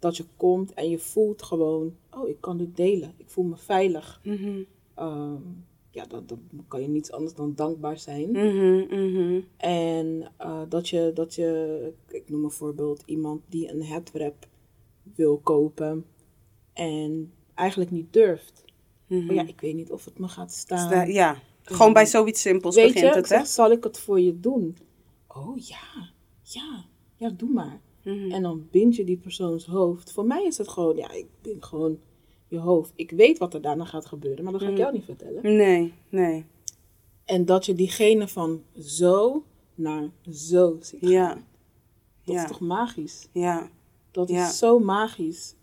Dat 0.00 0.16
je 0.16 0.24
komt 0.36 0.74
en 0.74 0.90
je 0.90 0.98
voelt 0.98 1.42
gewoon, 1.42 1.94
oh 2.10 2.28
ik 2.28 2.40
kan 2.40 2.56
dit 2.56 2.76
delen. 2.76 3.14
Ik 3.16 3.28
voel 3.28 3.44
me 3.44 3.56
veilig. 3.56 4.20
Mhm, 4.24 4.60
Ehm, 4.94 5.36
ja, 5.90 6.04
dan, 6.06 6.24
dan 6.26 6.40
kan 6.68 6.82
je 6.82 6.88
niets 6.88 7.12
anders 7.12 7.34
dan 7.34 7.52
dankbaar 7.54 7.98
zijn. 7.98 8.30
mhm, 8.30 8.76
mhm, 8.94 9.40
En 9.56 10.30
eh, 10.36 10.60
dat, 10.68 10.88
je, 10.88 11.10
dat 11.14 11.34
je, 11.34 11.92
ik 12.08 12.28
noem 12.28 12.44
een 12.44 12.50
voorbeeld, 12.50 13.02
iemand 13.06 13.42
die 13.48 13.70
een 13.70 13.82
headwrap 13.84 14.46
wil 15.14 15.38
kopen 15.38 16.04
en 16.72 17.32
eigenlijk 17.54 17.90
niet 17.90 18.12
durft. 18.12 18.64
Maar 19.06 19.34
ja, 19.34 19.46
ik 19.46 19.60
weet 19.60 19.74
niet 19.74 19.90
of 19.90 20.04
het 20.04 20.18
me 20.18 20.28
gaat 20.28 20.52
staan. 20.52 20.78
Sta- 20.90 21.02
ja, 21.02 21.36
gewoon 21.62 21.92
bij 21.92 22.06
zoiets 22.06 22.40
simpels 22.40 22.74
weet 22.74 22.92
begint 22.92 23.12
je, 23.14 23.20
het, 23.20 23.28
hè? 23.28 23.36
zeg, 23.36 23.46
zal 23.46 23.70
ik 23.70 23.84
het 23.84 23.98
voor 23.98 24.20
je 24.20 24.40
doen? 24.40 24.76
Oh 25.26 25.58
ja, 25.58 26.10
ja, 26.42 26.84
ja, 27.16 27.28
doe 27.30 27.48
maar. 27.50 27.80
Mhm, 28.04 28.30
En 28.32 28.42
dan 28.42 28.68
bind 28.70 28.96
je 28.96 29.04
die 29.04 29.16
persoons 29.16 29.66
hoofd. 29.66 30.12
Voor 30.12 30.24
mij 30.24 30.44
is 30.44 30.58
het 30.58 30.68
gewoon, 30.68 30.96
ja, 30.96 31.10
ik 31.10 31.26
bind 31.42 31.64
gewoon 31.64 31.98
je 32.48 32.58
hoofd. 32.58 32.92
Ik 32.96 33.10
weet 33.10 33.38
wat 33.38 33.54
er 33.54 33.60
daarna 33.60 33.84
gaat 33.84 34.06
gebeuren, 34.06 34.42
maar 34.44 34.52
dat 34.52 34.62
ga 34.62 34.66
ik 34.68 34.72
Mhm. 34.72 34.82
jou 34.82 34.92
niet 34.94 35.04
vertellen. 35.04 35.42
Nee, 35.42 35.92
nee. 36.08 36.44
En 37.24 37.44
dat 37.44 37.66
je 37.66 37.74
diegene 37.74 38.28
van 38.28 38.62
zo 38.78 39.44
naar 39.74 40.10
zo 40.32 40.76
ziet 40.80 41.00
gaan. 41.00 41.10
Ja, 41.10 41.34
Dat 42.24 42.34
ja, 42.34 42.42
is 42.42 42.48
toch 42.50 42.60
magisch? 42.60 43.28
ja. 43.32 43.70
Dat 44.10 44.28
Ja. 44.28 44.48
is 44.48 44.58
zo 44.58 44.78
magisch. 44.78 45.54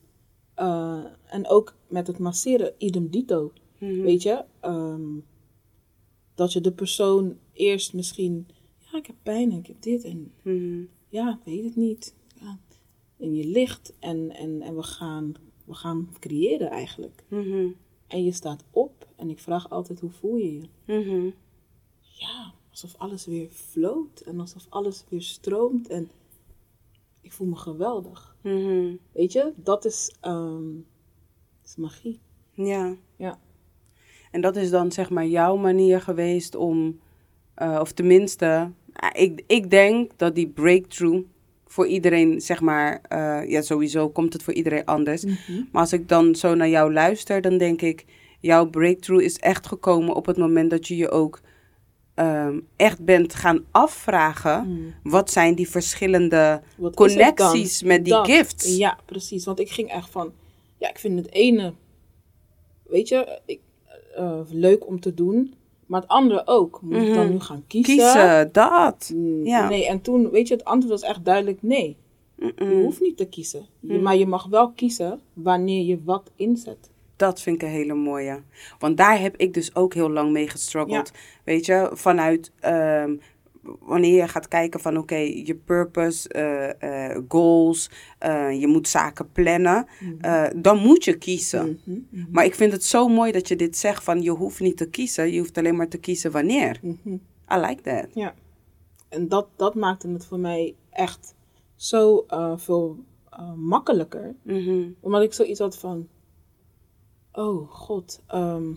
Eh, 0.54 1.04
en 1.26 1.47
ook 1.47 1.73
met 1.88 2.08
het 2.08 2.19
masseren, 2.19 2.73
idem 2.78 3.10
dito. 3.10 3.52
Mhm, 3.80 4.02
Weet 4.02 4.21
je, 4.23 4.43
ehm, 4.60 5.02
dat 6.36 6.54
je 6.54 6.62
de 6.62 6.71
persoon 6.71 7.38
eerst 7.54 7.93
misschien, 7.93 8.47
ja, 8.91 8.97
ik 8.97 9.06
heb 9.06 9.15
pijn 9.23 9.52
en 9.52 9.58
ik 9.58 9.67
heb 9.67 9.82
dit 9.82 10.04
en 10.04 10.32
ja, 11.10 11.30
ik 11.39 11.45
weet 11.54 11.63
het 11.63 11.76
niet. 11.76 12.15
En 13.19 13.36
je 13.36 13.45
ligt 13.45 13.93
en, 13.99 14.32
en, 14.36 14.62
en 14.62 14.75
we, 14.75 14.84
gaan, 14.84 15.34
we 15.65 15.73
gaan 15.73 16.10
creëren 16.19 16.69
eigenlijk. 16.69 17.23
mhm, 17.27 17.67
En 18.08 18.23
je 18.23 18.32
staat 18.32 18.63
op 18.71 19.08
en 19.15 19.30
ik 19.30 19.39
vraag 19.39 19.69
altijd, 19.69 19.99
hoe 19.99 20.12
voel 20.12 20.36
je 20.36 20.53
je? 20.53 20.67
mhm. 20.86 21.30
Ja, 22.19 22.53
alsof 22.69 22.95
alles 22.97 23.25
weer 23.25 23.49
floot 23.49 24.19
en 24.19 24.39
alsof 24.39 24.65
alles 24.69 25.03
weer 25.10 25.21
stroomt 25.21 25.88
en 25.88 26.10
ik 27.21 27.32
voel 27.34 27.47
me 27.47 27.56
geweldig. 27.56 28.36
mhm. 28.41 28.95
Weet 29.12 29.32
je, 29.32 29.53
dat 29.56 29.86
is, 29.86 30.15
ehm, 30.21 30.74
dat 31.61 31.65
is 31.65 31.76
magie. 31.76 32.20
Ja. 32.53 32.95
Ja. 33.15 33.39
En 34.32 34.41
dat 34.41 34.55
is 34.55 34.70
dan 34.70 34.91
zeg 34.91 35.09
maar 35.09 35.26
jouw 35.28 35.55
manier 35.55 36.01
geweest 36.01 36.55
om, 36.55 36.99
eh, 37.53 37.78
of 37.82 37.91
tenminste, 37.91 38.72
ah, 38.93 39.22
ik, 39.22 39.43
ik 39.47 39.70
denk 39.70 40.18
dat 40.18 40.36
die 40.36 40.47
breakthrough 40.49 41.26
voor 41.68 41.88
iedereen, 41.88 42.41
zeg 42.41 42.61
maar, 42.61 43.01
eh, 43.01 43.49
ja 43.49 43.61
sowieso 43.61 44.09
komt 44.09 44.34
het 44.34 44.43
voor 44.43 44.53
iedereen 44.53 44.86
anders. 44.86 45.24
Maar 45.72 45.82
als 45.82 45.93
ik 45.93 46.07
dan 46.09 46.36
zo 46.36 46.55
naar 46.55 46.70
jou 46.70 46.93
luister, 46.93 47.41
dan 47.41 47.57
denk 47.57 47.82
ik, 47.82 48.05
jouw 48.39 48.70
breakthrough 48.70 49.24
is 49.24 49.38
echt 49.38 49.68
gekomen 49.68 50.15
op 50.15 50.26
het 50.26 50.38
moment 50.38 50.70
dat 50.70 50.88
je 50.88 50.95
je 50.97 51.09
ook 51.09 51.39
ehm, 52.13 52.59
echt 52.76 53.05
bent 53.05 53.36
gaan 53.36 53.65
afvragen, 53.72 54.68
Mm. 54.68 54.93
wat 55.11 55.32
zijn 55.32 55.55
die 55.55 55.70
verschillende 55.70 56.61
Wat 56.78 56.95
connecties 56.95 57.84
met 57.84 58.03
die 58.03 58.13
Dat. 58.13 58.26
gifts? 58.28 58.78
Ja, 58.78 58.97
precies. 59.05 59.45
Want 59.45 59.59
ik 59.59 59.70
ging 59.70 59.89
echt 59.89 60.09
van, 60.09 60.32
ja, 60.78 60.89
ik 60.89 60.99
vind 60.99 61.20
het 61.20 61.32
ene, 61.34 61.74
weet 62.84 63.07
je, 63.07 63.39
ik, 63.45 63.59
eh, 64.15 64.39
leuk 64.49 64.88
om 64.88 64.99
te 64.99 65.13
doen, 65.13 65.53
maar 65.88 66.02
het 66.02 66.10
andere 66.10 66.42
ook. 66.46 66.80
Moet 66.82 67.02
ik 67.02 67.14
dan 67.14 67.24
Mhm. 67.24 67.32
nu 67.34 67.40
gaan 67.40 67.64
kiezen? 67.68 67.96
Kiezen, 67.96 68.50
dat. 68.52 69.12
Mm, 69.16 69.46
Ja. 69.46 69.70
Nee, 69.70 69.88
en 69.88 70.02
toen, 70.02 70.30
weet 70.30 70.48
je, 70.48 70.54
het 70.54 70.66
antwoord 70.66 71.00
was 71.02 71.10
echt 71.10 71.26
duidelijk 71.26 71.58
nee. 71.62 71.98
Je 72.36 72.80
hoeft 72.84 73.02
niet 73.02 73.18
te 73.18 73.26
kiezen. 73.28 73.66
Je, 73.80 73.94
Mm. 73.94 74.02
Maar 74.02 74.16
je 74.16 74.28
mag 74.28 74.46
wel 74.48 74.72
kiezen 74.72 75.20
wanneer 75.34 75.84
je 75.86 76.00
wat 76.04 76.32
inzet. 76.36 76.90
Dat 77.16 77.42
vind 77.42 77.56
ik 77.56 77.62
een 77.62 77.74
hele 77.74 77.94
mooie. 77.94 78.42
Want 78.80 78.98
daar 78.98 79.20
heb 79.20 79.36
ik 79.38 79.54
dus 79.54 79.76
ook 79.76 79.94
heel 79.94 80.10
lang 80.10 80.32
mee 80.32 80.50
gestruggeld. 80.50 81.12
Weet 81.44 81.66
je, 81.66 81.90
vanuit 81.94 82.52
ehm, 82.60 83.16
wanneer 83.80 84.15
je 84.15 84.28
gaat 84.28 84.47
kijken 84.47 84.80
van 84.80 84.97
oké, 84.97 85.15
je 85.15 85.55
purpose, 85.55 86.30
eh, 86.30 87.11
eh, 87.11 87.24
goals, 87.28 87.89
eh, 88.20 88.59
je 88.59 88.68
moet 88.68 88.88
zaken 88.88 89.32
plannen, 89.32 89.88
eh, 90.22 90.45
dan 90.55 90.78
moet 90.78 91.03
je 91.03 91.18
kiezen. 91.18 91.80
Mhm, 91.86 91.99
mhm, 92.09 92.32
Maar 92.32 92.45
ik 92.45 92.55
vind 92.55 92.72
het 92.72 92.84
zo 92.84 93.07
mooi 93.07 93.32
dat 93.32 93.47
je 93.47 93.55
dit 93.55 93.78
zegt 93.78 94.03
van 94.03 94.22
je 94.22 94.30
hoeft 94.32 94.59
niet 94.59 94.78
te 94.78 94.89
kiezen, 94.89 95.32
je 95.32 95.39
hoeft 95.39 95.57
alleen 95.57 95.76
maar 95.76 95.88
te 95.89 95.97
kiezen 95.97 96.32
wanneer. 96.32 96.80
mhm. 96.82 97.13
I 97.53 97.57
like 97.59 97.82
that. 97.82 98.07
Ja. 98.13 98.34
En 99.09 99.28
dat, 99.28 99.47
dat 99.55 99.76
maakte 99.76 100.07
het 100.09 100.26
voor 100.26 100.39
mij 100.39 100.76
echt 100.89 101.36
zo 101.76 102.26
veel 102.55 102.97
makkelijker. 103.55 104.36
Mhm. 104.43 104.84
Omdat 104.99 105.22
ik 105.22 105.34
zoiets 105.34 105.59
had 105.59 105.78
van... 105.78 106.07
Oh, 107.32 107.70
god. 107.72 108.24
ehm, 108.28 108.74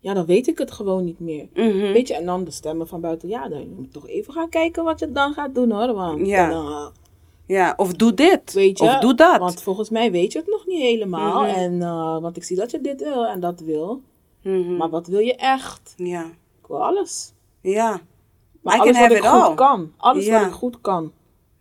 ja, 0.00 0.14
dan 0.14 0.26
weet 0.26 0.46
ik 0.46 0.58
het 0.58 0.70
gewoon 0.70 1.04
niet 1.04 1.20
meer. 1.20 1.48
Mhm. 1.54 1.92
Weet 1.92 2.08
je, 2.08 2.14
en 2.14 2.26
dan 2.26 2.44
de 2.44 2.50
stemmen 2.50 2.88
van 2.88 3.00
buiten. 3.00 3.28
Ja, 3.28 3.48
dan 3.48 3.68
moet 3.76 3.84
je 3.84 3.90
toch 3.92 4.08
even 4.08 4.32
gaan 4.32 4.48
kijken 4.48 4.84
wat 4.84 4.98
je 4.98 5.12
dan 5.12 5.32
gaat 5.32 5.54
doen 5.54 5.70
hoor. 5.70 5.92
Want, 5.94 6.26
Ja. 6.26 6.48
dan, 6.50 6.92
Ja, 7.46 7.74
of 7.76 7.92
doe 7.92 8.14
dit, 8.14 8.52
weet 8.52 8.78
je, 8.78 8.84
of 8.84 8.98
doe 8.98 9.14
dat. 9.14 9.38
Want 9.38 9.62
volgens 9.62 9.90
mij 9.90 10.10
weet 10.10 10.32
je 10.32 10.38
het 10.38 10.48
nog 10.48 10.66
niet 10.66 10.80
helemaal. 10.80 11.42
Mhm. 11.42 11.54
En, 11.54 11.82
eh, 11.82 12.20
want 12.20 12.36
ik 12.36 12.44
zie 12.44 12.56
dat 12.56 12.70
je 12.70 12.80
dit 12.80 13.02
wil 13.02 13.26
en 13.26 13.40
dat 13.40 13.60
wil. 13.60 14.02
Mhm. 14.42 14.76
Maar 14.76 14.90
wat 14.90 15.06
wil 15.06 15.18
je 15.20 15.34
echt? 15.36 15.94
Ja, 15.96 16.24
Ik 16.60 16.66
wil 16.66 16.84
alles. 16.84 17.32
ja, 17.60 18.00
Maar 18.62 18.76
I 18.76 18.78
alles 18.80 18.98
wat 18.98 19.10
ik 19.10 19.16
goed 19.24 19.26
all. 19.42 19.54
kan. 19.54 19.92
Alles 19.96 20.26
Ja. 20.26 20.38
wat 20.40 20.48
ik 20.48 20.54
goed 20.54 20.80
kan. 20.80 21.12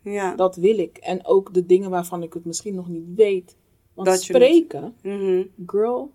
ja. 0.01 0.35
Dat 0.35 0.55
wil 0.55 0.77
ik. 0.77 0.97
En 0.97 1.25
ook 1.25 1.53
de 1.53 1.65
dingen 1.65 1.89
waarvan 1.89 2.23
ik 2.23 2.33
het 2.33 2.45
misschien 2.45 2.75
nog 2.75 2.87
niet 2.87 3.05
weet. 3.15 3.55
Want 3.93 4.07
Dat 4.07 4.21
spreken, 4.21 4.95
girl, 5.65 6.11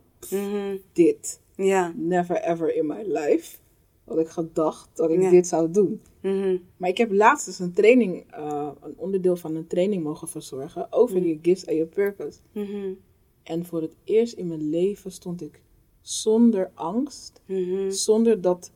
dit. 0.93 1.41
Ja. 1.65 1.93
Never 1.97 2.37
ever 2.43 2.75
in 2.77 2.87
my 2.87 3.03
life 3.07 3.57
had 4.05 4.19
ik 4.19 4.29
gedacht 4.29 4.89
dat 4.95 5.11
ik 5.11 5.21
Ja. 5.21 5.31
dit 5.31 5.47
zou 5.47 5.71
doen. 5.71 6.01
Mhm. 6.21 6.57
Maar 6.77 6.89
ik 6.89 6.99
heb 6.99 7.13
laatst 7.13 7.47
eens 7.47 7.59
een 7.59 7.73
training, 7.73 8.25
eh, 8.33 8.71
een 8.83 8.95
onderdeel 8.97 9.37
van 9.37 9.55
een 9.55 9.67
training 9.67 10.03
mogen 10.03 10.29
verzorgen 10.29 10.93
over 10.93 11.21
Mm. 11.21 11.27
je 11.27 11.39
gifts 11.43 11.65
en 11.65 11.75
je 11.77 11.87
purpose. 11.87 12.39
Mhm. 12.53 12.93
En 13.43 13.65
voor 13.67 13.83
het 13.83 13.95
eerst 14.05 14.33
in 14.35 14.47
mijn 14.49 14.69
leven 14.71 15.13
stond 15.13 15.43
ik 15.43 15.63
zonder 16.01 16.71
angst, 16.75 17.41
Mhm. 17.47 17.91
zonder 17.91 18.41
dat, 18.41 18.73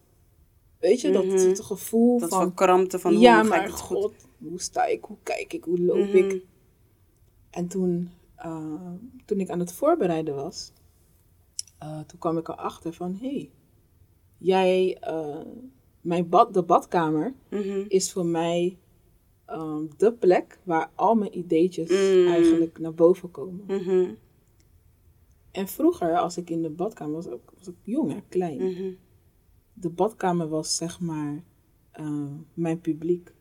weet 0.78 1.00
je, 1.00 1.08
Mhm. 1.10 1.28
dat, 1.28 1.38
dat 1.40 1.60
gevoel 1.60 2.18
Dat 2.18 2.28
van, 2.28 2.42
verkrampte 2.42 2.98
van 2.98 3.18
ja, 3.18 3.34
hoe 3.34 3.42
ga 3.42 3.48
maar 3.56 3.64
ik 3.66 3.70
het 3.70 3.80
goed. 3.80 3.96
god, 3.96 4.14
hoe 4.38 4.60
sta 4.60 4.84
ik, 4.86 5.04
hoe 5.04 5.16
kijk 5.22 5.52
ik, 5.52 5.64
hoe 5.64 5.80
loop 5.80 5.96
Mhm. 6.06 6.16
ik. 6.16 6.42
En 7.50 7.66
toen, 7.68 8.10
eh, 8.36 8.90
toen 9.24 9.40
ik 9.40 9.50
aan 9.50 9.58
het 9.58 9.72
voorbereiden 9.72 10.34
was, 10.34 10.72
eh, 11.78 12.00
toen 12.00 12.18
kwam 12.18 12.38
ik 12.38 12.48
erachter 12.48 12.92
van, 12.92 13.16
hé, 13.20 13.28
hey, 13.28 13.50
jij, 14.38 14.96
eh, 15.00 15.40
mijn 16.00 16.28
bad, 16.28 16.54
de 16.54 16.62
badkamer 16.62 17.34
Mhm. 17.50 17.84
is 17.88 18.12
voor 18.12 18.26
mij 18.26 18.78
ehm, 19.46 19.84
de 19.96 20.12
plek 20.12 20.58
waar 20.62 20.90
al 20.94 21.14
mijn 21.14 21.38
ideetjes 21.38 21.90
Mm. 21.90 22.26
eigenlijk 22.26 22.78
naar 22.78 22.94
boven 22.94 23.30
komen. 23.30 23.64
Mhm. 23.66 24.14
En 25.50 25.68
vroeger, 25.68 26.16
als 26.18 26.36
ik 26.36 26.50
in 26.50 26.62
de 26.62 26.70
badkamer 26.70 27.14
was, 27.14 27.26
ook- 27.28 27.52
was 27.58 27.68
ik 27.68 27.74
jong, 27.82 28.12
hè, 28.12 28.18
klein. 28.28 28.56
Mhm. 28.72 28.92
De 29.72 29.88
badkamer 29.90 30.48
was 30.48 30.76
zeg 30.76 31.00
maar 31.00 31.44
eh, 31.90 32.30
mijn 32.54 32.80
publiek. 32.80 33.32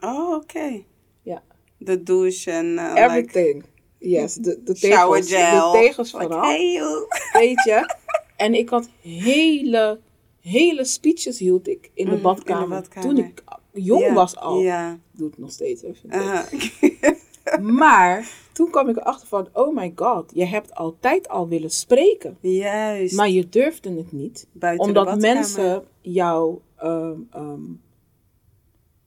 Oh, 0.00 0.34
oké. 0.34 0.82
Ja. 1.22 1.42
De 1.78 2.02
douche 2.02 2.50
en 2.50 2.70
like 2.74 3.00
Everything. 3.00 3.64
Yes, 4.04 4.34
de, 4.34 4.60
de 4.64 4.74
tegels. 4.74 5.32
gel. 5.32 5.72
De 5.72 5.78
tegels 5.78 6.10
you. 6.10 7.06
weet 7.32 7.64
je. 7.64 7.82
En 8.36 8.54
ik 8.54 8.68
had 8.68 8.88
hele, 9.00 10.00
hele 10.40 10.84
speeches 10.84 11.38
hield 11.38 11.68
ik 11.68 11.90
in 11.94 12.04
de, 12.04 12.10
in 12.10 12.16
de 12.16 12.22
badkamer. 12.22 12.88
Toen 13.00 13.18
ik 13.18 13.42
jong 13.72 14.12
was 14.12 14.36
al. 14.36 14.60
Ja. 14.60 14.98
Doe 15.12 15.28
het 15.28 15.38
nog 15.38 15.50
steeds 15.50 15.82
even. 15.82 16.10
Maar 17.76 18.30
toen 18.52 18.70
kwam 18.70 18.88
ik 18.88 18.96
erachter 18.96 19.28
van, 19.28 19.48
oh 19.52 19.76
my 19.76 19.92
god, 19.94 20.30
je 20.34 20.44
hebt 20.44 20.74
altijd 20.74 21.28
al 21.28 21.48
willen 21.48 21.70
spreken. 21.70 22.36
Juist. 22.40 23.16
Maar 23.16 23.28
je 23.28 23.48
durfde 23.48 23.96
het 23.96 24.12
niet. 24.12 24.46
Buiten 24.52 24.86
omdat 24.86 25.20
mensen 25.20 25.84
jou 26.00 26.58
ehm, 26.76 27.18
ehm, 27.30 27.60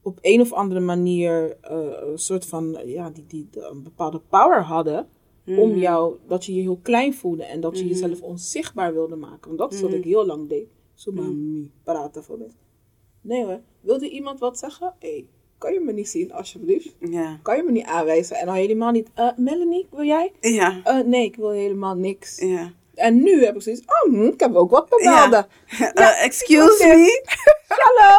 op 0.07 0.17
een 0.21 0.41
of 0.41 0.53
andere 0.53 0.79
manier 0.79 1.57
eh, 1.61 1.77
een 2.11 2.19
soort 2.19 2.45
van, 2.45 2.77
ja, 2.85 3.09
die, 3.09 3.25
die 3.27 3.47
een 3.51 3.83
bepaalde 3.83 4.21
power 4.29 4.61
hadden. 4.61 5.07
Om 5.47 5.69
Mhm. 5.69 5.79
jou, 5.79 6.15
dat 6.27 6.45
je 6.45 6.53
je 6.53 6.61
heel 6.61 6.79
klein 6.81 7.13
voelde 7.13 7.43
en 7.43 7.59
dat 7.61 7.77
je 7.77 7.83
Mhm. 7.83 7.93
jezelf 7.93 8.21
onzichtbaar 8.21 8.93
wilde 8.93 9.15
maken. 9.15 9.47
Want 9.47 9.57
dat 9.57 9.73
is 9.73 9.81
wat 9.81 9.89
Mhm. 9.89 9.99
ik 9.99 10.05
heel 10.05 10.25
lang 10.25 10.49
deed. 10.49 10.67
Zo 10.93 11.11
maar 11.11 11.31
praten 11.83 12.23
voor 12.23 12.37
mensen. 12.37 12.57
Nee 13.21 13.45
hoor, 13.45 13.59
wilde 13.81 14.09
iemand 14.09 14.39
wat 14.39 14.57
zeggen? 14.59 14.93
Hé, 14.99 15.09
hey, 15.09 15.27
kan 15.57 15.73
je 15.73 15.79
me 15.79 15.91
niet 15.93 16.07
zien 16.09 16.31
alsjeblieft? 16.33 16.95
Ja. 16.99 17.39
Kan 17.43 17.55
je 17.57 17.63
me 17.63 17.71
niet 17.71 17.85
aanwijzen? 17.85 18.35
En 18.37 18.45
dan 18.45 18.55
helemaal 18.55 18.91
niet, 18.91 19.09
eh, 19.13 19.29
Melanie, 19.37 19.87
wil 19.91 20.03
jij? 20.05 20.31
Ja. 20.41 20.81
Eh, 20.83 21.05
nee, 21.05 21.23
ik 21.25 21.35
wil 21.35 21.49
helemaal 21.49 21.95
niks. 21.95 22.39
Ja. 22.39 22.71
En 22.97 23.23
nu 23.23 23.45
heb 23.45 23.55
ik 23.55 23.61
zoiets, 23.61 23.81
oh, 23.85 24.11
hm, 24.13 24.21
ik 24.23 24.39
heb 24.39 24.55
ook 24.55 24.71
wat 24.71 25.01
melden. 25.03 25.47
Eh, 25.93 26.23
excuse 26.25 26.85
me. 26.87 27.23
Hallo, 27.77 28.15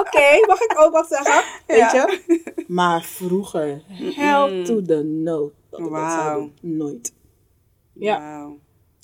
oké, 0.00 0.46
mag 0.46 0.60
ik 0.60 0.74
ook 0.78 0.92
wat 0.92 1.06
zeggen? 1.08 1.42
Weet 1.66 1.90
je? 1.90 2.20
Maar 2.66 3.02
vroeger, 3.02 3.82
hell 4.14 4.64
to 4.64 4.82
the 4.82 5.02
no. 5.02 5.52
Dat 5.70 5.80
ik 5.80 5.86
dat 5.90 5.94
zou 5.94 6.24
Wauw. 6.24 6.38
doen. 6.40 6.76
Nooit. 6.76 7.12
Ja. 7.94 8.48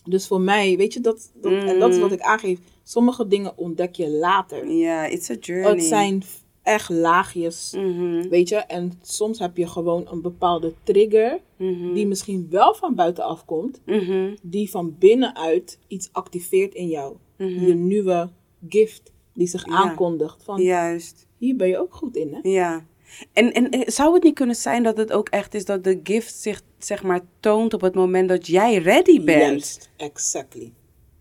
Dus 0.04 0.26
voor 0.26 0.40
mij, 0.40 0.76
weet 0.76 0.92
je, 0.92 1.00
dat, 1.00 1.30
dat, 1.34 1.52
en 1.52 1.78
dat 1.78 1.88
is 1.90 1.96
Mm. 1.96 2.02
wat 2.02 2.12
ik 2.12 2.20
aangeef. 2.20 2.58
Sommige 2.84 3.26
dingen 3.26 3.52
ontdek 3.56 3.94
je 3.96 4.08
later. 4.10 4.66
Ja, 4.66 5.06
it's 5.06 5.30
a 5.30 5.34
journey. 5.40 5.70
Het 5.70 5.82
zijn 5.84 6.22
echt 6.68 6.88
laagjes, 6.90 7.72
Mhm. 7.76 8.28
weet 8.28 8.48
je. 8.48 8.56
En 8.56 8.92
soms 9.02 9.38
heb 9.38 9.56
je 9.56 9.66
gewoon 9.66 10.06
een 10.10 10.22
bepaalde 10.22 10.74
trigger, 10.82 11.40
Mhm. 11.56 11.92
die 11.94 12.06
misschien 12.06 12.46
wel 12.50 12.74
van 12.74 12.94
buitenaf 12.94 13.44
komt, 13.44 13.80
Mhm. 13.86 14.34
die 14.42 14.70
van 14.70 14.96
binnenuit 14.98 15.78
iets 15.86 16.08
activeert 16.12 16.74
in 16.74 16.86
jou. 16.88 17.16
Je 17.36 17.74
nieuwe 17.74 18.28
gift 18.68 19.12
die 19.34 19.46
zich 19.46 19.66
Ja. 19.66 19.72
aankondigt. 19.72 20.42
Van, 20.44 20.62
Juist. 20.62 21.26
hier 21.38 21.56
ben 21.56 21.68
je 21.68 21.78
ook 21.78 21.94
goed 21.94 22.16
in, 22.16 22.34
hè? 22.34 22.48
Ja. 22.50 22.84
En, 23.32 23.52
en 23.52 23.70
eh, 23.70 23.80
zou 23.88 24.14
het 24.14 24.22
niet 24.22 24.34
kunnen 24.34 24.56
zijn 24.56 24.82
dat 24.82 24.96
het 24.96 25.12
ook 25.12 25.28
echt 25.28 25.54
is 25.54 25.64
dat 25.64 25.84
de 25.84 26.00
gift 26.02 26.34
zich 26.34 26.62
zeg 26.78 27.02
maar 27.02 27.20
toont 27.40 27.74
op 27.74 27.80
het 27.80 27.94
moment 27.94 28.28
dat 28.28 28.46
jij 28.46 28.76
ready 28.78 29.24
bent? 29.24 29.40
Juist, 29.42 29.90
exactly. 29.96 30.72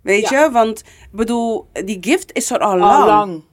Weet 0.02 0.30
Ja. 0.30 0.44
je? 0.46 0.52
Want 0.52 0.80
ik 0.80 1.10
bedoel, 1.12 1.66
die 1.86 1.98
gift 2.02 2.34
is 2.34 2.52
er 2.52 2.60
al 2.60 2.82
Al 2.82 3.06
lang. 3.06 3.44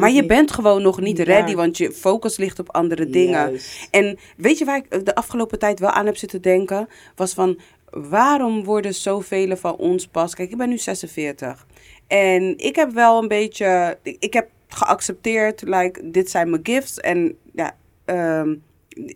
Maar 0.00 0.10
je 0.10 0.26
bent 0.26 0.50
gewoon 0.50 0.82
nog 0.82 1.00
niet 1.00 1.18
ready, 1.18 1.54
want 1.54 1.76
je 1.76 1.92
focus 1.92 2.36
ligt 2.36 2.58
op 2.58 2.72
andere 2.72 3.06
dingen. 3.10 3.48
Juist. 3.50 3.88
En 3.90 4.18
weet 4.36 4.58
je 4.58 4.64
waar 4.64 4.76
ik 4.76 5.04
de 5.04 5.14
afgelopen 5.14 5.58
tijd 5.58 5.80
wel 5.80 5.90
aan 5.90 6.06
heb 6.06 6.16
zitten 6.16 6.42
denken? 6.42 6.88
Was 7.16 7.32
van, 7.34 7.58
waarom 7.90 8.64
worden 8.64 8.94
zoveel 8.94 9.56
van 9.56 9.76
ons 9.76 10.06
pas... 10.06 10.34
Kijk, 10.34 10.50
ik 10.50 10.56
ben 10.56 10.68
nu 10.68 10.78
46. 10.78 11.66
En 12.06 12.58
ik 12.58 12.76
heb 12.76 12.90
wel 12.92 13.22
een 13.22 13.28
beetje... 13.28 13.98
Ik, 14.02 14.32
heb 14.32 14.48
geaccepteerd, 14.68 15.62
like, 15.62 16.10
dit 16.10 16.30
zijn 16.30 16.50
mijn 16.50 16.66
gifts. 16.66 16.98
En 16.98 17.36
ja, 17.54 17.76
ehm, 18.04 18.48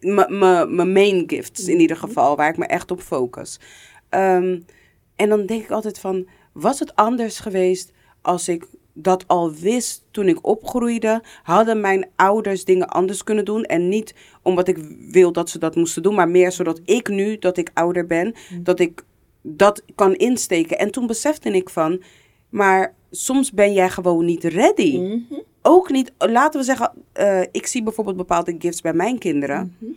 m- 0.00 0.26
m- 0.38 0.74
mijn 0.74 0.92
main 0.92 1.24
gifts 1.26 1.68
in 1.68 1.80
ieder 1.80 1.96
geval, 1.96 2.36
waar 2.36 2.48
ik 2.50 2.56
me 2.56 2.66
echt 2.66 2.90
op 2.90 3.00
focus. 3.00 3.60
Ehm, 4.08 4.60
en 5.16 5.28
dan 5.28 5.46
denk 5.46 5.62
ik 5.62 5.70
altijd 5.70 5.98
van, 5.98 6.26
was 6.52 6.78
het 6.78 6.94
anders 6.96 7.38
geweest 7.38 7.92
als 8.22 8.48
ik 8.48 8.64
dat 8.92 9.24
al 9.26 9.52
wist 9.52 10.04
toen 10.10 10.28
ik 10.28 10.46
opgroeide? 10.46 11.22
Hadden 11.42 11.80
mijn 11.80 12.08
ouders 12.16 12.64
dingen 12.64 12.88
anders 12.88 13.24
kunnen 13.24 13.44
doen? 13.44 13.64
En 13.64 13.88
niet 13.88 14.14
omdat 14.42 14.68
ik 14.68 14.78
wil 15.10 15.32
dat 15.32 15.50
ze 15.50 15.58
dat 15.58 15.74
moesten 15.74 16.02
doen, 16.02 16.14
maar 16.14 16.28
meer 16.28 16.52
zodat 16.52 16.80
ik 16.84 17.08
nu, 17.08 17.38
dat 17.38 17.56
ik 17.56 17.70
ouder 17.74 18.06
ben, 18.06 18.34
dat 18.62 18.80
ik 18.80 19.04
dat 19.42 19.82
kan 19.94 20.14
insteken. 20.14 20.78
En 20.78 20.90
toen 20.90 21.06
besefte 21.06 21.50
ik 21.50 21.70
van, 21.70 22.02
maar 22.48 22.94
soms 23.10 23.52
ben 23.52 23.72
jij 23.72 23.90
gewoon 23.90 24.24
niet 24.24 24.44
ready. 24.44 24.98
Mhm. 24.98 25.40
Ook 25.62 25.90
niet, 25.90 26.12
laten 26.18 26.60
we 26.60 26.66
zeggen, 26.66 26.92
eh, 27.12 27.40
ik 27.50 27.66
zie 27.66 27.82
bijvoorbeeld 27.82 28.16
bepaalde 28.16 28.54
gifts 28.58 28.80
bij 28.80 28.92
mijn 28.92 29.18
kinderen. 29.18 29.76
Mhm. 29.78 29.90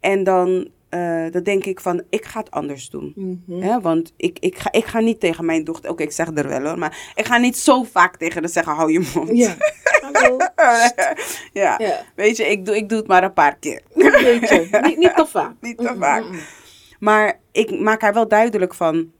En 0.00 0.24
dan, 0.24 0.68
eh, 0.90 1.24
dan 1.30 1.42
denk 1.42 1.64
ik 1.64 1.80
van, 1.80 2.02
ik 2.08 2.24
ga 2.24 2.40
het 2.40 2.50
anders 2.50 2.90
doen. 2.90 3.12
Mhm. 3.46 3.80
Want 3.80 4.12
ik, 4.16 4.38
ik, 4.38 4.58
ga, 4.58 4.72
ik 4.72 4.84
ga 4.84 5.00
niet 5.00 5.20
tegen 5.20 5.44
mijn 5.44 5.64
dochter, 5.64 5.90
oké, 5.90 6.02
ik 6.02 6.12
zeg 6.12 6.26
er 6.34 6.48
wel 6.48 6.62
hoor, 6.62 6.78
maar 6.78 7.12
ik 7.14 7.26
ga 7.26 7.36
niet 7.36 7.56
zo 7.58 7.82
vaak 7.82 8.16
tegen 8.16 8.40
haar 8.40 8.48
zeggen, 8.50 8.72
hou 8.72 8.92
je 8.92 9.10
mond. 9.14 9.36
Ja. 9.36 9.56
Hallo. 10.00 10.36
ja. 11.62 11.74
Ja. 11.78 12.04
Weet 12.16 12.36
je, 12.36 12.44
ik 12.50 12.66
doe, 12.66 12.76
ik 12.76 12.88
doe 12.88 12.98
het 12.98 13.06
maar 13.06 13.24
een 13.24 13.32
paar 13.32 13.56
keer. 13.58 13.80
Niet, 13.94 14.96
niet 14.98 15.16
te 15.16 15.26
vaak. 15.28 15.54
Niet 15.60 15.76
te 15.76 15.82
Mm-mm, 15.82 15.98
vaak. 15.98 16.22
mm-mm. 16.22 16.40
Maar 16.98 17.40
ik 17.52 17.80
maak 17.80 18.00
haar 18.00 18.14
wel 18.14 18.28
duidelijk 18.28 18.74
van, 18.74 19.10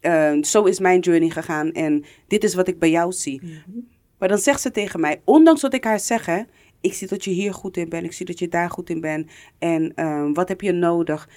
eh, 0.00 0.32
zo 0.42 0.64
is 0.64 0.78
mijn 0.78 1.00
journey 1.00 1.30
gegaan 1.30 1.72
en 1.72 2.04
dit 2.28 2.44
is 2.44 2.54
wat 2.54 2.68
ik 2.68 2.78
bij 2.78 2.90
jou 2.90 3.12
zie. 3.12 3.40
Mhm. 3.42 3.78
Maar 4.18 4.28
dan 4.28 4.38
zegt 4.38 4.60
ze 4.60 4.70
tegen 4.70 5.00
mij, 5.00 5.20
ondanks 5.24 5.62
wat 5.62 5.74
ik 5.74 5.84
haar 5.84 6.00
zeg, 6.00 6.26
hè, 6.26 6.42
ik 6.80 6.94
zie 6.94 7.08
dat 7.08 7.24
je 7.24 7.30
hier 7.30 7.54
goed 7.54 7.76
in 7.76 7.88
bent, 7.88 8.04
ik 8.04 8.12
zie 8.12 8.26
dat 8.26 8.38
je 8.38 8.48
daar 8.48 8.70
goed 8.70 8.90
in 8.90 9.00
bent 9.00 9.30
en 9.58 9.92
ehm, 9.94 10.32
wat 10.32 10.48
heb 10.48 10.60
je 10.60 10.72
nodig? 10.72 11.28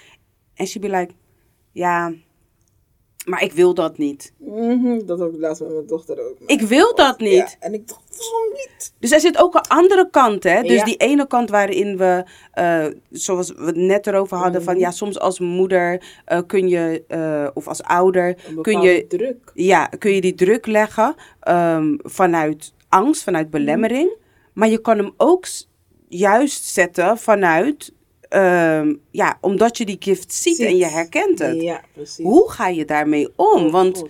En 0.53 0.67
she 0.67 0.79
be 0.79 0.89
like, 0.89 1.13
ja, 1.71 2.13
Maar 3.25 3.43
ik 3.43 3.51
wil 3.51 3.73
dat 3.73 3.97
niet. 3.97 4.33
Mhm, 4.37 5.05
dat 5.05 5.21
ook 5.21 5.35
laatst 5.37 5.61
met 5.61 5.71
mijn 5.73 5.87
dochter 5.87 6.19
ook. 6.29 6.37
Ik 6.45 6.61
wil 6.61 6.95
dat 6.95 7.19
niet. 7.19 7.33
Ja, 7.33 7.47
en 7.59 7.73
ik 7.73 7.87
dacht, 7.87 8.01
waarom 8.17 8.51
niet? 8.53 8.93
Dus 8.99 9.11
er 9.11 9.19
zit 9.19 9.37
ook 9.37 9.53
een 9.55 9.61
andere 9.67 10.09
kant, 10.09 10.43
hè? 10.43 10.61
Dus 10.61 10.71
Ja. 10.77 10.83
die 10.83 10.95
ene 10.97 11.27
kant 11.27 11.49
waarin 11.49 11.97
we, 11.97 12.25
eh, 12.51 12.85
zoals 13.11 13.51
we 13.51 13.65
het 13.65 13.75
net 13.75 14.07
erover 14.07 14.37
hadden, 14.37 14.61
Mhm. 14.61 14.63
van 14.71 14.79
ja, 14.79 14.91
soms 14.91 15.19
als 15.19 15.39
moeder 15.39 16.03
eh, 16.25 16.39
kun 16.47 16.67
je, 16.67 17.03
eh, 17.07 17.47
of 17.53 17.67
als 17.67 17.83
ouder, 17.83 18.37
kun 18.61 18.81
je, 18.81 19.07
druk. 19.07 19.51
ja, 19.53 19.85
kun 19.87 20.11
je 20.11 20.21
die 20.21 20.35
druk 20.35 20.65
leggen 20.65 21.15
ehm, 21.39 21.95
vanuit 22.01 22.73
angst, 22.89 23.23
vanuit 23.23 23.49
belemmering. 23.49 24.15
Maar 24.53 24.69
je 24.69 24.81
kan 24.81 24.97
hem 24.97 25.13
ook 25.17 25.45
juist 26.07 26.63
zetten 26.63 27.17
vanuit, 27.17 27.93
ehm, 28.29 28.93
ja, 29.11 29.37
omdat 29.41 29.77
je 29.77 29.85
die 29.85 29.97
gift 29.99 30.33
ziet, 30.33 30.59
en 30.59 30.77
je 30.77 30.85
herkent 30.85 31.39
het. 31.39 31.61
Ja, 31.61 31.81
precies. 31.93 32.25
Hoe 32.25 32.51
ga 32.51 32.67
je 32.67 32.85
daarmee 32.85 33.27
om? 33.35 33.65
Oh, 33.65 33.71
Want 33.71 34.03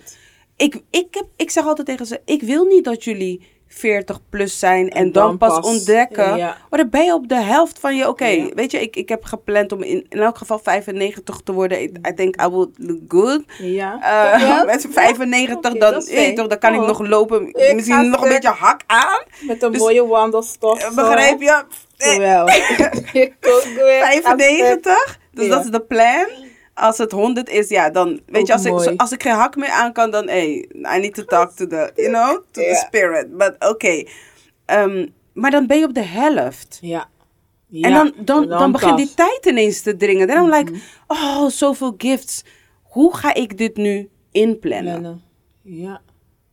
ik, 0.56 0.82
ik, 0.90 1.06
heb, 1.10 1.26
ik 1.36 1.50
zeg 1.50 1.66
altijd 1.66 1.86
tegen 1.86 2.06
ze: 2.06 2.20
ik 2.24 2.42
wil 2.42 2.64
niet 2.64 2.84
dat 2.84 3.04
jullie 3.04 3.40
40 3.76 4.20
plus 4.30 4.58
zijn 4.58 4.90
en, 4.90 5.04
En 5.04 5.12
dan, 5.12 5.26
dan 5.26 5.38
pas, 5.38 5.64
ontdekken. 5.66 6.36
ja. 6.36 6.56
Maar 6.70 6.78
dan 6.78 6.90
ben 6.90 7.04
je 7.04 7.12
op 7.14 7.28
de 7.28 7.40
helft 7.42 7.78
van 7.78 7.96
je. 7.96 8.08
Oké, 8.08 8.26
Ja. 8.26 8.48
weet 8.54 8.70
je, 8.70 8.80
ik, 8.80 8.96
ik 8.96 9.08
heb 9.08 9.24
gepland 9.24 9.72
om 9.72 9.82
in, 9.82 10.06
in 10.08 10.20
elk 10.20 10.38
geval 10.38 10.58
95 10.58 11.40
te 11.44 11.52
worden. 11.52 11.82
I, 11.82 11.92
I 12.08 12.14
think 12.14 12.40
I 12.42 12.48
will 12.48 12.68
look 12.76 13.00
good. 13.08 13.42
Ja. 13.58 13.98
Eh, 14.32 14.64
met 14.72 14.86
95, 14.90 15.70
Oké, 15.70 15.78
dan, 15.78 15.92
toch, 16.34 16.46
dan 16.46 16.58
kan 16.58 16.74
ik 16.74 16.80
Oh. 16.80 16.86
nog 16.86 16.98
lopen. 17.06 17.48
Ik 17.48 17.74
misschien 17.74 18.10
nog 18.10 18.22
een 18.22 18.28
beetje 18.28 18.48
hak 18.48 18.80
aan. 18.86 19.22
Met 19.40 19.62
een 19.62 19.72
Dus- 19.72 19.80
mooie 19.80 20.06
wandelstof. 20.06 20.82
Eh, 20.82 20.94
Begrijp 20.94 21.40
je? 21.40 21.62
Jawel. 21.96 22.48
ik 23.12 23.34
ook 23.40 23.64
weer. 23.74 24.04
95. 24.04 25.18
Dus 25.32 25.48
dat 25.48 25.64
is 25.64 25.70
de 25.70 25.80
plan. 25.80 26.26
Als 26.74 26.98
het 26.98 27.12
100 27.12 27.48
is, 27.48 27.68
ja, 27.68 27.90
dan 27.90 28.20
weet 28.26 28.40
Ook 28.40 28.46
je, 28.46 28.52
als 28.52 28.86
ik, 28.86 29.00
als 29.00 29.12
ik 29.12 29.22
geen 29.22 29.32
hak 29.32 29.56
meer 29.56 29.70
aan 29.70 29.92
kan, 29.92 30.10
dan 30.10 30.28
hey, 30.28 30.68
I 30.72 30.98
need 31.00 31.14
to 31.14 31.24
talk 31.24 31.50
to 31.50 31.66
the, 31.66 31.92
you 31.94 32.08
know, 32.08 32.30
to 32.50 32.60
the 32.60 32.62
Ja. 32.62 32.74
spirit. 32.74 33.36
But 33.36 33.54
oké. 33.58 34.04
Ehm, 34.64 35.06
maar 35.32 35.50
dan 35.50 35.66
ben 35.66 35.78
je 35.78 35.84
op 35.84 35.94
de 35.94 36.02
helft. 36.04 36.78
Ja. 36.80 37.08
en 37.70 37.92
dan, 37.92 38.12
dan, 38.24 38.48
dan, 38.48 38.72
begint 38.72 38.96
die 38.96 39.14
tijd 39.14 39.46
ineens 39.46 39.82
te 39.82 39.96
dringen. 39.96 40.26
Dan 40.26 40.44
I'm 40.44 40.50
like, 40.50 40.70
Mhm. 40.70 40.80
oh, 41.06 41.48
zoveel 41.48 41.94
gifts. 41.98 42.44
Hoe 42.82 43.16
ga 43.16 43.34
ik 43.34 43.58
dit 43.58 43.76
nu 43.76 44.08
inplannen? 44.30 45.00
Plannen. 45.00 45.22
Ja. 45.62 46.00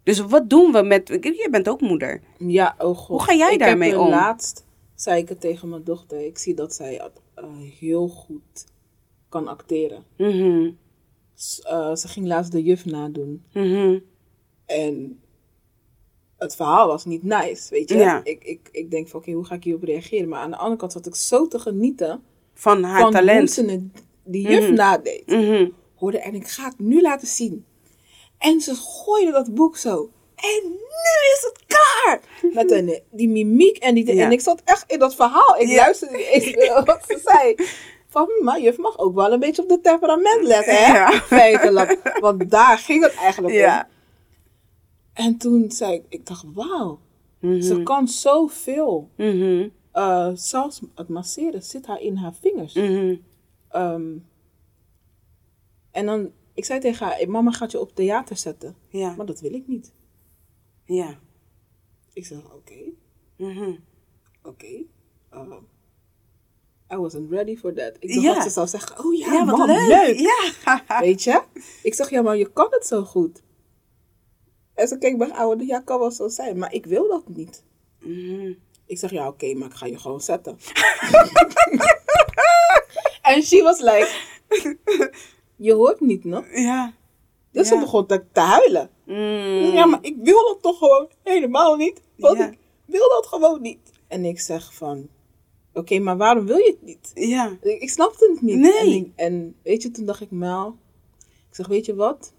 Dus 0.03 0.19
wat 0.19 0.49
doen 0.49 0.71
we 0.71 0.81
met... 0.81 1.07
Je 1.07 1.47
bent 1.51 1.69
ook 1.69 1.81
moeder. 1.81 2.21
Ja, 2.37 2.75
oh 2.77 2.97
god. 2.97 3.07
Hoe 3.07 3.23
ga 3.23 3.33
jij 3.33 3.53
ik 3.53 3.59
daarmee 3.59 3.89
heb 3.89 3.99
om? 3.99 4.09
laatst 4.09 4.65
zei 4.95 5.21
ik 5.21 5.29
het 5.29 5.41
tegen 5.41 5.69
mijn 5.69 5.83
dochter. 5.83 6.25
Ik 6.25 6.37
zie 6.37 6.53
dat 6.53 6.73
zij 6.73 6.99
eh, 6.99 7.43
heel 7.79 8.07
goed 8.07 8.65
kan 9.31 9.47
acteren. 9.47 10.03
Mhm, 10.17 10.69
eh, 11.63 11.95
ze 11.95 12.07
ging 12.07 12.27
laatst 12.27 12.51
de 12.51 12.63
juf 12.63 12.85
nadoen. 12.85 13.43
mhm. 13.53 13.99
En 14.65 15.19
het 16.37 16.55
verhaal 16.55 16.87
was 16.87 17.05
niet 17.05 17.23
nice, 17.23 17.69
weet 17.69 17.89
je. 17.89 17.97
Ja. 17.97 18.21
Ik, 18.23 18.43
ik, 18.43 18.69
ik 18.71 18.91
denk 18.91 19.07
van, 19.07 19.19
oké, 19.19 19.31
hoe 19.31 19.45
ga 19.45 19.55
ik 19.55 19.63
hierop 19.63 19.83
reageren? 19.83 20.27
Maar 20.29 20.39
aan 20.39 20.51
de 20.51 20.57
andere 20.57 20.77
kant 20.77 20.91
zat 20.91 21.05
ik 21.05 21.15
zo 21.15 21.47
te 21.47 21.59
genieten 21.59 22.23
Van 22.53 22.83
haar 22.83 22.93
van 23.01 23.03
hoe 23.03 23.11
talent. 23.25 23.51
ze 23.51 23.65
het, 23.65 23.81
die 24.23 24.47
juf 24.49 24.63
Mhm. 24.65 24.73
nadeed. 24.73 25.27
Mhm. 25.27 25.69
Hoorde, 25.95 26.19
en 26.19 26.35
ik 26.35 26.47
ga 26.47 26.65
het 26.65 26.79
nu 26.79 27.01
laten 27.01 27.27
zien. 27.27 27.65
En 28.37 28.61
ze 28.61 28.75
gooide 28.75 29.31
dat 29.31 29.53
boek 29.53 29.77
zo. 29.77 30.11
En 30.35 30.61
nu 30.69 30.75
is 31.35 31.51
het 31.53 31.63
klaar! 31.67 32.21
Met 32.63 32.71
een, 32.71 33.01
die 33.11 33.29
mimiek 33.29 33.77
en 33.77 33.95
die... 33.95 34.13
Ja. 34.15 34.25
En 34.25 34.31
ik 34.31 34.41
zat 34.41 34.61
echt 34.65 34.91
in 34.91 34.99
dat 34.99 35.15
verhaal. 35.15 35.57
Ik 35.57 35.67
Ja. 35.67 35.75
luisterde 35.75 36.17
niet 36.17 36.25
eens 36.25 36.73
wat 36.85 37.03
ze 37.07 37.21
zei. 37.23 37.55
Van, 38.11 38.27
maar 38.43 38.61
juf 38.61 38.77
mag 38.77 38.97
ook 38.99 39.15
wel 39.15 39.31
een 39.33 39.39
beetje 39.39 39.61
op 39.61 39.69
de 39.69 39.81
temperament 39.81 40.43
letten, 40.43 40.75
hè? 40.85 40.93
Ja. 40.93 41.11
Feitelijk. 41.37 42.17
Want 42.19 42.49
daar 42.49 42.77
ging 42.77 43.03
het 43.03 43.13
eigenlijk 43.13 43.53
Ja. 43.55 43.87
om. 43.87 43.89
En 45.13 45.37
toen 45.37 45.71
zei 45.71 45.93
ik, 45.93 46.03
ik 46.09 46.25
dacht, 46.25 46.45
wauw. 46.53 46.99
Mhm. 47.39 47.61
Ze 47.61 47.83
kan 47.83 48.07
zoveel. 48.07 49.09
Mhm. 49.17 49.69
Eh, 49.91 50.29
zelfs 50.33 50.81
het 50.95 51.07
masseren 51.09 51.63
zit 51.63 51.85
haar 51.85 52.01
in 52.01 52.15
haar 52.15 52.33
vingers. 52.33 52.73
Mhm. 52.73 53.15
Ehm, 53.69 54.17
en 55.91 56.05
dan, 56.05 56.31
ik 56.53 56.65
zei 56.65 56.79
tegen 56.79 57.05
haar, 57.05 57.29
mama 57.29 57.51
gaat 57.51 57.71
je 57.71 57.79
op 57.79 57.95
theater 57.95 58.37
zetten. 58.37 58.75
Ja. 58.89 59.13
Maar 59.15 59.25
dat 59.25 59.39
wil 59.39 59.53
ik 59.53 59.67
niet. 59.67 59.93
Ja. 60.85 61.19
Ik 62.13 62.25
zeg, 62.25 62.37
oké, 62.53 62.79
Mhm. 63.37 63.71
oké. 64.43 64.83
ehm, 65.29 65.51
I 66.93 66.95
wasn't 66.97 67.31
ready 67.31 67.57
for 67.57 67.73
that. 67.73 67.91
Ik 67.99 68.09
dacht 68.13 68.21
Ja. 68.21 68.33
dat 68.33 68.43
ze 68.43 68.49
zou 68.49 68.67
zeggen, 68.67 69.05
oh 69.05 69.13
ja, 69.17 69.33
Ja, 69.33 69.45
wat 69.45 69.57
mam, 69.57 69.67
leuk. 69.67 69.87
leuk. 69.87 70.19
Ja. 70.19 70.83
Weet 70.99 71.23
je? 71.23 71.41
Ik 71.83 71.93
zeg, 71.93 72.09
ja, 72.09 72.21
maar 72.21 72.37
je 72.37 72.51
kan 72.53 72.67
het 72.69 72.85
zo 72.85 73.03
goed. 73.03 73.41
En 74.73 74.87
ze 74.87 74.97
keek 74.97 75.17
me 75.17 75.33
oude, 75.33 75.65
ja, 75.65 75.79
kan 75.79 75.99
wel 75.99 76.11
zo 76.11 76.27
zijn. 76.27 76.57
Maar 76.57 76.73
ik 76.73 76.85
wil 76.85 77.07
dat 77.07 77.27
niet. 77.27 77.63
Mhm. 77.99 78.53
Ik 78.85 78.97
zeg, 78.97 79.11
ja, 79.11 79.27
oké, 79.27 79.53
maar 79.53 79.67
ik 79.67 79.73
ga 79.73 79.85
je 79.85 79.97
gewoon 79.99 80.21
zetten. 80.21 80.57
En 83.21 83.41
she 83.43 83.61
was 83.63 83.79
like, 83.79 84.09
je 85.55 85.73
hoort 85.73 85.99
niet, 85.99 86.23
no? 86.23 86.43
Ja. 86.53 86.93
Dus 87.51 87.69
Ja. 87.69 87.75
ze 87.75 87.79
begon 87.81 88.05
te, 88.05 88.23
te 88.31 88.39
huilen. 88.39 88.89
Mm. 89.05 89.71
Ja, 89.73 89.85
maar 89.85 89.99
ik 90.01 90.15
wil 90.23 90.47
dat 90.47 90.61
toch 90.61 90.77
gewoon 90.77 91.09
helemaal 91.23 91.75
niet. 91.75 92.01
Want 92.17 92.37
Ja. 92.37 92.47
ik 92.49 92.57
wil 92.85 93.09
dat 93.09 93.27
gewoon 93.27 93.61
niet. 93.61 93.79
En 94.07 94.25
ik 94.25 94.39
zeg 94.39 94.73
van, 94.73 95.09
oké, 95.73 95.99
maar 95.99 96.17
waarom 96.17 96.45
wil 96.45 96.57
je 96.57 96.71
het 96.71 96.81
niet? 96.81 97.11
Ja. 97.13 97.57
Ik, 97.61 97.81
ik 97.81 97.89
snapte 97.89 98.29
het 98.31 98.41
niet. 98.41 98.57
Nee. 98.57 98.71
En, 98.79 98.93
ik- 98.95 99.11
en 99.15 99.55
weet 99.63 99.81
je, 99.81 99.91
toen 99.91 100.05
dacht 100.05 100.21
ik, 100.21 100.31
Mel, 100.31 100.75
ik 101.49 101.55
zeg, 101.55 101.67
weet 101.67 101.85
je 101.85 101.95
wat? 101.95 102.33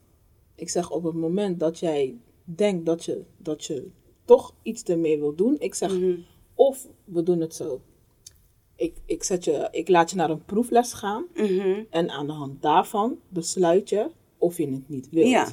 Ik 0.54 0.68
zeg, 0.70 0.90
op 0.90 1.02
het 1.02 1.14
moment 1.14 1.60
dat 1.60 1.78
jij 1.78 2.16
denkt 2.44 2.86
dat 2.86 3.04
je, 3.04 3.22
dat 3.36 3.64
je 3.64 3.88
toch 4.24 4.54
iets 4.62 4.82
ermee 4.82 5.18
wil 5.18 5.34
doen, 5.34 5.56
ik 5.58 5.74
zeg, 5.74 5.92
Mhm. 5.98 6.16
of 6.54 6.86
we 7.04 7.22
doen 7.22 7.40
het 7.40 7.54
zo. 7.54 7.80
Ik, 8.76 8.94
ik, 9.06 9.22
zet 9.22 9.44
je, 9.44 9.68
ik 9.70 9.88
laat 9.88 10.10
je 10.10 10.16
naar 10.16 10.30
een 10.30 10.44
proefles 10.44 10.92
gaan 10.92 11.24
Mhm. 11.34 11.82
en 11.90 12.10
aan 12.10 12.26
de 12.26 12.32
hand 12.32 12.62
daarvan 12.62 13.18
besluit 13.28 13.88
je 13.88 14.10
of 14.38 14.56
je 14.56 14.70
het 14.70 14.88
niet 14.88 15.08
wilt. 15.10 15.28
Ja. 15.28 15.48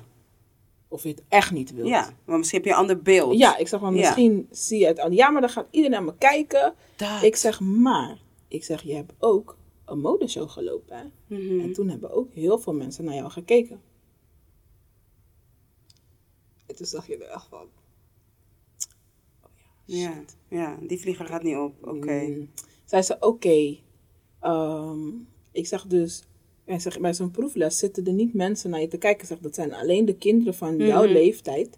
Of 0.91 1.03
je 1.03 1.09
het 1.09 1.21
echt 1.27 1.51
niet 1.51 1.73
wilt. 1.73 1.87
Ja, 1.87 2.13
maar 2.25 2.37
misschien 2.37 2.59
heb 2.59 2.67
je 2.67 2.73
een 2.73 2.79
ander 2.81 3.01
beeld. 3.01 3.37
Ja, 3.37 3.57
ik 3.57 3.67
zeg 3.67 3.79
maar, 3.81 3.93
Ja. 3.93 3.97
misschien 3.99 4.47
zie 4.51 4.79
je 4.79 4.85
het 4.85 4.99
aan. 4.99 5.11
Ja, 5.13 5.29
maar 5.29 5.41
dan 5.41 5.49
gaat 5.49 5.67
iedereen 5.69 5.91
naar 5.91 6.03
me 6.13 6.17
kijken. 6.17 6.73
Dat. 6.95 7.23
Ik 7.23 7.35
zeg, 7.35 7.59
maar, 7.59 8.21
ik 8.47 8.63
zeg, 8.63 8.81
je 8.81 8.93
hebt 8.95 9.13
ook 9.19 9.57
een 9.85 9.99
modeshow 9.99 10.49
gelopen. 10.49 10.97
Hè? 10.97 11.35
Mhm. 11.37 11.59
En 11.59 11.73
toen 11.73 11.89
hebben 11.89 12.11
ook 12.11 12.33
heel 12.33 12.57
veel 12.59 12.73
mensen 12.73 13.03
naar 13.05 13.15
jou 13.15 13.29
gekeken. 13.29 13.81
En 16.65 16.75
toen 16.75 16.85
zag 16.85 17.07
je 17.07 17.17
er 17.17 17.29
echt 17.29 17.47
van. 17.49 17.67
Oh 19.43 19.49
ja, 19.85 19.95
Ja. 19.97 20.13
shit. 20.13 20.35
ja, 20.49 20.77
die 20.81 20.99
vlieger 20.99 21.25
gaat 21.25 21.43
niet 21.43 21.55
op. 21.57 21.87
Oké. 21.87 22.11
Mm. 22.21 22.49
Zei 22.85 23.01
ze, 23.01 23.17
oké. 23.19 23.77
ehm, 24.39 25.07
ik 25.51 25.67
zeg 25.67 25.87
dus, 25.87 26.23
ik 26.76 26.82
zeg, 26.82 26.99
bij 26.99 27.13
zo'n 27.13 27.32
proefles 27.32 27.78
zitten 27.78 28.05
er 28.05 28.13
niet 28.13 28.34
mensen 28.34 28.70
naar 28.70 28.82
je 28.82 28.88
te 28.88 28.97
kijken. 28.97 29.28
Zeg, 29.28 29.39
dat 29.39 29.55
zijn 29.55 29.74
alleen 29.74 30.05
de 30.05 30.15
kinderen 30.15 30.53
van 30.53 30.78
jouw 30.78 31.03
Mhm. 31.03 31.13
leeftijd 31.13 31.78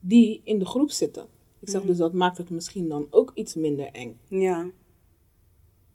die 0.00 0.40
in 0.44 0.58
de 0.58 0.64
groep 0.66 0.90
zitten. 0.90 1.26
Ik 1.60 1.68
zeg, 1.68 1.80
Mhm. 1.80 1.88
dus 1.90 1.98
dat 1.98 2.12
maakt 2.12 2.38
het 2.38 2.50
misschien 2.50 2.88
dan 2.88 3.06
ook 3.10 3.30
iets 3.34 3.54
minder 3.54 3.88
eng. 3.92 4.18
Ja. 4.28 4.66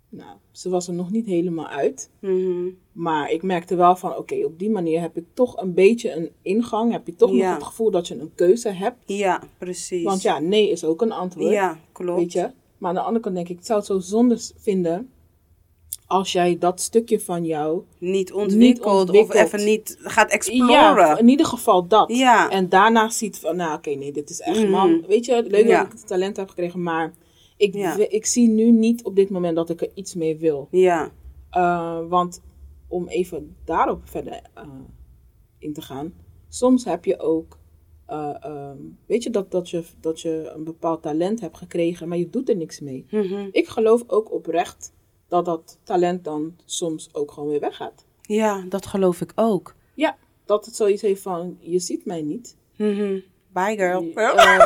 Nou, 0.09 0.37
ze 0.51 0.69
was 0.69 0.87
er 0.87 0.93
nog 0.93 1.11
niet 1.11 1.25
helemaal 1.25 1.67
uit. 1.67 2.09
Mhm. 2.19 2.69
Maar 2.91 3.31
ik 3.31 3.43
merkte 3.43 3.75
wel 3.75 3.95
van, 3.95 4.17
oké, 4.17 4.45
op 4.45 4.59
die 4.59 4.69
manier 4.69 5.01
heb 5.01 5.17
ik 5.17 5.25
toch 5.33 5.57
een 5.61 5.73
beetje 5.73 6.11
een 6.15 6.29
ingang. 6.41 6.91
Heb 6.91 7.05
je 7.05 7.15
toch 7.15 7.31
Ja. 7.31 7.45
nog 7.45 7.53
het 7.55 7.63
gevoel 7.63 7.91
dat 7.91 8.07
je 8.07 8.19
een 8.19 8.31
keuze 8.35 8.69
hebt. 8.69 8.97
Ja, 9.05 9.43
precies. 9.57 10.03
Want 10.03 10.21
ja, 10.21 10.39
nee 10.39 10.69
is 10.69 10.83
ook 10.83 11.01
een 11.01 11.11
antwoord. 11.11 11.51
Ja, 11.53 11.79
klopt. 11.91 12.19
Weet 12.19 12.31
je? 12.33 12.49
Maar 12.77 12.89
aan 12.89 12.95
de 12.95 13.01
andere 13.01 13.19
kant 13.23 13.35
denk 13.35 13.49
ik, 13.49 13.57
ik 13.57 13.65
zou 13.65 13.77
het 13.79 13.87
zo 13.87 13.99
zonde 13.99 14.37
vinden 14.57 15.09
als 16.11 16.31
jij 16.31 16.57
dat 16.57 16.81
stukje 16.81 17.19
van 17.19 17.45
jou... 17.45 17.81
Niet 17.97 18.33
ontwikkeld, 18.33 19.09
of 19.09 19.33
even 19.33 19.65
niet 19.65 19.97
gaat 19.99 20.29
Ja, 20.29 20.35
exploren. 20.35 21.17
in 21.17 21.27
ieder 21.27 21.45
geval 21.45 21.87
dat. 21.87 22.11
Ja. 22.17 22.49
En 22.49 22.69
daarna 22.69 23.09
ziet 23.09 23.37
van, 23.39 23.55
nou 23.55 23.77
oké, 23.77 23.89
nee, 23.89 24.11
dit 24.11 24.29
is 24.29 24.39
echt, 24.39 24.59
Mhm. 24.61 24.69
man. 24.69 25.03
Weet 25.07 25.25
je, 25.25 25.43
leuk 25.47 25.67
Ja. 25.67 25.77
dat 25.77 25.85
ik 25.85 25.91
het 25.99 26.07
talent 26.07 26.37
heb 26.37 26.49
gekregen, 26.49 26.83
maar 26.83 27.13
ik, 27.57 27.75
Ja. 27.75 27.95
ik 28.09 28.25
zie 28.25 28.47
nu 28.47 28.71
niet 28.71 29.03
op 29.03 29.15
dit 29.15 29.29
moment 29.29 29.55
dat 29.55 29.69
ik 29.69 29.81
er 29.81 29.89
iets 29.93 30.15
mee 30.15 30.37
wil. 30.37 30.67
Ja. 30.71 31.11
Uh, 31.57 31.99
want 32.09 32.41
om 32.87 33.07
even 33.07 33.55
daarop 33.65 34.01
verder 34.03 34.41
uh, 34.57 34.63
in 35.59 35.73
te 35.73 35.81
gaan. 35.81 36.13
Soms 36.49 36.85
heb 36.85 37.05
je 37.05 37.19
ook, 37.19 37.57
uh, 38.09 38.35
um, 38.45 38.97
weet 39.05 39.23
je, 39.23 39.29
dat, 39.29 39.51
dat 39.51 39.69
je, 39.69 39.83
dat 40.01 40.21
je 40.21 40.51
een 40.55 40.63
bepaald 40.63 41.01
talent 41.01 41.39
hebt 41.41 41.57
gekregen, 41.57 42.07
maar 42.07 42.17
je 42.17 42.29
doet 42.29 42.49
er 42.49 42.55
niks 42.57 42.79
mee. 42.79 43.05
Mhm. 43.11 43.47
Ik 43.51 43.67
geloof 43.67 44.03
ook 44.07 44.31
oprecht 44.33 44.93
dat 45.31 45.45
dat 45.45 45.77
talent 45.83 46.23
dan 46.23 46.55
soms 46.65 47.09
ook 47.13 47.31
gewoon 47.31 47.49
weer 47.49 47.59
weggaat. 47.59 48.05
Ja, 48.21 48.63
dat 48.69 48.85
geloof 48.85 49.21
ik 49.21 49.31
ook. 49.35 49.75
Ja, 49.93 50.17
dat 50.45 50.65
het 50.65 50.75
zoiets 50.75 51.01
heeft 51.01 51.21
van, 51.21 51.57
je 51.59 51.79
ziet 51.79 52.05
mij 52.05 52.21
niet. 52.21 52.55
Mhm. 52.77 53.19
Bye 53.53 53.75
girl. 53.77 54.03
Uh, 54.15 54.65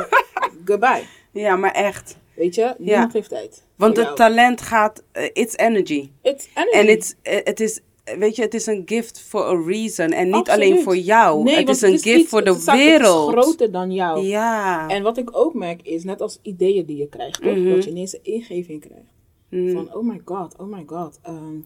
goodbye. 0.65 1.03
Ja, 1.31 1.55
maar 1.55 1.71
echt. 1.71 2.17
Weet 2.35 2.55
je, 2.55 2.75
niemand 2.77 3.13
heeft 3.13 3.29
tijd. 3.29 3.63
Want 3.75 3.95
het 3.97 4.05
jou. 4.05 4.17
talent 4.17 4.61
gaat, 4.61 5.03
eh, 5.11 5.29
it's 5.33 5.55
energy. 5.57 6.09
It's 6.21 6.47
energy. 6.55 6.77
En 7.23 7.33
eh, 7.33 7.39
het 7.45 7.59
is 7.59 7.79
weet 8.17 8.35
je, 8.35 8.41
het 8.41 8.53
is 8.53 8.65
een 8.65 8.81
gift 8.85 9.19
for 9.21 9.43
a 9.45 9.63
reason. 9.67 10.11
En 10.11 10.25
niet 10.25 10.35
Absoluut. 10.35 10.61
alleen 10.69 10.83
voor 10.83 10.97
jou. 10.97 11.43
Nee, 11.43 11.55
het 11.55 11.69
is 11.69 11.81
een 11.81 11.99
gift 11.99 12.29
voor 12.29 12.43
de 12.43 12.49
het 12.49 12.59
is- 12.59 12.65
het 12.65 12.75
is 12.75 12.81
wereld. 12.85 13.31
groter 13.31 13.71
dan 13.71 13.91
jou. 13.91 14.19
Ja. 14.25 14.87
En 14.89 15.03
wat 15.03 15.17
ik 15.17 15.37
ook 15.37 15.53
merk 15.53 15.81
is, 15.81 16.03
net 16.03 16.21
als 16.21 16.39
ideeën 16.41 16.85
die 16.85 16.97
je 16.97 17.07
krijgt, 17.07 17.41
toch? 17.41 17.55
Mhm. 17.55 17.69
dat 17.73 17.83
je 17.83 17.89
ineens 17.89 18.13
een 18.13 18.23
ingeving 18.23 18.81
krijgt. 18.81 19.13
Mhm. 19.49 19.71
Van, 19.71 19.93
oh 19.95 20.03
my 20.03 20.21
god, 20.25 20.57
oh 20.57 20.67
my 20.73 20.83
god. 20.85 21.19
ehm, 21.21 21.59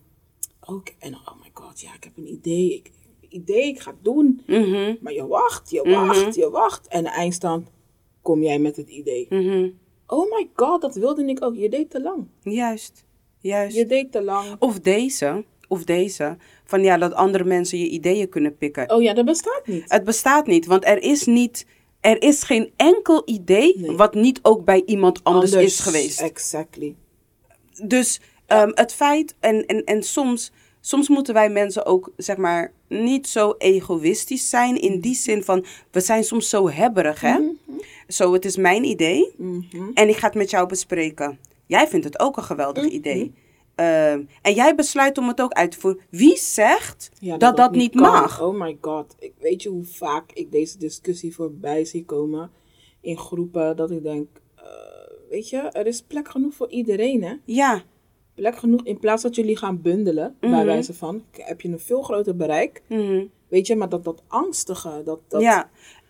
ook, 0.66 0.88
en 1.00 1.14
oh 1.14 1.42
my 1.44 1.50
god, 1.54 1.82
ja, 1.82 1.94
ik 1.96 2.04
heb 2.04 2.18
een 2.18 2.32
idee. 2.32 2.74
Ik, 2.76 2.92
idee, 3.30 3.68
ik 3.68 3.80
ga 3.80 3.92
het 3.92 4.04
doen. 4.04 4.42
Mhm. 4.48 4.96
Maar 5.02 5.14
je 5.14 5.28
wacht, 5.28 5.70
je 5.70 5.82
Mhm. 5.84 6.06
wacht, 6.08 6.36
je 6.36 6.50
wacht. 6.50 6.88
En 6.88 7.06
eindstand 7.06 7.68
kom 8.22 8.42
jij 8.42 8.60
met 8.60 8.76
het 8.76 8.90
idee. 8.90 9.26
Mhm. 9.30 9.70
Oh 10.08 10.32
my 10.32 10.50
god, 10.56 10.82
dat 10.82 10.96
wilde 10.96 11.26
ik 11.26 11.44
ook. 11.44 11.56
Je 11.56 11.70
deed 11.70 11.90
te 11.90 12.02
lang. 12.02 12.28
Juist. 12.42 13.06
Juist. 13.40 13.76
Je 13.76 13.86
deed 13.86 14.12
te 14.12 14.22
lang. 14.24 14.56
Of 14.60 14.80
deze. 14.80 15.44
Of 15.68 15.84
deze. 15.84 16.38
Van 16.66 16.84
ja, 16.84 16.98
dat 16.98 17.14
andere 17.14 17.44
mensen 17.44 17.78
je 17.80 17.88
ideeën 17.90 18.30
kunnen 18.30 18.58
pikken. 18.58 18.92
Oh 18.92 19.02
ja, 19.02 19.14
dat 19.14 19.26
bestaat 19.26 19.62
niet. 19.68 19.84
Het 19.88 20.04
bestaat 20.04 20.48
niet, 20.48 20.66
want 20.66 20.86
er 20.86 21.02
is 21.02 21.26
niet. 21.26 21.66
Er 22.00 22.22
is 22.22 22.44
geen 22.44 22.72
enkel 22.76 23.22
idee 23.26 23.80
Nee. 23.80 23.96
wat 23.96 24.14
niet 24.14 24.40
ook 24.42 24.66
bij 24.66 24.84
iemand 24.86 25.24
anders, 25.24 25.52
is 25.54 25.80
geweest. 25.80 26.22
Exactly. 26.22 26.96
Dus 27.84 28.20
ehm, 28.46 28.72
het 28.74 28.94
feit, 28.94 29.36
en, 29.40 29.66
en, 29.66 29.84
en 29.84 30.04
soms, 30.04 30.52
soms 30.82 31.10
moeten 31.10 31.34
wij 31.34 31.50
mensen 31.50 31.86
ook, 31.86 32.12
zeg 32.18 32.38
maar, 32.38 32.72
niet 32.88 33.28
zo 33.28 33.56
egoïstisch 33.58 34.50
zijn. 34.50 34.82
In 34.82 35.00
die 35.00 35.16
zin 35.16 35.44
van, 35.44 35.66
we 35.92 36.00
zijn 36.00 36.24
soms 36.24 36.50
zo 36.50 36.70
hebberig, 36.70 37.22
hè? 37.22 37.40
Zo, 38.08 38.34
het 38.34 38.46
is 38.46 38.58
mijn 38.58 38.84
idee 38.84 39.34
Mhm. 39.38 39.92
en 39.94 40.10
ik 40.10 40.16
ga 40.16 40.26
het 40.28 40.36
met 40.36 40.50
jou 40.50 40.68
bespreken. 40.68 41.40
Jij 41.66 41.88
vindt 41.88 42.06
het 42.06 42.20
ook 42.20 42.38
een 42.38 42.44
geweldig 42.44 42.84
Mhm. 42.84 42.94
idee. 42.94 43.34
Ehm, 43.76 44.22
en 44.42 44.54
jij 44.54 44.76
besluit 44.76 45.18
om 45.18 45.28
het 45.28 45.42
ook 45.42 45.52
uit 45.54 45.72
te 45.72 45.80
voeren. 45.80 46.02
Wie 46.10 46.38
zegt 46.38 47.10
Ja, 47.20 47.38
dat 47.38 47.58
dat, 47.58 47.72
niet 47.72 47.92
kan. 47.96 48.02
mag? 48.02 48.42
Oh 48.42 48.60
my 48.62 48.78
god. 48.82 49.16
Ik, 49.20 49.34
weet 49.40 49.64
je 49.64 49.70
hoe 49.70 49.86
vaak 49.86 50.32
ik 50.34 50.52
deze 50.52 50.78
discussie 50.78 51.36
voorbij 51.36 51.86
zie 51.86 52.06
komen 52.06 52.52
in 53.02 53.18
groepen 53.18 53.76
dat 53.76 53.92
ik 53.92 54.04
denk, 54.04 54.28
weet 55.30 55.50
je, 55.50 55.58
er 55.58 55.86
is 55.88 56.02
plek 56.02 56.30
genoeg 56.30 56.54
voor 56.54 56.70
iedereen 56.70 57.24
hè. 57.24 57.34
Ja, 57.46 57.82
Plek 58.36 58.58
genoeg 58.58 58.82
in 58.84 59.00
plaats 59.00 59.24
dat 59.24 59.36
jullie 59.36 59.58
gaan 59.58 59.82
bundelen, 59.82 60.36
bij 60.40 60.50
Mhm. 60.50 60.66
wijze 60.66 60.94
van, 60.94 61.24
heb 61.32 61.62
je 61.62 61.68
een 61.70 61.80
veel 61.80 62.02
groter 62.02 62.36
bereik. 62.36 62.82
mhm. 62.88 63.24
Weet 63.48 63.68
je, 63.68 63.76
maar 63.76 63.90
dat, 63.90 64.04
dat 64.04 64.24
angstige, 64.28 65.02
dat, 65.06 65.20
dat 65.28 65.42
ja. 65.42 65.70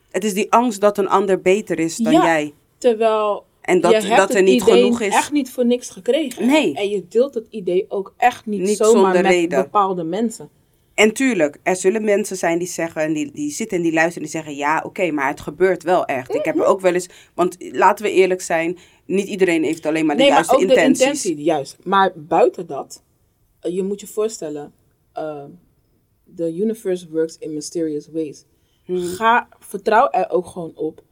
Het 0.09 0.23
is 0.23 0.33
die 0.33 0.51
angst 0.51 0.81
dat 0.81 0.97
een 0.97 1.07
ander 1.09 1.41
beter 1.41 1.79
is 1.79 1.95
dan 1.95 2.13
Ja. 2.13 2.23
jij. 2.25 2.53
terwijl 2.77 3.43
En 3.61 3.81
dat, 3.81 3.91
je 3.91 4.07
hebt 4.07 4.17
dat 4.17 4.33
er 4.33 4.43
niet 4.43 4.61
idee 4.61 4.73
genoeg 4.83 5.01
is. 5.01 5.13
echt 5.13 5.31
niet 5.31 5.49
voor 5.51 5.65
niks 5.65 5.89
gekregen. 5.89 6.45
Nee. 6.47 6.75
En 6.75 6.89
je 6.89 7.07
deelt 7.07 7.33
het 7.33 7.47
idee 7.49 7.85
ook 7.87 8.13
echt 8.17 8.45
niet, 8.45 8.59
Niet 8.61 8.77
zomaar 8.77 8.91
zonder 9.01 9.21
met 9.21 9.31
reden. 9.31 9.63
bepaalde 9.63 10.03
mensen. 10.03 10.49
En 10.93 11.13
tuurlijk, 11.13 11.57
er 11.63 11.75
zullen 11.75 12.03
mensen 12.03 12.37
zijn 12.37 12.57
die 12.59 12.67
zeggen, 12.67 13.01
en 13.01 13.13
die, 13.13 13.31
die 13.31 13.51
zitten 13.51 13.77
en 13.77 13.83
die 13.83 13.93
luisteren 13.93 14.27
en 14.27 14.31
die 14.31 14.41
zeggen, 14.41 14.55
ja, 14.55 14.83
oké, 14.85 15.11
maar 15.11 15.27
het 15.27 15.39
gebeurt 15.39 15.83
wel 15.83 16.05
echt. 16.05 16.33
Ik 16.35 16.45
heb 16.45 16.55
Mhm. 16.55 16.63
er 16.63 16.69
ook 16.69 16.81
wel 16.81 16.93
eens, 16.93 17.09
want 17.33 17.55
laten 17.59 18.05
we 18.05 18.11
eerlijk 18.11 18.41
zijn, 18.41 18.77
niet 19.09 19.27
iedereen 19.27 19.63
heeft 19.63 19.85
alleen 19.85 20.05
maar 20.05 20.15
de 20.15 20.21
nee, 20.21 20.31
maar 20.31 20.37
juiste 20.45 20.55
ook 20.55 20.61
intenties. 20.69 20.97
de 20.97 21.03
intentie, 21.03 21.43
juist. 21.43 21.77
Maar 21.83 22.11
buiten 22.15 22.67
dat, 22.67 23.03
eh, 23.59 23.73
je 23.75 23.83
moet 23.83 23.99
je 23.99 24.07
voorstellen, 24.07 24.73
eh, 25.13 25.43
the 26.35 26.55
universe 26.55 27.09
works 27.09 27.37
in 27.37 27.53
mysterious 27.53 28.09
ways. 28.11 28.45
Mhm. 28.85 28.99
Ga, 29.05 29.47
vertrouw 29.59 30.09
er 30.09 30.29
ook 30.29 30.45
gewoon 30.45 30.71
op. 30.75 31.03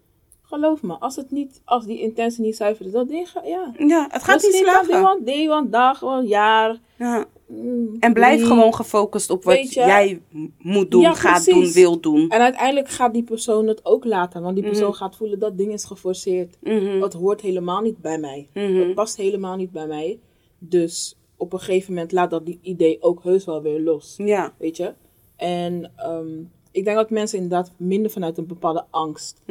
Geloof 0.41 0.81
me, 0.81 0.93
als 0.93 1.15
het 1.15 1.31
niet, 1.31 1.61
als 1.65 1.85
die 1.85 1.99
intentie 2.01 2.43
niet 2.43 2.55
zuiver 2.55 2.85
is, 2.85 2.91
dat 2.91 3.07
ding, 3.09 3.29
ga- 3.29 3.43
ja. 3.45 3.73
Ja, 3.77 4.07
het 4.11 4.23
gaat 4.23 4.35
niet 4.35 4.51
Misschien 4.51 4.51
die 4.51 4.83
slagen. 4.85 5.01
wel 5.01 5.23
day, 5.23 5.49
one 5.49 5.69
dag, 5.69 5.99
wel 5.99 6.21
jaar. 6.21 6.77
Ja. 6.97 7.25
Mm, 7.47 7.95
En 7.99 8.13
blijf 8.13 8.47
gewoon 8.47 8.73
gefocust 8.73 9.29
op 9.29 9.43
wat 9.43 9.73
je? 9.73 9.79
jij 9.79 10.21
moet 10.57 10.91
doen, 10.91 11.01
Ja, 11.01 11.13
gaat 11.13 11.45
doen, 11.45 11.71
wil 11.71 11.99
doen. 11.99 12.29
En 12.29 12.39
uiteindelijk 12.41 12.89
gaat 12.89 13.13
die 13.13 13.23
persoon 13.23 13.67
het 13.67 13.85
ook 13.85 14.05
laten, 14.05 14.41
want 14.41 14.55
die 14.55 14.63
Mhm. 14.63 14.73
persoon 14.73 14.93
gaat 14.93 15.15
voelen 15.15 15.39
dat 15.39 15.57
ding 15.57 15.73
is 15.73 15.83
geforceerd. 15.85 16.57
Mhm. 16.61 17.01
Het 17.01 17.13
hoort 17.13 17.41
helemaal 17.41 17.81
niet 17.81 17.97
bij 17.97 18.17
mij. 18.19 18.47
Mhm. 18.53 18.75
Het 18.75 18.93
past 18.95 19.17
helemaal 19.17 19.55
niet 19.55 19.71
bij 19.71 19.87
mij. 19.87 20.19
Dus 20.59 21.15
op 21.37 21.53
een 21.53 21.59
gegeven 21.59 21.93
moment 21.93 22.11
laat 22.11 22.29
dat 22.29 22.45
die 22.45 22.59
idee 22.61 23.01
ook 23.01 23.23
heus 23.23 23.45
wel 23.45 23.61
weer 23.61 23.79
los. 23.81 24.13
Ja. 24.17 24.53
Weet 24.57 24.77
je? 24.77 24.93
En 25.35 25.91
ehm, 25.95 26.39
ik 26.71 26.83
denk 26.85 26.97
dat 26.97 27.09
mensen 27.09 27.37
inderdaad 27.39 27.71
minder 27.77 28.11
vanuit 28.11 28.37
een 28.37 28.47
bepaalde 28.47 28.85
angst. 28.89 29.41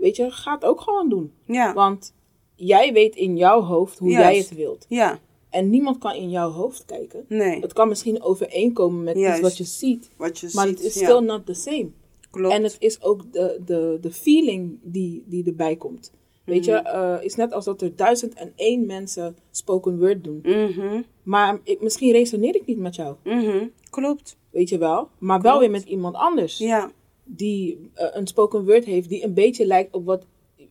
Weet 0.00 0.16
je, 0.16 0.30
ga 0.30 0.54
het 0.54 0.64
ook 0.64 0.80
gewoon 0.80 1.08
doen. 1.08 1.32
Ja. 1.46 1.74
Want 1.74 2.14
jij 2.54 2.92
weet 2.92 3.16
in 3.16 3.36
jouw 3.36 3.60
hoofd 3.60 3.98
hoe 3.98 4.10
jij 4.10 4.36
het 4.36 4.54
wilt. 4.54 4.86
Ja. 4.88 5.18
En 5.56 5.70
niemand 5.70 5.98
kan 5.98 6.14
in 6.14 6.30
jouw 6.30 6.50
hoofd 6.50 6.84
kijken. 6.84 7.24
Nee. 7.28 7.60
Het 7.60 7.72
kan 7.72 7.88
misschien 7.88 8.22
overeenkomen 8.22 9.02
met 9.04 9.16
Juist. 9.18 9.38
iets 9.38 9.48
wat 9.48 9.56
je 9.58 9.64
ziet. 9.64 10.10
Wat 10.16 10.38
je 10.38 10.48
Maar 10.52 10.66
ziet. 10.66 10.76
het 10.76 10.86
is 10.86 10.94
ja. 10.94 11.06
still 11.08 11.20
not 11.20 11.46
the 11.46 11.54
same. 11.54 11.88
Klopt. 12.30 12.54
En 12.54 12.62
het 12.62 12.76
is 12.78 13.02
ook 13.02 13.32
de, 13.32 13.60
de, 13.64 13.98
de 14.00 14.10
feeling 14.12 14.78
die, 14.82 15.24
die 15.26 15.44
erbij 15.46 15.76
komt. 15.76 16.12
Weet 16.44 16.64
je, 16.64 16.72
Mhm. 16.72 16.86
eh 16.86 17.24
is 17.24 17.34
net 17.34 17.52
als 17.52 17.64
dat 17.64 17.82
er 17.82 17.96
duizend 17.96 18.34
en 18.34 18.52
één 18.56 18.86
mensen 18.86 19.36
spoken 19.50 19.98
word 19.98 20.24
doen. 20.24 20.40
Mhm. 20.42 21.02
Maar 21.22 21.60
ik, 21.62 21.80
misschien 21.80 22.12
resoneer 22.12 22.54
ik 22.54 22.66
niet 22.66 22.78
met 22.78 22.94
jou, 22.96 23.16
Mhm. 23.24 23.66
Klopt. 23.90 24.36
weet 24.50 24.68
je 24.68 24.78
wel. 24.78 25.08
Maar 25.18 25.40
wel 25.40 25.58
weer 25.58 25.70
met 25.70 25.84
iemand 25.84 26.14
anders. 26.14 26.58
Ja. 26.58 26.90
Die 27.24 27.90
eh, 27.94 28.06
een 28.12 28.26
spoken 28.26 28.64
word 28.64 28.84
heeft 28.84 29.08
die 29.08 29.24
een 29.24 29.34
beetje 29.34 29.66
lijkt 29.66 29.94
op 29.94 30.04
wat, 30.04 30.24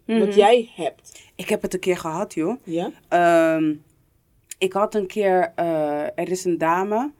Mhm. 0.05 0.19
wat 0.19 0.35
jij 0.35 0.69
hebt. 0.73 1.21
Ik 1.35 1.49
heb 1.49 1.61
het 1.61 1.73
een 1.73 1.79
keer 1.79 1.97
gehad, 1.97 2.33
joh. 2.33 2.55
Ja? 2.63 2.91
Ehm, 3.07 3.73
ik 4.57 4.73
had 4.73 4.95
een 4.95 5.07
keer, 5.07 5.51
eh, 5.55 6.01
er 6.03 6.29
is 6.31 6.45
een 6.45 6.57
dame, 6.57 7.11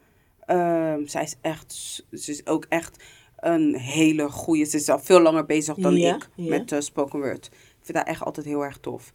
ehm, 0.46 1.06
zij 1.06 1.24
is 1.24 1.36
echt, 1.42 1.74
ze 2.12 2.32
is 2.32 2.46
ook 2.48 2.66
echt 2.70 3.04
een 3.40 3.76
hele 3.76 4.30
goede, 4.30 4.64
ze 4.66 4.78
is 4.78 4.90
al 4.90 5.00
veel 5.00 5.20
langer 5.22 5.46
bezig 5.46 5.76
dan 5.76 5.96
Ja, 5.96 6.16
ik 6.16 6.30
ja. 6.36 6.50
met 6.50 6.72
eh, 6.72 6.80
spoken 6.80 7.20
word. 7.20 7.46
Ik 7.54 7.82
vind 7.92 7.98
haar 7.98 8.08
echt 8.08 8.24
altijd 8.24 8.46
heel 8.46 8.64
erg 8.64 8.78
tof. 8.78 9.12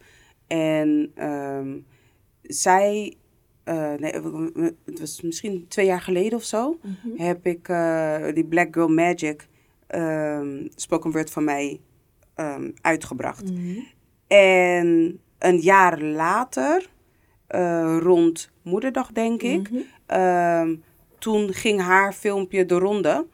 En 0.47 1.11
ehm, 1.15 1.77
zij, 2.41 3.15
eh, 3.63 3.93
nee, 3.93 4.11
het 4.85 4.99
was 4.99 5.21
misschien 5.21 5.65
twee 5.67 5.85
jaar 5.85 6.01
geleden 6.01 6.37
of 6.37 6.43
zo, 6.43 6.79
Mhm. 6.81 7.21
heb 7.23 7.45
ik 7.45 7.65
die 8.35 8.45
Black 8.45 8.67
Girl 8.73 8.87
Magic 8.87 9.47
ehm, 9.87 10.67
spoken 10.75 11.11
word 11.11 11.29
van 11.31 11.43
mij 11.43 11.79
uitgebracht. 12.81 13.51
Mhm. 13.51 13.79
En 14.27 15.19
een 15.39 15.57
jaar 15.59 16.01
later, 16.01 16.89
eh, 17.51 17.97
rond 17.99 18.49
Moederdag 18.61 19.11
denk 19.11 19.41
ik, 19.41 19.71
Mhm. 19.71 19.81
ehm, 20.05 20.75
toen 21.19 21.53
ging 21.53 21.81
haar 21.81 22.13
filmpje 22.13 22.65
de 22.65 22.75
ronde. 22.77 23.25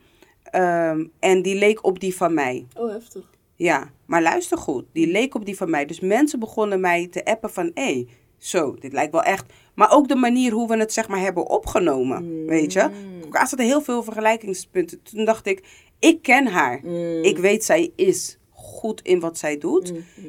Ehm, 0.44 1.06
en 1.20 1.42
die 1.42 1.56
leek 1.56 1.86
op 1.86 2.00
die 2.00 2.16
van 2.16 2.34
mij. 2.34 2.66
Oh, 2.78 2.92
heftig. 2.92 3.30
Ja, 3.56 3.90
maar 4.06 4.22
luister 4.22 4.58
goed, 4.58 4.86
die 4.92 5.08
leek 5.08 5.36
op 5.36 5.46
die 5.46 5.58
van 5.58 5.70
mij. 5.70 5.86
Dus 5.86 6.00
mensen 6.00 6.40
begonnen 6.40 6.80
mij 6.80 7.08
te 7.08 7.26
appen 7.26 7.50
van, 7.50 7.72
hé, 7.74 7.84
hey, 7.84 8.08
zo, 8.38 8.76
dit 8.80 8.94
lijkt 8.94 9.12
wel 9.12 9.24
echt. 9.24 9.54
Maar 9.76 9.92
ook 9.92 10.08
de 10.08 10.16
manier 10.16 10.52
hoe 10.52 10.68
we 10.68 10.78
het 10.78 10.94
zeg 10.94 11.08
maar 11.08 11.20
hebben 11.20 11.50
opgenomen, 11.50 12.46
weet 12.46 12.74
je. 12.74 12.80
Er 12.80 13.48
zaten 13.48 13.66
heel 13.66 13.82
veel 13.82 14.04
vergelijkingspunten. 14.04 15.02
Toen 15.04 15.26
dacht 15.26 15.46
ik, 15.48 15.64
ik 16.00 16.22
ken 16.22 16.48
haar. 16.48 16.80
Mm. 16.84 17.24
Ik 17.24 17.38
weet, 17.38 17.64
zij 17.64 17.92
is 17.96 18.38
goed 18.52 19.02
in 19.02 19.20
wat 19.20 19.38
zij 19.38 19.58
doet. 19.58 19.92
Mhm. 19.94 20.28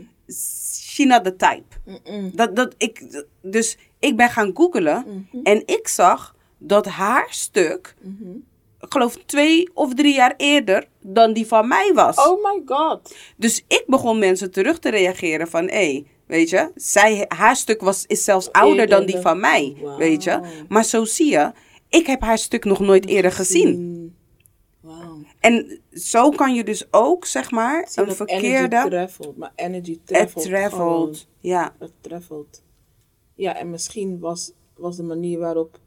Not 1.07 1.25
the 1.25 1.37
type. 1.37 1.65
Dat, 2.37 2.57
dat, 2.57 2.75
ik, 2.79 3.23
dus 3.43 3.77
ik 3.99 4.17
ben 4.17 4.31
gaan 4.31 4.51
googlen 4.55 5.05
Mhm. 5.07 5.43
en 5.43 5.63
ik 5.67 5.89
zag 5.89 6.35
dat 6.59 6.87
haar 6.87 7.27
stuk, 7.31 7.95
Mhm. 8.03 8.31
ik 8.81 8.93
geloof 8.93 9.17
twee 9.27 9.69
of 9.75 9.95
drie 9.95 10.15
jaar 10.15 10.35
eerder 10.37 10.87
dan 11.01 11.33
die 11.33 11.47
van 11.47 11.69
mij 11.69 11.91
was. 11.95 12.17
Oh 12.29 12.43
my 12.45 12.63
god. 12.67 13.15
Dus 13.37 13.65
ik 13.69 13.85
begon 13.87 14.19
mensen 14.19 14.51
terug 14.51 14.79
te 14.79 14.91
reageren 14.91 15.49
van, 15.49 15.65
hé, 15.65 15.71
hey, 15.75 16.07
weet 16.27 16.51
je, 16.51 16.71
zij, 16.75 17.25
haar 17.29 17.57
stuk 17.57 17.81
was, 17.81 18.05
is 18.07 18.25
zelfs 18.25 18.53
ouder 18.53 18.81
Eerder 18.81 18.97
dan 18.97 19.07
die 19.07 19.17
van 19.19 19.41
mij, 19.41 19.77
weet 19.99 20.23
je. 20.25 20.41
Maar 20.69 20.85
zo 20.85 21.05
zie 21.05 21.31
je, 21.31 21.53
ik 21.89 22.07
heb 22.07 22.21
haar 22.21 22.39
stuk 22.39 22.65
nog 22.65 22.81
nooit 22.81 23.07
eerder 23.07 23.33
gezien. 23.33 23.97
En 25.41 25.81
zo 25.93 26.31
kan 26.31 26.55
je 26.55 26.65
dus 26.65 26.93
ook, 26.93 27.25
zeg 27.25 27.51
maar, 27.51 27.89
een 27.95 28.13
verkeerde... 28.13 28.77
Energy 28.77 28.89
travelt, 28.89 29.37
maar 29.37 29.53
energy 29.55 30.01
travelt, 30.05 31.27
ja. 31.41 31.75
Het 31.79 31.93
travelt. 32.01 32.63
Ja, 33.35 33.57
en 33.57 33.71
misschien 33.71 34.19
was, 34.19 34.53
was 34.77 34.97
de 34.97 35.03
manier 35.03 35.39
waarop 35.39 35.79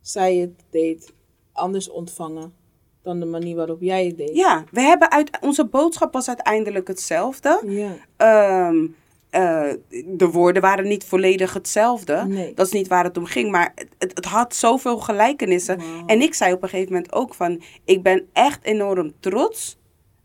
zij 0.00 0.36
het 0.36 0.64
deed 0.70 1.12
anders 1.52 1.90
ontvangen 1.90 2.54
dan 3.02 3.20
de 3.20 3.26
manier 3.26 3.56
waarop 3.56 3.80
jij 3.80 4.06
het 4.06 4.16
deed. 4.16 4.36
Ja, 4.36 4.64
we 4.70 4.80
hebben 4.80 5.10
uit, 5.10 5.38
onze 5.40 5.64
boodschap 5.64 6.12
was 6.12 6.28
uiteindelijk 6.28 6.88
hetzelfde. 6.88 7.62
Ja. 7.66 7.96
Ehm, 8.16 8.86
eh, 9.30 9.72
de 10.06 10.30
woorden 10.30 10.62
waren 10.62 10.88
niet 10.88 11.04
volledig 11.04 11.52
hetzelfde. 11.52 12.24
Nee. 12.26 12.54
Dat 12.54 12.66
is 12.66 12.72
niet 12.72 12.88
waar 12.88 13.04
het 13.04 13.16
om 13.16 13.24
ging, 13.24 13.50
maar 13.50 13.72
het, 13.74 14.12
het, 14.14 14.24
had 14.24 14.54
zoveel 14.54 14.98
gelijkenissen. 14.98 15.80
En 16.06 16.20
ik 16.20 16.34
zei 16.34 16.52
op 16.52 16.62
een 16.62 16.68
gegeven 16.68 16.92
moment 16.92 17.12
ook 17.12 17.34
van, 17.34 17.62
ik 17.84 18.02
ben 18.02 18.28
echt 18.32 18.64
enorm 18.64 19.12
trots 19.20 19.78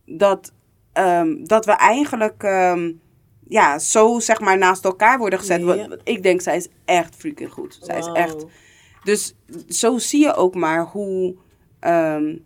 dat, 0.06 0.52
ehm, 0.94 1.44
dat 1.44 1.66
we 1.66 1.72
eigenlijk 1.72 2.44
ehm, 2.44 2.92
ja, 3.48 3.80
zo 3.80 4.20
zeg 4.20 4.40
maar 4.40 4.58
naast 4.58 4.86
elkaar 4.86 5.18
worden 5.18 5.40
gezet. 5.40 5.62
Ja. 5.62 5.88
Ik 6.04 6.24
denk, 6.24 6.42
zij 6.42 6.56
is 6.56 6.68
echt 6.86 7.16
freaking 7.16 7.52
goed. 7.52 7.80
Zij 7.82 7.98
is 7.98 8.08
echt... 8.14 8.46
Dus 9.04 9.36
zo 9.70 9.98
zie 9.98 10.22
je 10.22 10.34
ook 10.34 10.56
maar 10.56 10.86
hoe, 10.86 11.36
ehm, 11.80 12.38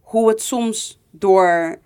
hoe 0.00 0.28
het 0.28 0.42
soms 0.42 1.00
door, 1.10 1.78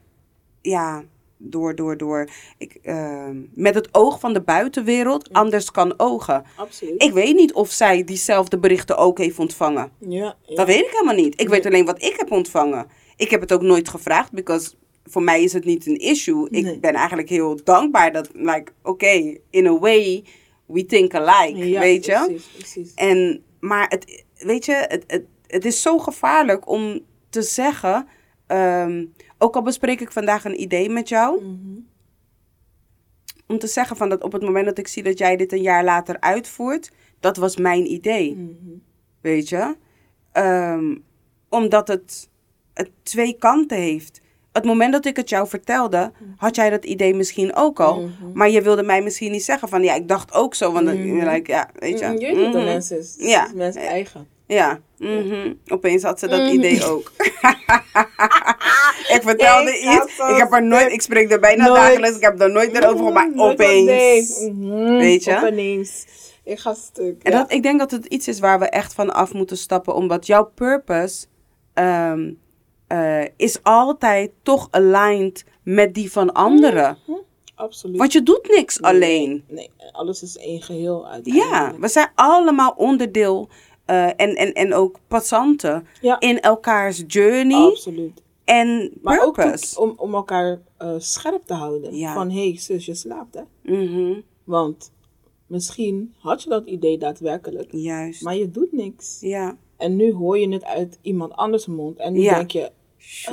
ja, 0.60 1.02
door, 1.50 1.74
door, 1.74 1.96
door, 1.96 2.28
ik, 2.58 2.78
ehm, 2.82 3.36
met 3.54 3.74
het 3.74 3.88
oog 3.92 4.20
van 4.20 4.32
de 4.32 4.40
buitenwereld 4.42 5.32
anders 5.32 5.70
kan 5.70 5.94
ogen. 5.96 6.44
Absoluut. 6.56 7.02
Ik 7.02 7.12
weet 7.12 7.34
niet 7.34 7.52
of 7.52 7.70
zij 7.70 8.04
diezelfde 8.04 8.58
berichten 8.58 8.96
ook 8.96 9.18
heeft 9.18 9.38
ontvangen. 9.38 9.90
ja, 9.98 10.36
ja. 10.42 10.54
Dat 10.56 10.66
weet 10.66 10.80
ik 10.84 10.90
helemaal 10.90 11.14
niet. 11.14 11.40
Ik 11.40 11.48
weet 11.48 11.66
alleen 11.66 11.84
wat 11.84 12.02
ik 12.02 12.14
heb 12.16 12.30
ontvangen. 12.30 12.86
Ik 13.16 13.30
heb 13.30 13.40
het 13.40 13.52
ook 13.52 13.62
nooit 13.62 13.88
gevraagd, 13.88 14.32
because 14.32 14.72
voor 15.04 15.22
mij 15.22 15.42
is 15.42 15.52
het 15.52 15.64
niet 15.64 15.86
een 15.86 15.96
issue. 15.98 16.48
Ik 16.50 16.64
Nee. 16.64 16.78
ben 16.78 16.94
eigenlijk 16.94 17.28
heel 17.28 17.60
dankbaar 17.64 18.12
dat, 18.12 18.28
like, 18.32 18.72
oké, 18.82 19.36
in 19.50 19.66
a 19.66 19.78
way, 19.78 20.24
we 20.66 20.86
think 20.86 21.14
alike, 21.14 21.68
Ja, 21.68 21.80
weet 21.80 22.04
je? 22.04 22.22
Precies, 22.26 22.46
precies. 22.56 22.94
En, 22.94 23.42
maar 23.60 23.86
het, 23.88 24.24
weet 24.36 24.64
je, 24.64 24.72
het, 24.88 25.04
het, 25.06 25.24
het 25.46 25.64
is 25.64 25.82
zo 25.82 25.98
gevaarlijk 25.98 26.68
om 26.68 27.00
te 27.30 27.42
zeggen, 27.42 28.06
ehm, 28.46 29.04
ook 29.44 29.54
al 29.56 29.62
bespreek 29.62 30.00
ik 30.00 30.12
vandaag 30.12 30.44
een 30.44 30.60
idee 30.60 30.88
met 30.90 31.08
jou, 31.08 31.42
Mhm. 31.44 31.78
om 33.46 33.58
te 33.58 33.66
zeggen 33.66 33.96
van 33.96 34.08
dat 34.08 34.22
op 34.22 34.32
het 34.32 34.42
moment 34.42 34.64
dat 34.66 34.78
ik 34.78 34.88
zie 34.88 35.02
dat 35.02 35.18
jij 35.18 35.36
dit 35.36 35.52
een 35.52 35.62
jaar 35.62 35.84
later 35.84 36.20
uitvoert, 36.20 36.90
dat 37.20 37.36
was 37.36 37.56
mijn 37.56 37.92
idee. 37.92 38.34
Mhm. 38.34 38.52
Weet 39.20 39.48
je? 39.48 39.76
Ehm, 40.32 40.96
omdat 41.48 41.88
het, 41.88 42.28
het 42.74 42.90
twee 43.02 43.36
kanten 43.38 43.76
heeft. 43.76 44.20
Het 44.52 44.64
moment 44.64 44.92
dat 44.92 45.04
ik 45.04 45.16
het 45.16 45.28
jou 45.28 45.48
vertelde, 45.48 46.12
had 46.36 46.56
jij 46.56 46.70
dat 46.70 46.84
idee 46.84 47.14
misschien 47.14 47.54
ook 47.54 47.80
al. 47.80 48.00
Mhm. 48.02 48.32
Maar 48.32 48.50
je 48.50 48.62
wilde 48.62 48.82
mij 48.82 49.02
misschien 49.02 49.30
niet 49.32 49.44
zeggen 49.44 49.68
van 49.68 49.82
ja, 49.82 49.94
ik 49.94 50.08
dacht 50.08 50.32
ook 50.32 50.54
zo. 50.54 50.72
Want 50.72 50.86
dan- 50.86 51.06
Mhm. 51.16 51.28
like, 51.28 51.50
ja, 51.52 51.70
weet 51.78 51.98
je. 51.98 52.06
Mm, 52.06 52.12
Je 52.18 52.26
weet 52.26 52.36
wat 52.44 52.52
de 52.52 52.58
Mhm. 52.58 52.66
mens 52.66 52.90
is. 52.90 53.12
Het 53.18 53.26
Ja. 53.28 53.46
is 53.46 53.52
mensen 53.52 53.82
eigen. 53.82 54.26
Ja, 54.54 54.80
mhm. 54.98 55.52
opeens 55.66 56.02
had 56.02 56.18
ze 56.18 56.28
dat 56.28 56.40
Mhm. 56.40 56.50
idee 56.52 56.84
ook. 56.84 57.12
ik 59.16 59.20
vertelde 59.22 59.70
Ik 59.70 59.84
iets. 59.84 60.18
Ik 60.18 60.36
heb 60.36 60.52
er 60.52 60.62
nooit, 60.62 60.92
ik 60.92 61.02
spreek 61.02 61.32
er 61.32 61.40
bijna 61.40 61.66
Nooit. 61.66 61.76
dagelijks. 61.80 62.16
Ik 62.16 62.22
heb 62.22 62.40
er 62.40 62.50
nooit 62.50 62.76
erover 62.76 63.00
Mm, 63.00 63.06
gemaakt. 63.06 63.38
Opeens. 63.38 64.40
Mhm, 64.40 64.96
Weet 64.96 65.24
je? 65.24 65.36
Opeens. 65.36 66.06
Ik 66.44 66.58
ga 66.58 66.74
stuk. 66.74 67.22
En 67.22 67.32
ja. 67.32 67.38
dat, 67.38 67.52
ik 67.52 67.62
denk 67.62 67.78
dat 67.78 67.90
het 67.90 68.06
iets 68.06 68.28
is 68.28 68.40
waar 68.40 68.58
we 68.58 68.68
echt 68.68 68.94
van 68.94 69.14
af 69.14 69.32
moeten 69.32 69.56
stappen. 69.56 69.94
Omdat 69.94 70.26
jouw 70.26 70.44
purpose 70.54 71.26
ehm, 71.74 72.32
eh, 72.86 73.22
is 73.36 73.62
altijd 73.62 74.30
toch 74.42 74.68
aligned 74.70 75.44
met 75.62 75.94
die 75.94 76.12
van 76.12 76.32
anderen. 76.32 76.98
Absoluut. 77.54 77.96
Want 77.98 78.12
je 78.12 78.22
doet 78.22 78.48
niks 78.56 78.82
alleen. 78.82 79.44
Nee, 79.48 79.70
alles 79.92 80.22
is 80.22 80.36
één 80.36 80.62
geheel 80.62 81.06
uiteindelijk. 81.08 81.52
Ja, 81.54 81.74
we 81.78 81.88
zijn 81.88 82.08
allemaal 82.14 82.74
onderdeel 82.76 83.48
eh, 83.84 84.04
en, 84.06 84.34
en, 84.34 84.52
en 84.52 84.74
ook 84.74 84.98
passanten 85.08 85.86
Ja. 86.00 86.20
in 86.20 86.40
elkaars 86.40 87.02
journey 87.06 87.64
Absoluut. 87.70 88.22
en 88.44 88.90
Maar 89.02 89.24
ook 89.24 89.34
purpose. 89.34 89.78
ook 89.78 89.90
om, 89.90 89.94
om 89.96 90.14
elkaar 90.14 90.60
eh, 90.78 90.94
scherp 90.98 91.42
te 91.44 91.54
houden. 91.54 91.96
Ja. 91.96 92.14
Van, 92.14 92.30
hé 92.30 92.48
hey, 92.48 92.58
zus, 92.58 92.86
je 92.86 92.94
slaapt 92.94 93.34
hè. 93.34 93.72
Mhm, 93.74 94.20
Want 94.44 94.92
misschien 95.46 96.14
had 96.18 96.42
je 96.42 96.48
dat 96.48 96.66
idee 96.66 96.98
daadwerkelijk. 96.98 97.68
Juist. 97.72 98.22
Maar 98.22 98.36
je 98.36 98.50
doet 98.50 98.72
niks. 98.72 99.18
ja. 99.20 99.56
En 99.76 99.96
nu 99.96 100.12
hoor 100.12 100.38
je 100.38 100.48
het 100.48 100.64
uit 100.64 100.98
iemand 101.02 101.32
anders 101.32 101.66
mond. 101.66 101.98
En 101.98 102.12
nu 102.12 102.20
Ja. 102.20 102.34
denk 102.34 102.50
je, 102.50 102.70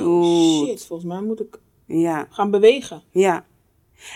oh 0.00 0.64
shit, 0.66 0.84
volgens 0.86 1.08
mij 1.08 1.20
moet 1.22 1.40
ik 1.40 1.60
Ja. 1.86 2.26
gaan 2.30 2.50
bewegen. 2.50 3.02
Ja. 3.10 3.44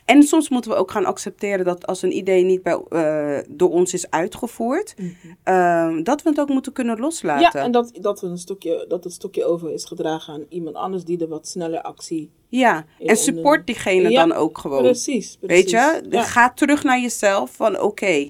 En 0.04 0.22
soms 0.22 0.48
moeten 0.48 0.70
we 0.70 0.76
ook 0.76 0.90
gaan 0.90 1.04
accepteren 1.04 1.64
dat 1.64 1.86
als 1.86 2.02
een 2.02 2.16
idee 2.16 2.42
niet 2.44 2.62
bij, 2.62 2.80
eh, 2.88 3.38
door 3.48 3.70
ons 3.70 3.92
is 3.94 4.10
uitgevoerd, 4.10 4.94
ehm, 5.42 6.02
dat 6.02 6.22
we 6.22 6.28
het 6.28 6.40
ook 6.40 6.48
moeten 6.48 6.72
kunnen 6.72 6.96
Ja, 6.96 7.02
loslaten. 7.02 7.60
en 7.60 7.70
dat, 7.72 7.90
dat, 8.00 8.20
we 8.20 8.26
een 8.26 8.38
stokje, 8.38 8.84
dat 8.88 9.04
het 9.04 9.12
stokje 9.12 9.44
over 9.44 9.72
is 9.72 9.84
gedragen 9.84 10.34
aan 10.34 10.44
iemand 10.48 10.76
anders 10.76 11.04
die 11.04 11.20
er 11.20 11.28
wat 11.28 11.48
sneller 11.48 11.80
actie... 11.82 12.30
Ja, 12.48 12.84
Ja, 12.98 13.06
en 13.06 13.16
support 13.16 13.66
diegene 13.66 14.10
Ja, 14.10 14.26
dan 14.26 14.36
ook 14.36 14.58
gewoon. 14.58 14.82
Precies, 14.82 15.36
Weet 15.40 15.48
precies. 15.48 15.70
je? 15.70 16.02
Ja. 16.10 16.22
Ga 16.22 16.50
terug 16.52 16.82
naar 16.84 17.00
jezelf 17.00 17.50
van 17.50 17.80
oké, 17.80 18.28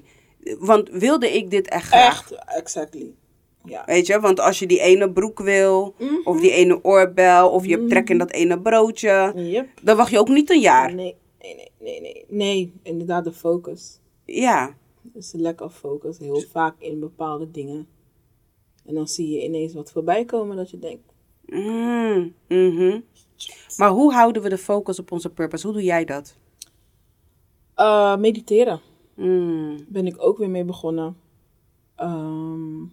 want 0.59 0.89
wilde 0.91 1.35
ik 1.35 1.49
dit 1.49 1.69
echt 1.69 1.87
graag? 1.87 2.31
Echt, 2.31 2.45
exactly. 2.57 3.13
Ja. 3.65 3.83
Weet 3.85 4.07
je, 4.07 4.19
want 4.19 4.39
als 4.39 4.59
je 4.59 4.67
die 4.67 4.79
ene 4.79 5.11
broek 5.11 5.39
wil, 5.39 5.95
Mhm. 5.97 6.13
of 6.23 6.39
die 6.39 6.51
ene 6.51 6.83
oorbel, 6.83 7.49
of 7.49 7.65
je 7.65 7.71
hebt 7.71 7.89
trek 7.89 8.09
in 8.09 8.17
dat 8.17 8.31
ene 8.31 8.59
broodje, 8.61 9.31
Yep. 9.35 9.67
dan 9.83 9.97
wacht 9.97 10.11
je 10.11 10.19
ook 10.19 10.27
niet 10.29 10.49
een 10.49 10.59
jaar. 10.59 10.93
Nee, 10.93 11.15
nee, 11.55 11.71
nee, 11.79 12.01
nee, 12.01 12.01
nee. 12.01 12.25
Nee, 12.27 12.73
inderdaad 12.83 13.23
de 13.23 13.33
focus. 13.33 13.99
Ja, 14.25 14.75
Dus 15.01 15.33
een 15.33 15.41
lack 15.41 15.61
of 15.61 15.75
focus. 15.77 16.17
Heel 16.17 16.41
vaak 16.41 16.75
in 16.79 16.99
bepaalde 16.99 17.51
dingen. 17.51 17.87
En 18.85 18.93
dan 18.93 19.07
zie 19.07 19.29
je 19.29 19.43
ineens 19.43 19.73
wat 19.73 19.91
voorbij 19.91 20.25
komen 20.25 20.55
dat 20.57 20.69
je 20.69 20.79
denkt... 20.79 21.13
Mm, 21.45 22.33
mhm. 22.47 22.99
Maar 23.77 23.89
hoe 23.89 24.13
houden 24.13 24.41
we 24.41 24.49
de 24.49 24.57
focus 24.57 24.99
op 24.99 25.11
onze 25.11 25.29
purpose? 25.29 25.65
Hoe 25.65 25.75
doe 25.75 25.83
jij 25.85 26.05
dat? 26.05 26.35
eh, 27.73 28.17
mediteren 28.17 28.81
Mm, 29.15 29.85
ben 29.87 30.07
ik 30.07 30.15
ook 30.23 30.37
weer 30.37 30.49
mee 30.49 30.63
begonnen. 30.65 31.17
Ehm, 31.95 32.83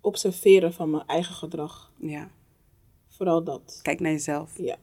observeren 0.00 0.72
van 0.72 0.90
mijn 0.90 1.06
eigen 1.06 1.34
gedrag. 1.34 1.92
ja, 1.98 2.30
Vooral 3.08 3.44
dat. 3.44 3.78
kijk 3.82 4.00
naar 4.00 4.12
jezelf. 4.12 4.58
Ja. 4.58 4.76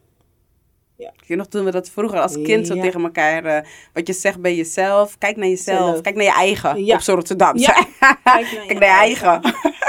Weet 1.18 1.28
je 1.28 1.36
nog 1.36 1.48
toen 1.48 1.66
we 1.66 1.72
dat 1.72 1.90
vroeger 1.90 2.20
als 2.22 2.42
kind 2.42 2.68
zo 2.68 2.76
Ja. 2.76 2.82
tegen 2.82 3.02
elkaar, 3.04 3.46
eh, 3.46 3.68
wat 3.94 4.08
je 4.08 4.14
zegt 4.14 4.42
bij 4.42 4.56
jezelf, 4.56 5.18
kijk 5.18 5.36
naar 5.36 5.48
jezelf, 5.48 5.88
Zelf. 5.90 6.02
kijk 6.02 6.16
naar 6.16 6.24
je 6.26 6.32
eigen, 6.34 6.86
Ja. 6.86 6.96
op 6.96 7.02
zo'n 7.02 7.16
Rotterdam. 7.16 7.58
Ja. 7.58 7.74
kijk 8.24 8.52
naar 8.52 8.66
naar 8.68 8.76
je 8.84 8.86
eigen. 8.86 9.42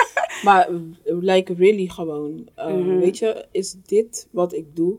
Maar 0.45 0.69
eh, 0.69 0.75
like 1.05 1.55
really 1.55 1.87
gewoon. 1.89 2.49
eh, 2.55 2.67
Mhm. 2.67 2.99
Weet 2.99 3.19
je, 3.19 3.47
is 3.51 3.75
dit 3.87 4.29
wat 4.31 4.53
ik 4.53 4.77
doe 4.77 4.97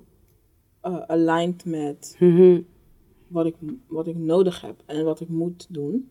eh, 0.81 0.97
aligned 1.07 1.65
met 1.65 2.15
Mhm. 2.19 2.61
wat 3.27 3.45
ik, 3.45 3.55
wat 3.87 4.07
ik 4.07 4.15
nodig 4.15 4.61
heb 4.61 4.75
en 4.85 5.03
wat 5.05 5.19
ik 5.19 5.29
moet 5.29 5.65
doen? 5.69 6.09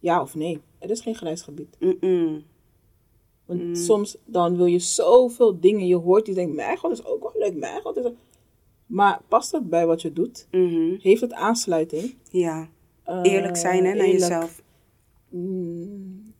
Ja 0.00 0.20
of 0.20 0.34
nee? 0.34 0.60
Er 0.78 0.90
is 0.90 1.00
geen 1.00 1.14
grijs 1.14 1.42
gebied. 1.42 1.76
Want 3.46 3.62
Mm. 3.62 3.74
soms 3.74 4.16
dan 4.24 4.56
wil 4.56 4.66
je 4.66 4.78
zoveel 4.78 5.60
dingen. 5.60 5.86
Je 5.86 5.94
hoort 5.96 6.24
die 6.24 6.34
denkt, 6.34 6.54
mijn 6.54 6.76
god 6.76 6.92
is 6.92 7.04
ook 7.04 7.22
wel 7.22 7.32
leuk, 7.34 7.54
mijn 7.56 7.80
god 7.80 7.96
is 7.96 8.04
ook... 8.04 8.16
Maar 8.86 9.20
past 9.28 9.50
dat 9.50 9.68
bij 9.68 9.86
wat 9.86 10.02
je 10.02 10.12
doet? 10.12 10.46
Mhm. 10.50 10.94
Heeft 11.00 11.20
het 11.20 11.32
aansluiting? 11.32 12.14
Ja, 12.30 12.68
Eh, 13.04 13.20
eerlijk 13.22 13.56
zijn 13.56 13.84
hè, 13.84 13.94
naar 13.94 14.06
jezelf. 14.08 14.62
Mm, 15.28 16.32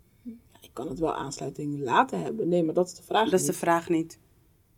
ik 0.60 0.70
kan 0.72 0.88
het 0.88 0.98
wel 0.98 1.14
aansluiting 1.14 1.80
laten 1.80 2.22
hebben. 2.22 2.48
Nee, 2.48 2.62
maar 2.62 2.74
dat 2.74 2.86
is 2.86 2.94
de 2.94 3.02
vraag. 3.02 3.30
Dat 3.30 3.40
is 3.40 3.46
de 3.46 3.52
vraag 3.52 3.88
niet. 3.88 4.18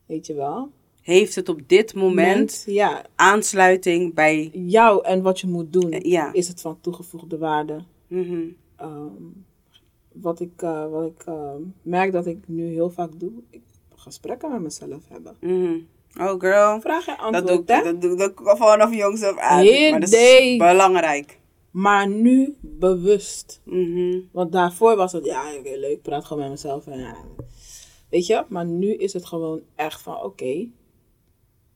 Weet 0.07 0.27
je 0.27 0.35
wel? 0.35 0.71
Heeft 1.03 1.35
het 1.35 1.49
op 1.49 1.61
dit 1.67 1.95
moment 1.95 2.63
Ja, 2.67 3.05
aansluiting 3.15 4.15
bij... 4.15 4.51
jou 4.53 5.05
en 5.05 5.23
wat 5.23 5.41
je 5.41 5.47
moet 5.47 5.73
doen. 5.73 5.91
Eh, 5.91 6.11
ja. 6.11 6.33
Is 6.33 6.49
het 6.49 6.61
van 6.61 6.81
toegevoegde 6.81 7.39
waarde? 7.39 7.85
Mhm. 8.07 8.47
Ehm, 8.77 9.13
wat 10.13 10.41
ik, 10.41 10.63
eh, 10.63 10.91
wat 10.91 11.07
ik 11.07 11.23
ehm, 11.27 11.63
merk 11.83 12.13
dat 12.13 12.27
ik 12.27 12.39
nu 12.49 12.67
heel 12.67 12.91
vaak 12.91 13.11
doe, 13.21 13.33
ik 13.51 13.63
gesprekken 13.95 14.51
met 14.51 14.61
mezelf 14.61 15.09
hebben. 15.09 15.37
Mhm. 15.41 15.79
Oh 16.21 16.41
girl, 16.41 16.81
Vraag 16.81 17.07
en 17.07 17.33
dat 17.33 17.47
doe, 17.47 17.57
ik, 17.57 17.59
antwoord, 17.59 17.85
hè? 17.85 17.93
dat 17.93 18.01
doe 18.01 18.25
ik 18.25 18.41
ook 18.49 18.57
vanaf 18.57 18.95
jongs 18.95 19.23
af 19.23 19.37
aan. 19.39 19.65
Maar 19.91 20.01
dat 20.01 20.13
is 20.13 20.57
belangrijk. 20.57 21.39
Maar 21.71 22.09
nu 22.09 22.57
bewust. 22.61 23.61
Mhm. 23.65 24.21
Want 24.33 24.53
daarvoor 24.53 24.97
was 24.97 25.13
het, 25.13 25.25
ja, 25.25 25.55
oké, 25.59 25.71
leuk, 25.77 25.91
ik 25.91 26.03
praat 26.03 26.25
gewoon 26.25 26.43
met 26.43 26.51
mezelf. 26.51 26.87
En, 26.87 26.99
ja. 26.99 27.17
Weet 28.11 28.27
je? 28.27 28.45
Maar 28.49 28.67
nu 28.67 28.95
is 28.95 29.13
het 29.13 29.27
gewoon 29.27 29.61
echt 29.75 30.03
van, 30.03 30.23
oké, 30.23 30.69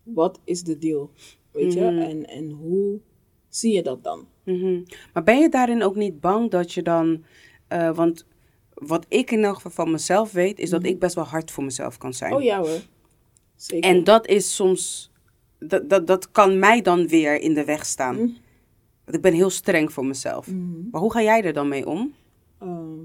wat 0.02 0.40
is 0.44 0.62
de 0.62 0.78
deal? 0.78 1.10
Weet 1.52 1.72
je? 1.72 1.80
Mhm. 1.80 1.98
En, 1.98 2.26
en 2.26 2.50
hoe 2.50 3.00
zie 3.48 3.72
je 3.74 3.82
dat 3.82 4.04
dan? 4.04 4.26
Mhm. 4.44 4.80
Maar 5.12 5.22
ben 5.22 5.38
je 5.38 5.48
daarin 5.48 5.82
ook 5.82 5.96
niet 5.96 6.20
bang 6.20 6.50
dat 6.50 6.72
je 6.72 6.82
dan... 6.82 7.24
eh, 7.68 7.94
want 7.94 8.26
wat 8.74 9.06
ik 9.08 9.30
in 9.30 9.44
elk 9.44 9.54
geval 9.54 9.70
van 9.70 9.90
mezelf 9.90 10.32
weet, 10.32 10.58
is 10.58 10.70
dat 10.70 10.84
ik 10.84 10.98
best 10.98 11.14
wel 11.14 11.24
hard 11.24 11.50
voor 11.50 11.64
mezelf 11.64 11.98
kan 11.98 12.12
zijn. 12.12 12.34
Oh 12.34 12.42
ja 12.42 12.58
hoor. 12.58 12.80
Zeker. 13.62 13.90
En 13.90 14.04
dat 14.04 14.26
is 14.26 14.54
soms... 14.54 15.10
Dat, 15.58 15.88
dat, 15.90 16.06
dat 16.06 16.30
kan 16.30 16.58
mij 16.58 16.82
dan 16.82 17.08
weer 17.08 17.40
in 17.40 17.54
de 17.54 17.64
weg 17.64 17.86
staan. 17.86 18.14
Mhm. 18.14 18.26
Want 19.04 19.16
ik 19.16 19.22
ben 19.22 19.32
heel 19.32 19.50
streng 19.50 19.92
voor 19.92 20.06
mezelf. 20.06 20.46
Mhm. 20.46 20.88
Maar 20.90 21.00
hoe 21.00 21.12
ga 21.12 21.22
jij 21.22 21.42
er 21.42 21.52
dan 21.52 21.68
mee 21.68 21.86
om? 21.86 22.14
Ehm, 22.58 22.98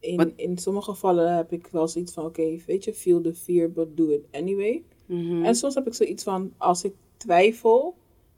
in, 0.00 0.16
Wat- 0.16 0.32
in 0.36 0.58
sommige 0.58 0.90
gevallen 0.90 1.36
heb 1.36 1.52
ik 1.52 1.66
wel 1.66 1.88
zoiets 1.88 2.12
van, 2.12 2.24
oké, 2.24 2.56
weet 2.66 2.84
je, 2.84 2.94
feel 2.94 3.20
the 3.20 3.34
fear, 3.34 3.70
but 3.72 3.96
do 3.96 4.08
it 4.10 4.20
anyway. 4.30 4.82
Mhm. 5.06 5.44
En 5.44 5.54
soms 5.54 5.74
heb 5.74 5.86
ik 5.86 5.94
zoiets 5.94 6.22
van, 6.22 6.52
als 6.56 6.84
ik 6.84 6.94
twijfel, 7.16 7.96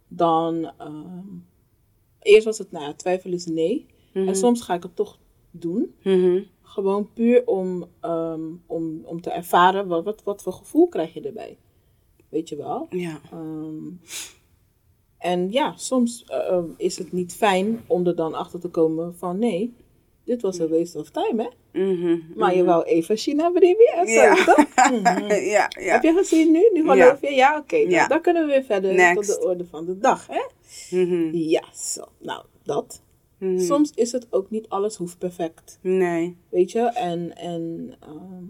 dan... 0.09 0.73
ehm, 0.79 1.25
eerst 2.21 2.45
was 2.45 2.59
het, 2.59 2.71
nou 2.71 2.85
ja, 2.85 2.95
twijfel 2.95 3.33
is 3.33 3.47
nee. 3.47 3.87
En 4.13 4.37
soms 4.37 4.63
ga 4.63 4.75
ik 4.75 4.83
het 4.83 4.97
toch 4.97 5.19
doen. 5.51 5.95
Gewoon 6.67 7.13
puur 7.13 7.47
om, 7.47 7.85
ehm, 8.01 8.41
om, 8.67 9.01
om 9.05 9.21
te 9.21 9.31
ervaren, 9.31 9.87
wat, 9.87 10.05
wat, 10.05 10.23
wat 10.23 10.43
voor 10.43 10.53
gevoel 10.53 10.89
krijg 10.89 11.15
je 11.15 11.21
erbij. 11.21 11.59
Weet 12.29 12.49
je 12.49 12.57
wel? 12.57 12.87
Ja. 12.91 13.21
Ehm, 13.33 13.89
en 15.19 15.53
ja, 15.53 15.75
soms 15.77 16.25
eh, 16.25 16.63
is 16.77 16.99
het 16.99 17.13
niet 17.13 17.35
fijn 17.35 17.81
om 17.87 18.07
er 18.07 18.17
dan 18.17 18.35
achter 18.35 18.61
te 18.61 18.69
komen 18.69 19.15
van 19.17 19.39
nee, 19.39 19.75
dit 20.25 20.43
was 20.43 20.59
een 20.59 20.69
waste 20.69 20.99
of 20.99 21.11
time, 21.11 21.43
hè? 21.43 21.81
Mhm, 21.83 22.19
Maar 22.35 22.55
je 22.55 22.63
mhm. 22.63 22.71
wou 22.71 22.85
even 22.85 23.17
China 23.17 23.51
BBS, 23.51 24.13
Ja. 24.15 24.23
ja. 24.23 24.45
toch? 24.45 24.65
Mhm. 24.91 25.33
ja, 25.33 25.71
ja. 25.81 25.93
Heb 25.93 26.03
je 26.03 26.13
gezien 26.13 26.53
nu? 26.53 26.71
Nu 26.73 26.91
geloof 26.91 27.21
je? 27.21 27.31
Ja, 27.35 27.59
oké. 27.59 27.77
nou, 27.77 28.09
dan 28.09 28.21
kunnen 28.21 28.47
we 28.47 28.53
weer 28.53 28.65
verder 28.65 28.95
Next. 28.95 29.15
tot 29.29 29.41
de 29.41 29.47
orde 29.47 29.65
van 29.65 29.85
de 29.85 29.99
dag, 29.99 30.27
hè? 30.27 30.43
Ja, 31.33 31.65
zo. 31.75 32.05
Nou, 32.19 32.45
dat. 32.63 33.03
Mhm. 33.39 33.59
Soms 33.59 33.91
is 33.91 34.13
het 34.13 34.27
ook 34.31 34.51
niet 34.51 34.69
alles 34.69 34.97
hoeft 34.97 35.19
perfect. 35.19 35.79
Nee. 35.83 36.37
Weet 36.49 36.73
je? 36.73 36.81
En, 36.81 37.37
en, 37.37 37.97
ehm, 38.01 38.45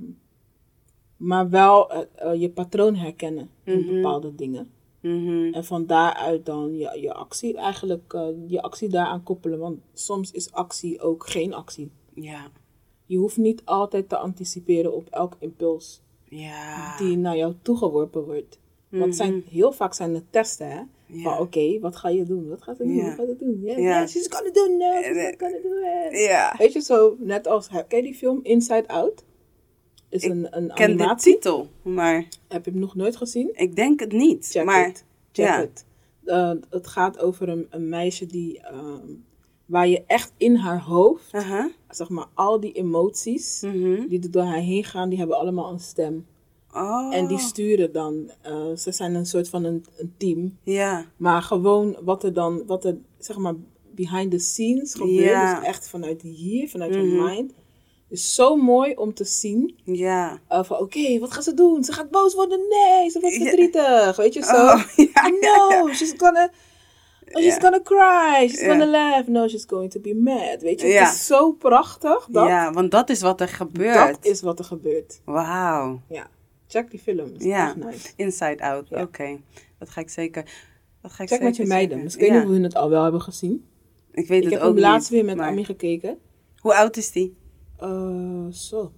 maar 1.16 1.50
wel 1.50 1.90
eh, 1.90 2.00
eh, 2.14 2.40
je 2.40 2.50
patroon 2.50 2.94
herkennen 2.94 3.50
in 3.64 3.78
Mhm. 3.80 3.94
bepaalde 3.94 4.34
dingen. 4.34 4.70
Mhm. 5.00 5.52
En 5.54 5.64
van 5.64 5.86
daaruit 5.86 6.46
dan 6.46 6.76
je, 6.76 6.98
je 7.00 7.12
actie 7.14 7.56
eigenlijk, 7.56 8.12
eh, 8.12 8.28
je 8.46 8.62
actie 8.62 8.88
daaraan 8.88 9.22
koppelen. 9.22 9.58
Want 9.58 9.78
soms 9.92 10.30
is 10.30 10.52
actie 10.52 11.00
ook 11.00 11.26
geen 11.26 11.54
actie. 11.54 11.90
Ja. 12.14 12.50
Je 13.06 13.16
hoeft 13.16 13.36
niet 13.36 13.62
altijd 13.64 14.08
te 14.08 14.16
anticiperen 14.16 14.94
op 14.94 15.08
elk 15.10 15.36
impuls 15.38 16.02
Ja. 16.24 16.96
die 16.96 17.16
naar 17.16 17.36
jou 17.36 17.54
toegeworpen 17.62 18.24
wordt. 18.24 18.58
Want 18.88 19.16
zijn, 19.16 19.44
heel 19.48 19.72
vaak 19.72 19.94
zijn 19.94 20.14
het 20.14 20.32
testen, 20.32 20.70
hè? 20.70 20.82
Ja. 21.06 21.22
Van 21.22 21.38
oké, 21.38 21.78
wat 21.80 21.96
ga 21.96 22.08
je 22.08 22.24
doen? 22.24 22.48
Wat 22.48 22.62
gaat 22.62 22.76
ze 22.76 22.82
doen? 22.84 22.96
Wat 23.04 23.14
gaat 23.14 23.26
ze 23.28 23.36
doen? 23.38 23.60
Ja. 23.62 24.00
yes, 24.00 24.10
she's 24.10 24.26
gonna 24.30 24.50
do 24.50 24.66
no, 24.76 25.02
she's 25.02 25.16
Eh, 25.16 25.32
gonna 25.38 25.58
do 25.62 26.08
it. 26.10 26.18
Ja. 26.26 26.54
Weet 26.58 26.72
je, 26.72 26.80
zo 26.80 27.16
net 27.18 27.46
als, 27.46 27.68
ken 27.88 27.98
je 27.98 28.02
die 28.02 28.14
film 28.14 28.40
Inside 28.42 28.88
Out? 28.88 29.24
Is 30.08 30.22
Ik 30.22 30.30
een, 30.30 30.46
een 30.56 30.72
ken 30.74 30.96
de 30.96 31.14
titel, 31.16 31.68
maar 31.82 32.28
Heb 32.48 32.64
je 32.64 32.70
hem 32.70 32.80
nog 32.80 32.94
nooit 32.94 33.16
gezien? 33.16 33.50
ik 33.52 33.76
denk 33.76 34.00
het 34.00 34.12
niet. 34.12 34.48
Check 34.50 34.64
maar 34.64 34.88
it. 34.88 35.04
Check 35.32 35.46
ja. 35.46 35.60
it. 35.62 35.84
Eh, 36.24 36.50
het 36.70 36.86
gaat 36.86 37.18
over 37.18 37.48
een, 37.48 37.66
een 37.70 37.88
meisje 37.88 38.26
die, 38.26 38.60
ehm, 38.60 39.06
waar 39.66 39.88
je 39.88 40.02
echt 40.06 40.32
in 40.36 40.54
haar 40.56 40.80
hoofd, 40.82 41.30
zeg 41.88 42.08
maar, 42.08 42.26
al 42.34 42.60
die 42.60 42.72
emoties 42.72 43.60
Mhm. 43.60 44.08
die 44.08 44.22
er 44.22 44.30
door 44.30 44.42
haar 44.42 44.60
heen 44.60 44.84
gaan, 44.84 45.08
die 45.08 45.18
hebben 45.18 45.38
allemaal 45.38 45.72
een 45.72 45.80
stem. 45.80 46.26
Oh. 46.76 47.14
En 47.14 47.26
die 47.26 47.38
sturen 47.38 47.92
dan, 47.92 48.30
eh, 48.42 48.72
ze 48.76 48.92
zijn 48.92 49.14
een 49.14 49.26
soort 49.26 49.48
van 49.48 49.64
een, 49.64 49.84
een 49.96 50.14
team. 50.16 50.58
Ja. 50.62 51.06
Maar 51.16 51.42
gewoon 51.42 51.96
wat 52.02 52.24
er 52.24 52.32
dan, 52.32 52.62
wat 52.66 52.84
er, 52.84 52.96
zeg 53.18 53.36
maar, 53.36 53.54
behind 53.94 54.30
the 54.30 54.38
scenes 54.38 54.94
gebeurt, 54.94 55.58
dus 55.58 55.68
echt 55.68 55.88
vanuit 55.88 56.22
hier, 56.22 56.68
vanuit 56.68 56.94
je 56.94 57.00
mind. 57.00 57.52
is 58.08 58.34
zo 58.34 58.56
mooi 58.56 58.94
om 58.94 59.14
te 59.14 59.24
zien. 59.24 59.78
Ja. 59.84 60.40
Uh, 60.50 60.64
van 60.64 60.78
oké, 60.78 61.18
wat 61.18 61.32
gaat 61.32 61.44
ze 61.44 61.54
doen? 61.54 61.84
Ze 61.84 61.92
gaat 61.92 62.10
boos 62.10 62.34
worden? 62.34 62.60
Nee, 62.68 63.10
ze 63.10 63.20
wordt 63.20 63.36
verdrietig. 63.36 64.16
Weet 64.16 64.34
je 64.34 64.42
zo? 64.42 64.66
Oh, 64.66 64.82
ja, 65.14 65.28
no, 65.40 65.92
she's 65.92 66.14
gonna. 66.16 66.50
oh, 67.32 67.42
she's 67.42 67.58
gonna 67.58 67.80
cry. 67.82 68.48
She's 68.48 68.66
gonna 68.66 68.86
laugh. 68.86 69.26
No, 69.28 69.48
she's 69.48 69.64
going 69.66 69.90
to 69.90 70.00
be 70.00 70.14
mad. 70.14 70.62
Weet 70.62 70.80
je, 70.80 70.86
het 70.86 71.14
is 71.14 71.26
zo 71.26 71.52
prachtig. 71.52 72.26
Dat, 72.30 72.46
ja, 72.48 72.72
want 72.72 72.90
dat 72.90 73.10
is 73.10 73.20
wat 73.20 73.40
er 73.40 73.48
gebeurt. 73.48 73.94
dat 73.94 74.24
is 74.32 74.40
wat 74.40 74.58
er 74.58 74.64
gebeurt. 74.64 75.20
Wauw. 75.24 76.00
Ja. 76.08 76.26
Check 76.66 76.90
die 76.90 77.00
film. 77.00 77.30
Ja. 77.38 77.74
nice. 77.74 78.12
Inside 78.16 78.62
Out. 78.62 78.88
Ja. 78.88 79.02
Oké. 79.02 79.38
Dat 79.78 79.88
ga 79.90 80.00
ik 80.00 80.08
zeker. 80.08 80.42
Dat 81.02 81.12
ga 81.12 81.22
ik 81.22 81.28
Check 81.28 81.38
zeker 81.38 81.44
met 81.44 81.56
je 81.56 81.66
meiden. 81.66 82.02
Misschien 82.02 82.32
Ja. 82.34 82.42
of 82.42 82.48
we 82.48 82.60
het 82.60 82.74
al 82.74 82.90
wel 82.90 83.02
hebben 83.02 83.20
gezien. 83.22 83.64
Ik 84.12 84.26
weet 84.28 84.38
Ik 84.38 84.44
het 84.44 84.52
heb 84.52 84.62
ook 84.62 84.74
hem 84.74 84.78
laatst 84.82 85.10
niet, 85.10 85.20
weer 85.20 85.28
met 85.28 85.36
maar- 85.36 85.48
Ami 85.50 85.64
gekeken. 85.64 86.18
Hoe 86.56 86.74
oud 86.74 86.96
is 86.96 87.10
die? 87.12 87.36
Uh, 87.82 88.46
zo. 88.50 88.92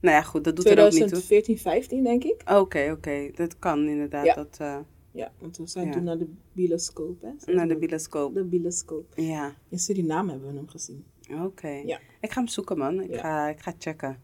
Nou 0.00 0.14
ja, 0.16 0.22
goed, 0.22 0.44
dat 0.44 0.56
doet 0.56 0.64
er 0.66 0.72
ook 0.84 0.90
niet 0.92 0.98
toe. 1.00 1.08
2014, 1.08 1.58
15 1.58 2.04
denk 2.04 2.24
ik. 2.24 2.42
Oké, 2.50 2.90
oké. 2.96 3.30
Dat 3.34 3.58
kan 3.58 3.88
inderdaad. 3.88 4.24
Ja. 4.24 4.34
Dat, 4.34 4.56
eh, 4.60 4.78
Ja, 5.14 5.32
want 5.38 5.56
we 5.56 5.66
zijn 5.66 5.86
Ja. 5.86 5.92
toen 5.92 6.04
naar 6.04 6.18
de 6.18 6.28
bioscoop. 6.52 7.22
Hè? 7.22 7.52
naar 7.54 7.68
de 7.68 7.76
bioscoop. 7.76 8.34
De 8.34 8.44
bioscoop. 8.44 9.12
Ja, 9.16 9.54
In 9.68 9.78
Suriname 9.78 10.30
hebben 10.30 10.48
we 10.50 10.56
hem 10.56 10.68
gezien. 10.68 11.04
oké. 11.44 11.68
Ja. 11.68 11.98
Ik 12.20 12.30
ga 12.32 12.38
hem 12.40 12.48
zoeken, 12.48 12.78
man. 12.78 13.00
Ik, 13.00 13.10
Ja. 13.10 13.18
ga, 13.20 13.48
ik 13.48 13.60
ga 13.60 13.72
checken. 13.78 14.18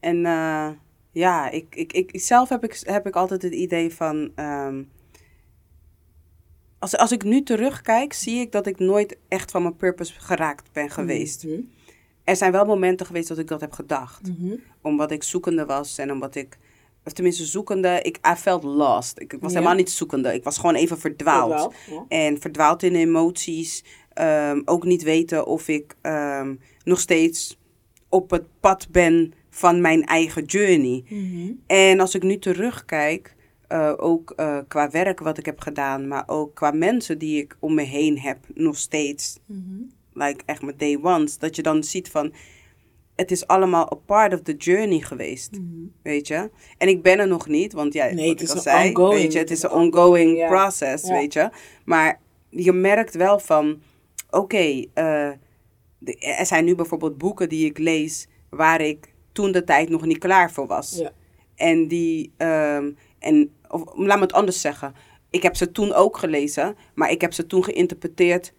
En 0.00 0.24
eh, 0.26 0.70
ja, 1.16 1.50
ik, 1.50 1.74
ik, 1.74 1.92
ik, 1.92 2.10
zelf 2.12 2.48
heb 2.48 2.64
ik, 2.64 2.80
heb 2.82 3.06
ik 3.06 3.16
altijd 3.16 3.42
het 3.42 3.52
idee 3.52 3.94
van... 3.94 4.30
ehm, 4.34 4.82
als, 6.78 6.96
als 6.96 7.12
ik 7.12 7.24
nu 7.24 7.42
terugkijk, 7.42 8.12
zie 8.12 8.40
ik 8.40 8.52
dat 8.52 8.66
ik 8.66 8.78
nooit 8.78 9.16
echt 9.28 9.50
van 9.50 9.62
mijn 9.62 9.76
purpose 9.76 10.12
geraakt 10.18 10.72
ben 10.72 10.90
geweest. 10.90 11.44
Mhm. 11.44 11.60
Er 12.24 12.36
zijn 12.36 12.52
wel 12.52 12.64
momenten 12.64 13.06
geweest 13.06 13.28
dat 13.28 13.38
ik 13.38 13.48
dat 13.48 13.60
heb 13.60 13.72
gedacht. 13.72 14.38
Mhm. 14.38 14.54
Omdat 14.82 15.10
ik 15.10 15.22
zoekende 15.22 15.64
was 15.66 15.98
en 15.98 16.12
omdat 16.12 16.34
ik... 16.34 16.58
Of 17.04 17.12
tenminste 17.12 17.44
zoekende, 17.44 18.00
ik 18.02 18.18
I 18.32 18.34
felt 18.34 18.64
lost. 18.64 19.18
Ik, 19.20 19.32
ik 19.32 19.40
was 19.40 19.52
Ja. 19.52 19.58
helemaal 19.58 19.78
niet 19.78 19.90
zoekende. 19.90 20.34
Ik 20.34 20.44
was 20.44 20.56
gewoon 20.58 20.74
even 20.74 20.98
verdwaald. 20.98 21.52
Verdwaald, 21.52 21.74
ja. 22.08 22.16
En 22.16 22.40
verdwaald 22.40 22.82
in 22.82 22.94
emoties. 22.94 23.84
Ehm, 24.12 24.62
ook 24.64 24.84
niet 24.84 25.02
weten 25.02 25.46
of 25.46 25.68
ik 25.68 25.94
ehm, 26.00 26.54
nog 26.84 27.00
steeds 27.00 27.58
op 28.08 28.30
het 28.30 28.44
pad 28.60 28.88
ben 28.90 29.32
van 29.56 29.80
mijn 29.80 30.04
eigen 30.04 30.44
journey. 30.44 31.04
Mhm. 31.08 31.52
En 31.66 32.00
als 32.00 32.14
ik 32.14 32.22
nu 32.22 32.38
terugkijk, 32.38 33.34
eh, 33.68 33.92
ook 33.96 34.30
eh, 34.30 34.58
qua 34.68 34.90
werk 34.90 35.20
wat 35.20 35.38
ik 35.38 35.46
heb 35.46 35.60
gedaan, 35.60 36.08
maar 36.08 36.22
ook 36.26 36.54
qua 36.54 36.70
mensen 36.70 37.18
die 37.18 37.42
ik 37.42 37.56
om 37.60 37.74
me 37.74 37.82
heen 37.82 38.18
heb, 38.18 38.38
nog 38.54 38.76
steeds, 38.78 39.38
Mhm. 39.46 39.80
like 40.12 40.42
echt 40.46 40.62
mijn 40.62 40.76
day 40.76 40.98
ones, 41.02 41.38
dat 41.38 41.56
je 41.56 41.62
dan 41.62 41.84
ziet 41.84 42.08
van, 42.10 42.32
het 43.14 43.30
is 43.30 43.46
allemaal 43.46 43.92
a 43.92 43.96
part 44.06 44.34
of 44.34 44.40
the 44.40 44.54
journey 44.56 45.00
geweest, 45.00 45.52
Mhm. 45.52 45.84
weet 46.02 46.26
je. 46.26 46.50
En 46.78 46.88
ik 46.88 47.02
ben 47.02 47.18
er 47.18 47.28
nog 47.28 47.48
niet, 47.48 47.72
want 47.72 47.92
ja, 47.92 48.04
Nee, 48.04 48.14
wat 48.14 48.24
het 48.24 48.40
ik 48.40 48.40
is 48.40 48.50
al 48.50 48.56
een 48.56 48.62
zei, 48.62 48.88
ongoing- 48.88 49.20
weet 49.22 49.32
je, 49.32 49.38
het 49.38 49.50
is 49.50 49.62
een 49.62 49.70
ongoing 49.70 50.46
process, 50.46 51.08
weet 51.10 51.32
je. 51.32 51.50
Maar 51.84 52.20
je 52.50 52.72
merkt 52.72 53.14
wel 53.14 53.38
van, 53.38 53.80
oké, 54.30 54.84
eh, 54.94 55.28
er 56.38 56.46
zijn 56.46 56.64
nu 56.64 56.74
bijvoorbeeld 56.74 57.18
boeken 57.18 57.48
die 57.48 57.66
ik 57.66 57.78
lees 57.78 58.26
waar 58.50 58.80
ik 58.80 59.14
toen 59.36 59.52
de 59.52 59.64
tijd 59.64 59.88
nog 59.88 60.04
niet 60.04 60.18
klaar 60.18 60.52
voor 60.52 60.66
was. 60.66 60.96
Ja. 60.96 61.12
En 61.54 61.88
die, 61.88 62.32
ehm, 62.36 62.90
en, 63.18 63.50
of 63.68 63.82
laat 63.96 64.16
me 64.16 64.22
het 64.22 64.32
anders 64.32 64.60
zeggen. 64.60 64.94
Ik 65.30 65.42
heb 65.42 65.56
ze 65.56 65.72
toen 65.72 65.92
ook 65.92 66.16
gelezen, 66.16 66.76
maar 66.94 67.10
ik 67.10 67.20
heb 67.20 67.32
ze 67.32 67.46
toen 67.46 67.64
geïnterpreteerd 67.64 68.52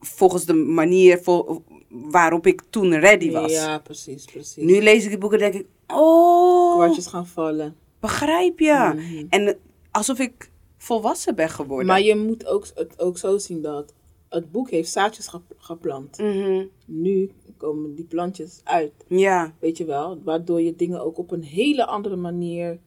volgens 0.00 0.44
de 0.44 0.54
manier 0.54 1.18
voor, 1.22 1.62
waarop 1.88 2.46
ik 2.46 2.62
toen 2.70 2.98
ready 2.98 3.30
was. 3.30 3.52
Ja, 3.52 3.78
precies, 3.78 4.24
precies. 4.24 4.64
Nu 4.64 4.82
lees 4.82 5.02
ik 5.04 5.08
die 5.08 5.18
boeken 5.18 5.40
en 5.40 5.50
denk 5.52 5.64
ik, 5.64 5.70
oh, 5.96 6.74
Kwartjes 6.74 7.06
gaan 7.06 7.26
vallen. 7.26 7.76
begrijp 8.00 8.58
je? 8.58 8.92
Mhm. 8.94 9.26
En 9.30 9.56
alsof 9.90 10.18
ik 10.18 10.50
volwassen 10.78 11.34
ben 11.34 11.48
geworden. 11.48 11.86
Maar 11.86 12.00
je 12.02 12.16
moet 12.16 12.46
ook, 12.46 12.66
het 12.74 13.00
ook 13.00 13.18
zo 13.18 13.38
zien 13.38 13.62
dat 13.62 13.92
het 14.28 14.52
boek 14.52 14.70
heeft 14.70 14.90
zaadjes 14.90 15.26
gep- 15.28 15.54
geplant. 15.58 16.18
Mhm. 16.18 16.64
Nu 16.86 17.30
komen 17.56 17.94
die 17.94 18.04
plantjes 18.04 18.60
uit, 18.64 18.92
Ja, 19.08 19.52
weet 19.58 19.76
je 19.76 19.84
wel. 19.84 20.20
Waardoor 20.24 20.60
je 20.60 20.76
dingen 20.76 21.04
ook 21.04 21.18
op 21.18 21.30
een 21.30 21.42
hele 21.42 21.86
andere 21.86 22.16
manier 22.16 22.78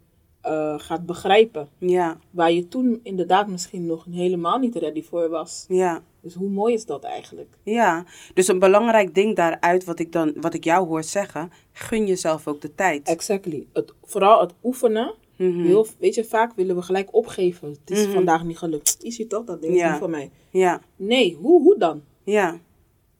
eh, 0.42 0.74
gaat 0.80 1.06
begrijpen. 1.06 1.70
ja, 1.78 2.20
Waar 2.32 2.52
je 2.52 2.68
toen 2.68 3.00
inderdaad 3.04 3.48
misschien 3.48 3.86
nog 3.86 4.06
helemaal 4.12 4.58
niet 4.58 4.76
ready 4.76 5.04
voor 5.04 5.30
was. 5.30 5.66
ja. 5.68 6.04
Dus 6.22 6.34
hoe 6.34 6.50
mooi 6.50 6.74
is 6.74 6.86
dat 6.86 7.04
eigenlijk? 7.04 7.58
Ja, 7.64 8.06
dus 8.34 8.48
een 8.48 8.60
belangrijk 8.60 9.16
ding 9.16 9.36
daaruit, 9.36 9.84
wat 9.84 10.00
ik, 10.00 10.12
dan, 10.12 10.34
wat 10.42 10.54
ik 10.54 10.64
jou 10.64 10.88
hoor 10.88 11.04
zeggen, 11.04 11.52
gun 11.72 12.06
jezelf 12.08 12.48
ook 12.48 12.62
de 12.62 12.76
tijd. 12.76 13.08
Exactly. 13.08 13.68
Het, 13.74 13.94
vooral 14.04 14.42
het 14.42 14.54
oefenen. 14.64 15.14
Mhm. 15.38 15.60
Heel, 15.64 15.86
weet 16.00 16.16
je, 16.16 16.24
vaak 16.26 16.54
willen 16.56 16.76
we 16.76 16.82
gelijk 16.82 17.14
opgeven. 17.16 17.70
Het 17.70 17.92
is 17.98 18.04
Mhm. 18.06 18.14
vandaag 18.14 18.44
niet 18.44 18.58
gelukt. 18.58 18.98
Is 19.02 19.18
je 19.18 19.28
toch? 19.28 19.46
Dat 19.46 19.62
ding 19.62 19.74
is 19.74 19.80
Ja. 19.80 19.90
niet 19.90 20.00
voor 20.00 20.10
mij. 20.10 20.32
Ja, 20.50 20.82
Nee, 20.96 21.38
hoe, 21.42 21.62
hoe 21.62 21.78
dan? 21.78 22.02
ja, 22.24 22.60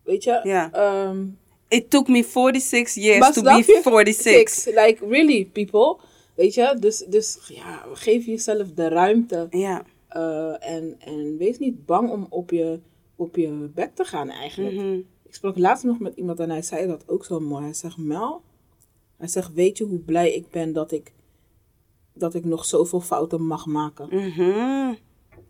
Weet 0.10 0.24
je? 0.24 0.32
Ehm, 0.72 1.26
It 1.68 1.90
took 1.90 2.08
me 2.08 2.24
46 2.24 2.94
years 2.96 3.34
to 3.34 3.42
be 3.42 3.52
je? 3.58 3.64
46. 3.64 4.14
six. 4.16 4.66
Like, 4.66 4.98
really, 5.08 5.46
people. 5.46 5.98
Weet 6.36 6.54
je? 6.54 6.76
Dus, 6.80 6.98
dus 7.08 7.38
ja, 7.48 7.86
geef 7.94 8.26
jezelf 8.26 8.72
de 8.74 8.88
ruimte. 8.88 9.48
Ja, 9.50 9.84
eh, 10.08 10.70
en, 10.76 10.96
en 11.00 11.38
wees 11.38 11.58
niet 11.60 11.86
bang 11.86 12.10
om 12.10 12.26
op 12.30 12.52
je, 12.52 12.80
op 13.16 13.36
je 13.36 13.70
bek 13.76 13.96
te 13.96 14.04
gaan 14.04 14.30
eigenlijk. 14.30 14.76
mhm. 14.76 14.94
Ik 15.28 15.36
sprak 15.36 15.58
laatst 15.58 15.84
nog 15.84 16.00
met 16.00 16.16
iemand 16.16 16.40
en 16.40 16.50
hij 16.50 16.62
zei 16.62 16.88
dat 16.88 17.04
ook 17.08 17.26
zo 17.26 17.40
mooi. 17.40 17.64
Hij 17.64 17.74
zegt, 17.74 17.98
Mel, 17.98 18.42
hij 19.18 19.28
zegt, 19.28 19.54
weet 19.54 19.78
je 19.78 19.84
hoe 19.84 20.00
blij 20.00 20.34
ik 20.34 20.50
ben 20.50 20.74
dat 20.74 20.92
ik, 20.92 21.12
dat 22.14 22.34
ik 22.34 22.46
nog 22.46 22.66
zoveel 22.66 23.00
fouten 23.02 23.46
mag 23.46 23.66
maken? 23.66 24.08
Mhm. 24.12 24.94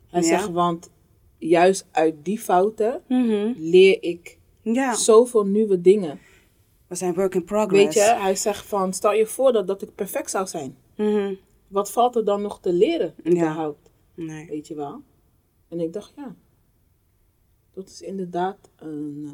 Hij 0.07 0.21
Ja. 0.21 0.27
zegt, 0.27 0.49
want 0.51 0.89
juist 1.37 1.87
uit 1.91 2.15
die 2.23 2.39
fouten 2.39 3.01
Mhm. 3.07 3.53
leer 3.57 3.97
ik 4.03 4.37
Ja, 4.61 4.95
zoveel 4.95 5.45
nieuwe 5.45 5.81
dingen. 5.81 6.19
we 6.87 6.95
zijn 6.95 7.13
work 7.13 7.35
in 7.35 7.43
progress. 7.43 7.83
Weet 7.83 7.93
je, 7.93 7.99
hij 8.21 8.35
zegt 8.35 8.65
van, 8.65 8.93
stel 8.93 9.13
je 9.13 9.25
voor 9.25 9.51
dat, 9.51 9.67
dat 9.67 9.81
ik 9.81 9.95
perfect 9.95 10.29
zou 10.29 10.47
zijn. 10.47 10.77
Mhm. 10.95 11.33
Wat 11.67 11.91
valt 11.91 12.15
er 12.15 12.25
dan 12.25 12.41
nog 12.41 12.59
te 12.59 12.73
leren 12.73 13.13
überhaupt? 13.27 13.89
Nee. 14.13 14.47
Weet 14.47 14.67
je 14.67 14.75
wel? 14.75 15.01
En 15.69 15.79
ik 15.79 15.93
dacht, 15.93 16.13
ja, 16.15 16.35
dat 17.73 17.89
is 17.89 18.01
inderdaad 18.01 18.57
een, 18.75 19.23
eh, 19.25 19.31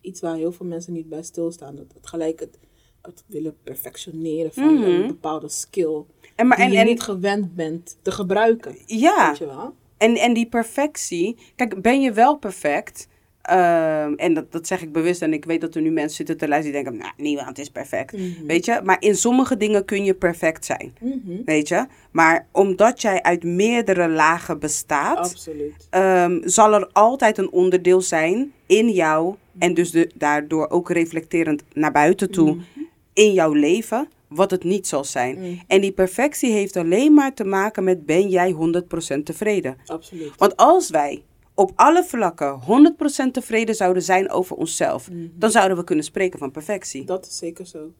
iets 0.00 0.20
waar 0.20 0.36
heel 0.36 0.52
veel 0.52 0.66
mensen 0.66 0.92
niet 0.92 1.08
bij 1.08 1.22
stilstaan. 1.22 1.76
Dat 1.76 1.92
het 1.94 2.06
gelijk 2.06 2.40
het, 2.40 2.58
het 3.02 3.24
willen 3.26 3.56
perfectioneren 3.62 4.52
van 4.52 4.74
Mhm. 4.74 4.82
een 4.84 5.06
bepaalde 5.06 5.48
skill 5.48 6.04
En, 6.36 6.46
maar, 6.46 6.56
die 6.56 6.66
en, 6.66 6.72
je 6.72 6.78
en, 6.78 6.86
niet 6.86 7.00
gewend 7.00 7.54
bent 7.54 7.98
te 8.02 8.10
gebruiken. 8.10 8.76
ja, 8.86 9.28
Weet 9.28 9.38
je 9.38 9.46
wel? 9.46 9.74
en, 9.96 10.14
en 10.16 10.34
die 10.34 10.48
perfectie. 10.48 11.36
Kijk, 11.56 11.82
ben 11.82 12.00
je 12.00 12.12
wel 12.12 12.36
perfect? 12.36 13.08
Ehm, 13.46 14.12
en 14.14 14.34
dat, 14.34 14.52
dat 14.52 14.66
zeg 14.66 14.82
ik 14.82 14.92
bewust. 14.92 15.22
En 15.22 15.32
ik 15.32 15.44
weet 15.44 15.60
dat 15.60 15.74
er 15.74 15.82
nu 15.82 15.90
mensen 15.90 16.16
zitten 16.16 16.36
te 16.36 16.48
luisteren 16.48 16.74
die 16.82 16.84
denken, 16.84 17.02
nou, 17.02 17.14
niemand 17.28 17.58
is 17.58 17.68
perfect. 17.70 18.12
Mhm. 18.12 18.46
Weet 18.46 18.64
je? 18.64 18.80
Maar 18.84 18.96
in 19.00 19.14
sommige 19.16 19.56
dingen 19.56 19.84
kun 19.84 20.04
je 20.04 20.14
perfect 20.14 20.64
zijn. 20.64 20.94
Mhm. 21.00 21.42
Weet 21.44 21.68
je? 21.68 21.86
Maar 22.10 22.46
omdat 22.52 23.02
jij 23.02 23.22
uit 23.22 23.44
meerdere 23.44 24.08
lagen 24.08 24.58
bestaat, 24.58 25.48
ehm, 25.90 26.40
zal 26.44 26.74
er 26.74 26.88
altijd 26.92 27.38
een 27.38 27.50
onderdeel 27.50 28.00
zijn 28.00 28.52
in 28.66 28.90
jou. 28.90 29.34
En 29.58 29.74
dus 29.74 29.90
de, 29.90 30.10
daardoor 30.14 30.68
ook 30.70 30.90
reflecterend 30.90 31.62
naar 31.72 31.92
buiten 31.92 32.30
toe 32.30 32.50
Mhm. 32.54 32.60
in 33.12 33.32
jouw 33.32 33.52
leven. 33.52 34.08
Wat 34.28 34.50
het 34.50 34.64
niet 34.64 34.86
zal 34.86 35.04
zijn. 35.04 35.34
Mhm. 35.38 35.54
En 35.66 35.80
die 35.80 35.92
perfectie 35.92 36.52
heeft 36.52 36.76
alleen 36.76 37.14
maar 37.14 37.34
te 37.34 37.44
maken 37.44 37.84
met 37.84 38.06
ben 38.06 38.28
jij 38.28 38.50
100% 38.50 39.26
tevreden. 39.26 39.76
Absoluut. 39.86 40.32
Want 40.36 40.56
als 40.56 40.90
wij 40.90 41.22
op 41.58 41.72
alle 41.74 42.04
vlakken 42.04 42.60
100% 42.60 43.32
tevreden 43.32 43.74
zouden 43.74 44.02
zijn 44.02 44.30
over 44.30 44.56
onszelf, 44.56 45.10
Mhm. 45.10 45.28
dan 45.34 45.50
zouden 45.50 45.76
we 45.76 45.84
kunnen 45.84 46.04
spreken 46.04 46.38
van 46.38 46.50
perfectie. 46.50 47.04
Dat 47.04 47.26
is 47.26 47.36
zeker 47.36 47.66
zo. 47.66 47.92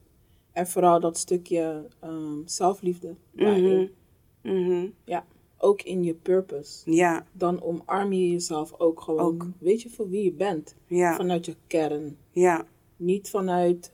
En 0.51 0.67
vooral 0.67 0.99
dat 0.99 1.17
stukje 1.17 1.87
ehm, 1.99 2.41
zelfliefde. 2.45 3.15
Mhm. 3.31 3.85
Mhm. 4.43 4.87
Ja, 5.05 5.25
ook 5.57 5.81
in 5.81 6.03
je 6.03 6.13
purpose. 6.13 6.91
Ja, 6.91 7.25
Dan 7.31 7.61
omarm 7.61 8.13
je 8.13 8.31
jezelf 8.31 8.73
ook 8.79 9.01
gewoon. 9.01 9.19
Ook. 9.21 9.45
Weet 9.59 9.81
je 9.81 9.89
voor 9.89 10.09
wie 10.09 10.23
je 10.23 10.31
bent? 10.31 10.75
ja, 10.87 11.15
Vanuit 11.15 11.45
je 11.45 11.55
kern. 11.67 12.17
ja, 12.31 12.65
Niet 12.97 13.29
vanuit 13.29 13.91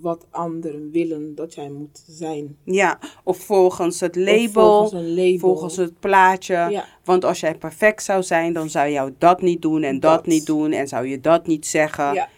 wat 0.00 0.26
anderen 0.30 0.90
willen 0.90 1.34
dat 1.34 1.54
jij 1.54 1.70
moet 1.70 2.04
zijn. 2.08 2.56
ja. 2.64 2.98
Of 3.24 3.38
volgens 3.38 4.00
het 4.00 4.16
label, 4.16 4.48
volgens 4.52 4.92
een 4.92 5.14
label. 5.14 5.38
volgens 5.38 5.76
het 5.76 6.00
plaatje. 6.00 6.54
Ja. 6.54 6.84
Want 7.04 7.24
als 7.24 7.40
jij 7.40 7.54
perfect 7.54 8.02
zou 8.02 8.22
zijn, 8.22 8.52
dan 8.52 8.70
zou 8.70 8.90
jou 8.90 9.12
dat 9.18 9.40
niet 9.42 9.62
doen 9.62 9.82
en 9.82 10.00
dat, 10.00 10.14
Dat. 10.16 10.26
niet 10.26 10.46
doen 10.46 10.72
en 10.72 10.88
zou 10.88 11.06
je 11.06 11.20
dat 11.20 11.46
niet 11.46 11.66
zeggen. 11.66 12.14
Ja, 12.14 12.28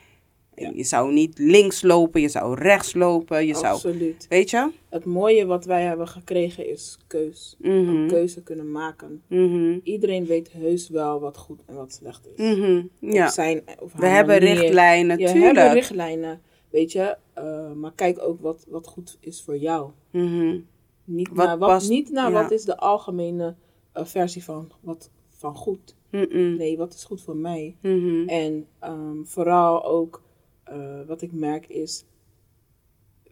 Je 0.74 0.84
zou 0.84 1.12
niet 1.12 1.38
links 1.38 1.82
lopen, 1.82 2.20
je 2.20 2.28
zou 2.28 2.54
rechts 2.60 2.94
lopen, 2.94 3.46
je 3.46 3.54
zou... 3.54 3.66
absoluut. 3.74 4.26
Weet 4.28 4.50
je? 4.50 4.70
Het 4.90 5.04
mooie 5.04 5.46
wat 5.46 5.64
wij 5.64 5.82
hebben 5.82 6.08
gekregen 6.08 6.68
is 6.70 6.98
keus. 7.06 7.56
Mhm. 7.58 7.72
Een 7.74 8.08
keuze 8.08 8.42
kunnen 8.42 8.70
maken. 8.70 9.22
Mhm. 9.26 9.78
Iedereen 9.82 10.26
weet 10.26 10.52
heus 10.52 10.88
wel 10.88 11.20
wat 11.20 11.36
goed 11.36 11.60
en 11.66 11.74
wat 11.74 11.92
slecht 11.92 12.28
is. 12.34 12.46
Ja. 13.00 13.26
Op 13.26 13.32
zijn, 13.32 13.62
of 13.80 13.92
We 13.96 14.06
hebben 14.06 14.42
manier. 14.42 14.60
richtlijnen, 14.60 15.18
Je 15.18 15.26
tuurlijk. 15.26 15.56
hebben 15.56 15.72
richtlijnen, 15.74 16.40
weet 16.72 16.92
je. 16.92 17.16
eh, 17.32 17.72
maar 17.72 17.92
kijk 17.92 18.18
ook 18.22 18.40
wat, 18.40 18.66
wat 18.68 18.86
goed 18.86 19.16
is 19.20 19.42
voor 19.42 19.56
jou. 19.56 19.90
Mhm. 20.10 20.60
Niet 21.04 21.28
Wat 21.28 21.36
naar, 21.46 21.58
wat, 21.58 21.68
past- 21.68 21.88
niet 21.90 22.10
naar 22.10 22.30
ja. 22.32 22.42
wat 22.42 22.50
is 22.50 22.64
de 22.64 22.76
algemene 22.76 23.54
eh, 23.92 24.04
versie 24.04 24.44
van, 24.44 24.72
wat, 24.80 25.10
van 25.28 25.54
goed. 25.56 25.94
Mhm. 26.10 26.56
Nee, 26.56 26.76
wat 26.76 26.94
is 26.94 27.04
goed 27.04 27.22
voor 27.22 27.36
mij? 27.36 27.76
Mhm. 27.82 28.28
En 28.28 28.66
ehm, 28.78 29.22
vooral 29.24 29.84
ook 29.84 30.22
eh, 30.64 31.00
wat 31.06 31.22
ik 31.22 31.32
merk 31.32 31.66
is, 31.68 32.04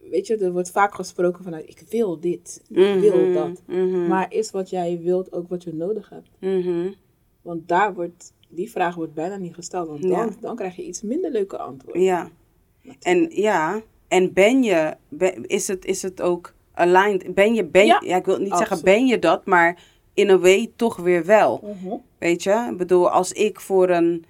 weet 0.09 0.27
je, 0.27 0.37
er 0.37 0.51
wordt 0.51 0.71
vaak 0.71 0.95
gesproken 0.95 1.43
vanuit 1.43 1.69
ik 1.69 1.83
wil 1.89 2.19
dit, 2.19 2.61
ik 2.69 2.99
wil 2.99 3.25
Mhm. 3.25 3.33
dat. 3.33 3.61
Mhm. 3.67 4.07
Maar 4.07 4.33
is 4.33 4.51
wat 4.51 4.69
jij 4.69 4.99
wilt 5.01 5.33
ook 5.33 5.49
wat 5.49 5.63
je 5.63 5.73
nodig 5.73 6.09
hebt? 6.09 6.29
Want 7.41 7.67
daar 7.67 7.93
wordt, 7.93 8.33
die 8.49 8.71
vraag 8.71 8.95
wordt 8.95 9.13
bijna 9.13 9.37
niet 9.37 9.53
gesteld, 9.53 9.87
want 9.87 10.01
dan, 10.01 10.11
Ja. 10.11 10.29
dan 10.41 10.55
krijg 10.55 10.75
je 10.75 10.85
iets 10.85 11.01
minder 11.01 11.31
leuke 11.31 11.57
antwoorden. 11.57 12.01
Ja. 12.01 12.29
En 13.01 13.27
ja, 13.29 13.81
en 14.07 14.33
ben 14.33 14.63
je, 14.63 14.95
ben- 15.09 15.47
is, 15.47 15.67
het, 15.67 15.85
is 15.85 16.01
het 16.01 16.21
ook 16.21 16.53
aligned? 16.73 17.33
Ben 17.33 17.53
je, 17.53 17.65
ben, 17.65 17.85
ja, 17.85 18.01
Ja, 18.05 18.17
ik 18.17 18.25
wil 18.25 18.39
niet 18.39 18.57
zeggen 18.57 18.83
ben 18.83 19.05
je 19.05 19.19
dat, 19.19 19.45
maar 19.45 19.79
in 20.13 20.29
een 20.29 20.39
way 20.39 20.71
toch 20.75 20.95
weer 20.95 21.25
wel. 21.25 21.59
Mhm. 21.63 21.95
Weet 22.17 22.43
je? 22.43 22.67
Ik 22.71 22.77
bedoel, 22.77 23.09
als 23.09 23.31
ik 23.31 23.59
voor 23.59 23.89
een, 23.89 24.25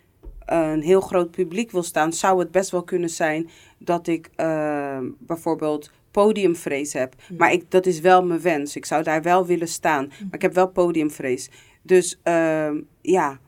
een 0.45 0.81
heel 0.81 1.01
groot 1.01 1.31
publiek 1.31 1.71
wil 1.71 1.83
staan, 1.83 2.13
zou 2.13 2.39
het 2.39 2.51
best 2.51 2.69
wel 2.71 2.83
kunnen 2.83 3.09
zijn 3.09 3.49
dat 3.77 4.07
ik 4.07 4.29
ehm, 4.35 5.09
bijvoorbeeld 5.19 5.91
podiumvrees 6.11 6.93
heb. 6.93 7.15
Maar 7.37 7.51
ik, 7.51 7.71
dat 7.71 7.85
is 7.85 7.99
wel 7.99 8.23
mijn 8.23 8.41
wens. 8.41 8.75
Ik 8.75 8.85
zou 8.85 9.03
daar 9.03 9.21
wel 9.21 9.45
willen 9.45 9.67
staan. 9.67 10.07
Maar 10.07 10.33
ik 10.33 10.41
heb 10.41 10.53
wel 10.53 10.67
podiumvrees. 10.67 11.49
Dus 11.81 12.19
ehm, 12.23 12.81
ja, 13.01 13.39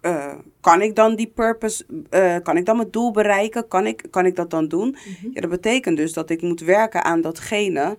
eh, 0.00 0.34
kan 0.60 0.82
ik 0.82 0.94
dan 0.96 1.14
die 1.16 1.26
purpose, 1.34 1.84
eh, 2.10 2.36
kan 2.42 2.56
ik 2.56 2.66
dan 2.66 2.76
mijn 2.76 2.90
doel 2.90 3.10
bereiken? 3.10 3.68
Kan 3.68 3.86
ik, 3.86 4.04
kan 4.10 4.26
ik 4.26 4.36
dat 4.36 4.50
dan 4.50 4.68
doen? 4.68 4.96
Ja, 5.32 5.40
dat 5.40 5.50
betekent 5.50 5.96
dus 5.96 6.12
dat 6.12 6.30
ik 6.30 6.42
moet 6.42 6.60
werken 6.60 7.04
aan 7.04 7.20
datgene. 7.20 7.98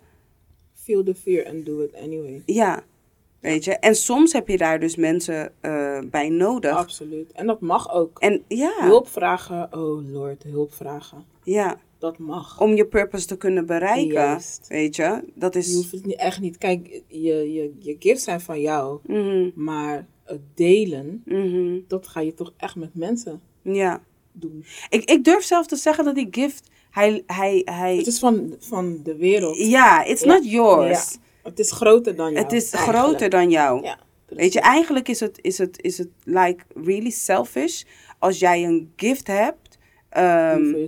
Feel 0.74 1.04
the 1.04 1.16
fear 1.16 1.46
and 1.48 1.66
do 1.66 1.82
it 1.82 1.96
anyway. 1.96 2.42
Ja, 2.46 2.84
weet 3.40 3.64
je. 3.64 3.72
En 3.78 3.96
soms 3.96 4.34
heb 4.34 4.48
je 4.48 4.58
daar 4.58 4.80
dus 4.80 4.96
mensen 4.96 5.52
eh, 5.62 6.00
bij 6.12 6.30
nodig. 6.30 6.72
Absoluut. 6.76 7.32
En 7.32 7.48
dat 7.48 7.62
mag 7.62 7.94
ook. 7.94 8.20
En 8.20 8.44
ja, 8.48 8.74
Hulp 8.80 9.08
vragen, 9.08 9.68
oh 9.72 10.12
lord, 10.12 10.44
hulp 10.44 10.74
vragen. 10.74 11.26
ja, 11.44 11.78
Dat 11.98 12.18
mag. 12.18 12.60
om 12.62 12.74
je 12.76 12.86
purpose 12.86 13.26
te 13.28 13.38
kunnen 13.38 13.66
bereiken. 13.66 14.14
Juist. 14.14 14.66
Weet 14.68 14.96
je, 14.96 15.24
dat 15.34 15.54
Je 15.54 15.60
is. 15.60 15.74
hoeft 15.76 15.92
het 15.92 16.06
niet, 16.06 16.16
echt 16.18 16.40
niet. 16.40 16.58
Kijk, 16.58 17.02
je, 17.08 17.54
je, 17.54 17.72
je 17.80 17.96
gifts 18.00 18.24
zijn 18.24 18.42
van 18.42 18.62
jou. 18.62 19.00
Mhm, 19.06 19.50
Maar 19.56 20.06
het 20.32 20.42
delen, 20.56 21.22
mhm, 21.26 21.80
dat 21.88 22.08
ga 22.08 22.20
je 22.20 22.34
toch 22.34 22.54
echt 22.58 22.76
met 22.76 22.96
mensen 22.96 23.42
ja. 23.62 24.02
doen. 24.32 24.66
Ik, 24.90 25.10
ik 25.10 25.24
durf 25.24 25.44
zelf 25.44 25.66
te 25.68 25.76
zeggen 25.76 26.06
dat 26.06 26.16
die 26.16 26.28
gift, 26.32 26.70
hij, 26.92 27.24
hij, 27.26 27.62
hij. 27.66 27.98
Het 27.98 28.08
is 28.08 28.20
van, 28.20 28.56
van 28.60 29.00
de 29.04 29.16
wereld. 29.16 29.58
ja, 29.58 30.04
it's 30.06 30.24
Ja. 30.24 30.34
not 30.34 30.52
yours. 30.52 31.12
Ja. 31.12 31.20
Het 31.44 31.60
is 31.60 31.72
groter 31.72 32.16
dan 32.16 32.32
jou. 32.32 32.44
Het 32.44 32.54
is 32.54 32.72
eigenlijk. 32.72 33.04
groter 33.06 33.30
dan 33.30 33.50
jou. 33.50 33.84
Ja, 33.84 34.00
Weet 34.28 34.54
je, 34.54 34.60
eigenlijk 34.60 35.10
is 35.10 35.20
het, 35.20 35.40
is 35.42 35.58
het, 35.58 35.82
is 35.82 35.98
het 35.98 36.10
like 36.24 36.64
really 36.76 37.10
selfish 37.10 37.84
als 38.20 38.40
jij 38.40 38.64
een 38.66 38.94
gift 38.96 39.28
hebt 39.28 39.78
ehm, 40.10 40.88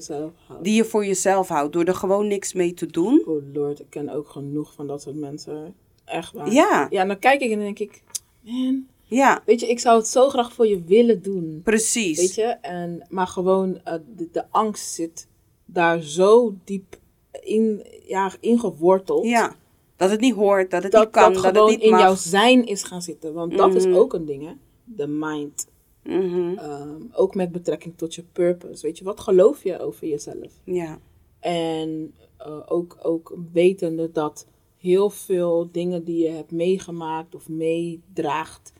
Die 0.61 0.73
je 0.73 0.85
voor 0.85 1.05
jezelf 1.05 1.47
houdt, 1.47 1.73
door 1.73 1.83
er 1.83 1.95
gewoon 1.95 2.27
niks 2.27 2.53
mee 2.53 2.73
te 2.73 2.85
doen. 2.85 3.23
Oh 3.25 3.53
lord, 3.53 3.79
ik 3.79 3.85
ken 3.89 4.09
ook 4.09 4.29
genoeg 4.29 4.73
van 4.73 4.87
dat 4.87 5.01
soort 5.01 5.15
mensen. 5.15 5.75
Echt 6.05 6.33
waar. 6.33 6.51
Ja, 6.51 6.87
Ja, 6.89 7.01
en 7.01 7.07
dan 7.07 7.19
kijk 7.19 7.41
ik 7.41 7.51
en 7.51 7.55
dan 7.55 7.65
denk 7.65 7.79
ik, 7.79 8.03
man, 8.41 8.87
ja, 9.13 9.41
weet 9.45 9.59
je, 9.59 9.67
ik 9.69 9.79
zou 9.79 9.97
het 9.97 10.07
zo 10.07 10.29
graag 10.29 10.53
voor 10.53 10.67
je 10.67 10.83
willen 10.83 11.21
doen. 11.21 11.61
precies. 11.63 12.19
Weet 12.19 12.35
je, 12.35 12.43
en, 12.43 13.05
maar 13.09 13.27
gewoon 13.27 13.79
eh, 13.83 13.93
de, 14.15 14.29
de 14.31 14.43
angst 14.49 14.93
zit 14.93 15.27
daar 15.65 16.01
zo 16.01 16.53
diep 16.63 16.95
in, 17.43 17.85
ja, 18.07 18.31
ingeworteld. 18.39 19.25
Ja, 19.25 19.55
dat 19.95 20.09
het 20.09 20.19
niet 20.19 20.33
hoort, 20.35 20.71
dat 20.71 20.83
het 20.83 20.91
dat 20.91 21.03
niet 21.03 21.11
kan, 21.11 21.33
dat 21.33 21.43
dat, 21.43 21.51
gewoon 21.51 21.69
het 21.69 21.75
niet 21.77 21.85
in 21.85 21.91
mag. 21.91 22.01
jouw 22.01 22.15
zijn 22.15 22.65
is 22.65 22.83
gaan 22.83 23.01
zitten. 23.01 23.33
Want 23.33 23.57
dat 23.57 23.75
is 23.75 23.85
Mhm. 23.85 23.95
ook 23.95 24.13
een 24.13 24.25
ding, 24.25 24.43
hè. 24.45 24.53
De 24.83 25.07
mind. 25.07 25.67
Mhm, 26.03 26.57
Ehm, 26.57 27.01
ook 27.13 27.35
met 27.35 27.51
betrekking 27.51 27.93
tot 27.97 28.15
je 28.15 28.23
purpose. 28.31 28.85
Weet 28.85 28.97
je, 28.97 29.03
wat 29.03 29.19
geloof 29.19 29.63
je 29.63 29.79
over 29.79 30.07
jezelf? 30.07 30.51
Ja, 30.63 30.99
En 31.39 32.13
eh, 32.37 32.59
ook, 32.67 32.97
ook 33.01 33.35
wetende 33.53 34.11
dat 34.11 34.47
heel 34.77 35.09
veel 35.09 35.69
dingen 35.71 36.03
die 36.03 36.23
je 36.23 36.29
hebt 36.29 36.51
meegemaakt 36.51 37.35
of 37.35 37.49
meedraagt, 37.49 38.73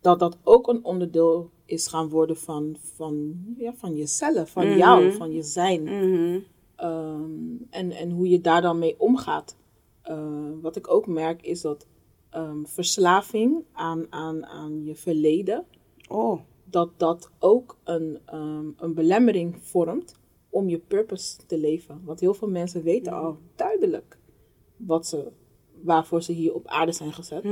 dat 0.00 0.18
dat 0.18 0.38
ook 0.42 0.68
een 0.68 0.84
onderdeel 0.84 1.50
is 1.64 1.86
gaan 1.86 2.08
worden 2.08 2.36
van, 2.36 2.76
van, 2.94 3.34
ja, 3.56 3.74
van 3.74 3.96
jezelf, 3.96 4.50
van 4.50 4.66
Mhm. 4.66 4.76
jou, 4.76 5.12
van 5.12 5.32
je 5.32 5.42
zijn. 5.42 5.82
mhm, 5.82 6.38
Ehm, 6.76 7.30
en, 7.70 7.90
en 7.90 8.10
hoe 8.10 8.28
je 8.28 8.40
daar 8.40 8.62
dan 8.62 8.78
mee 8.78 9.00
omgaat. 9.00 9.56
Eh, 10.02 10.50
wat 10.62 10.76
ik 10.76 10.90
ook 10.90 11.06
merk 11.06 11.42
is 11.42 11.60
dat 11.60 11.86
ehm, 12.30 12.64
verslaving 12.64 13.64
aan, 13.72 14.06
aan, 14.10 14.46
aan 14.46 14.84
je 14.84 14.94
verleden, 14.94 15.64
oh, 16.08 16.40
dat 16.64 16.90
dat 16.96 17.30
ook 17.38 17.76
een, 17.84 18.18
ehm, 18.26 18.66
een 18.76 18.94
belemmering 18.94 19.56
vormt 19.60 20.14
om 20.50 20.68
je 20.68 20.78
purpose 20.78 21.36
te 21.46 21.58
leven. 21.58 22.00
Want 22.04 22.20
heel 22.20 22.34
veel 22.34 22.48
mensen 22.48 22.82
weten 22.82 23.12
al 23.12 23.36
duidelijk 23.56 24.18
wat 24.76 25.06
ze, 25.06 25.32
waarvoor 25.82 26.22
ze 26.22 26.32
hier 26.32 26.54
op 26.54 26.66
aarde 26.66 26.92
zijn 26.92 27.12
gezet. 27.12 27.44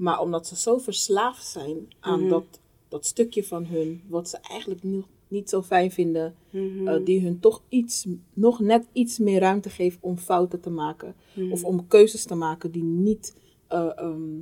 Mhm, 0.00 0.04
Maar 0.04 0.20
omdat 0.20 0.46
ze 0.46 0.56
zo 0.56 0.78
verslaafd 0.78 1.46
zijn 1.46 1.88
aan 2.00 2.28
dat, 2.28 2.44
dat 2.88 3.06
stukje 3.06 3.44
van 3.44 3.66
hun, 3.66 4.02
wat 4.08 4.28
ze 4.28 4.38
eigenlijk 4.42 4.82
niet, 4.82 5.04
niet 5.28 5.50
zo 5.50 5.62
fijn 5.62 5.90
vinden, 5.90 6.34
mhm, 6.50 6.88
eh, 6.88 7.04
die 7.04 7.20
hun 7.20 7.40
toch 7.40 7.62
iets, 7.68 8.06
nog 8.32 8.60
net 8.60 8.86
iets 8.92 9.18
meer 9.18 9.40
ruimte 9.40 9.70
geeft 9.70 9.98
om 10.00 10.16
fouten 10.16 10.60
te 10.60 10.70
maken. 10.70 11.14
Mhm. 11.34 11.52
Of 11.52 11.64
om 11.64 11.86
keuzes 11.86 12.24
te 12.24 12.34
maken 12.34 12.70
die 12.70 12.82
niet, 12.82 13.36
eh, 13.66 13.98
ehm, 13.98 14.40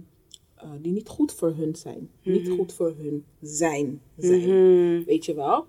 eh, 0.54 0.70
die 0.80 0.92
niet 0.92 1.08
goed 1.08 1.32
voor 1.32 1.54
hun 1.56 1.76
zijn. 1.76 2.10
Niet 2.22 2.48
goed 2.48 2.72
voor 2.72 2.94
hun 2.96 3.24
zijn. 3.40 4.00
zijn. 4.16 4.40
mhm. 4.40 5.04
Weet 5.04 5.24
je 5.24 5.34
wel? 5.34 5.66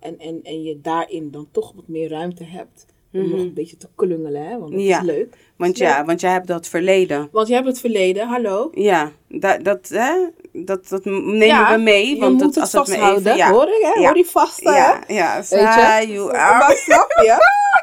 En, 0.00 0.18
en, 0.18 0.42
en 0.42 0.62
je 0.62 0.80
daarin 0.80 1.30
dan 1.30 1.48
toch 1.50 1.72
wat 1.72 1.88
meer 1.88 2.08
ruimte 2.08 2.44
hebt. 2.44 2.86
Om 3.12 3.30
nog 3.30 3.40
een 3.40 3.54
beetje 3.54 3.76
te 3.76 3.88
klungelen, 3.94 4.46
hè? 4.46 4.58
Want 4.58 4.72
dat 4.72 4.80
Ja. 4.82 4.98
is 4.98 5.04
leuk. 5.04 5.36
Want 5.56 5.78
ja, 5.78 6.04
want 6.04 6.20
jij 6.20 6.30
hebt 6.32 6.46
dat 6.46 6.68
verleden. 6.68 7.28
Want 7.32 7.48
je 7.48 7.54
hebt 7.54 7.66
het 7.66 7.80
verleden, 7.80 8.26
hallo. 8.28 8.70
Ja, 8.74 9.10
dat, 9.28 9.64
dat, 9.64 9.88
hè? 9.88 10.12
dat, 10.52 10.88
dat 10.88 11.04
nemen 11.04 11.46
Ja, 11.46 11.76
we 11.76 11.82
mee. 11.82 12.08
je 12.14 12.20
Want 12.20 12.40
het 12.40 12.56
als 12.58 12.72
het 12.72 12.80
me 12.80 12.94
vasthouden. 12.94 13.24
even, 13.26 13.36
ja, 13.36 13.50
Hoor 13.50 13.66
je, 13.66 13.92
hè? 13.94 14.04
Hoor 14.04 14.14
die 14.14 14.26
vast, 14.26 14.64
hè? 14.64 14.76
ja, 14.76 15.02
ja, 15.08 15.36
Weet 15.36 15.48
je? 15.48 16.12
you 16.12 16.26
Maar 16.32 16.40
are. 16.62 16.76
snap 16.86 17.10
je? 17.22 17.36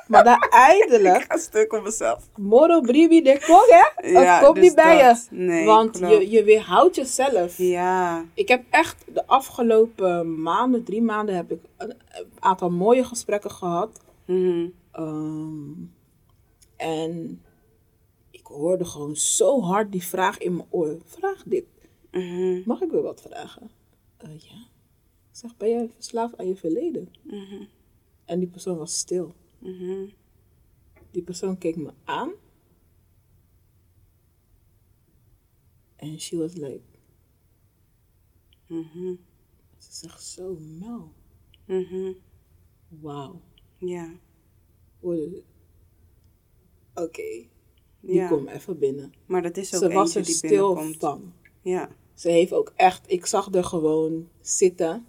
Maar 0.08 0.24
dan 0.24 0.38
eindelijk, 0.50 1.16
Ik 1.18 1.26
ga 1.30 1.38
stuk 1.38 1.74
op 1.74 1.84
mezelf. 1.84 2.24
moro 2.36 2.82
bribi 2.82 3.22
de 3.22 3.40
kong, 3.48 3.66
hè? 3.70 4.12
Het 4.20 4.44
komt 4.44 4.56
dus 4.56 4.64
niet 4.64 4.76
bij 4.76 5.02
dat. 5.04 5.28
je. 5.30 5.36
Nee, 5.36 5.66
Want 5.66 5.98
klopt. 6.00 6.14
je, 6.14 6.30
je 6.30 6.44
weerhoudt 6.44 6.96
jezelf. 6.96 7.54
Ja. 7.58 8.24
Ik 8.34 8.48
heb 8.48 8.62
echt 8.70 8.96
de 9.14 9.28
afgelopen 9.28 10.42
maanden, 10.42 10.84
drie 10.84 11.02
maanden, 11.02 11.36
heb 11.36 11.52
ik 11.52 11.60
een, 11.78 11.90
een 11.90 12.26
aantal 12.40 12.70
mooie 12.70 13.04
gesprekken 13.04 13.52
gehad. 13.52 13.90
Mhm. 14.26 14.66
Ehm, 15.00 15.72
en 16.76 17.42
ik 18.30 18.46
hoorde 18.46 18.86
gewoon 18.86 19.16
zo 19.16 19.62
hard 19.62 19.92
die 19.92 20.04
vraag 20.04 20.38
in 20.38 20.56
mijn 20.56 20.68
oor. 20.70 20.98
Vraag 21.06 21.44
dit. 21.44 21.66
Mhm. 22.12 22.62
Mag 22.66 22.82
ik 22.82 22.92
weer 22.92 23.02
wat 23.02 23.22
vragen? 23.22 23.70
Eh, 24.18 24.40
ja. 24.40 24.58
Ik 25.30 25.36
zeg, 25.36 25.58
ben 25.58 25.70
jij 25.70 25.90
verslaafd 25.96 26.38
aan 26.38 26.48
je 26.48 26.56
verleden? 26.56 27.14
Mhm. 27.24 27.64
En 28.26 28.40
die 28.40 28.48
persoon 28.48 28.78
was 28.78 28.98
stil. 28.98 29.34
Mhm. 29.60 30.06
Die 31.12 31.22
persoon 31.24 31.58
keek 31.58 31.76
me 31.76 31.94
aan. 32.04 32.32
En 35.96 36.20
she 36.20 36.38
was 36.38 36.54
like, 36.54 36.82
ze 38.68 39.18
zegt 39.78 40.24
zo, 40.24 40.58
Mel, 40.60 41.14
Mhm. 41.66 42.12
wauw. 42.88 43.42
Ja. 43.78 44.14
Oké, 46.96 47.22
die 48.00 48.14
Ja. 48.16 48.28
komt 48.28 48.50
even 48.50 48.80
binnen. 48.80 49.14
Maar 49.26 49.42
dat 49.42 49.58
is 49.58 49.74
ook 49.76 49.82
Ze 49.82 49.90
was 49.90 50.16
er 50.16 50.24
die 50.24 50.34
stil 50.34 50.74
binnenkomt. 50.74 51.00
van. 51.00 51.34
Ja. 51.62 51.90
Ze 52.14 52.30
heeft 52.30 52.54
ook 52.54 52.74
echt, 52.76 53.12
ik 53.12 53.26
zag 53.26 53.54
er 53.54 53.64
gewoon 53.64 54.30
zitten. 54.42 55.06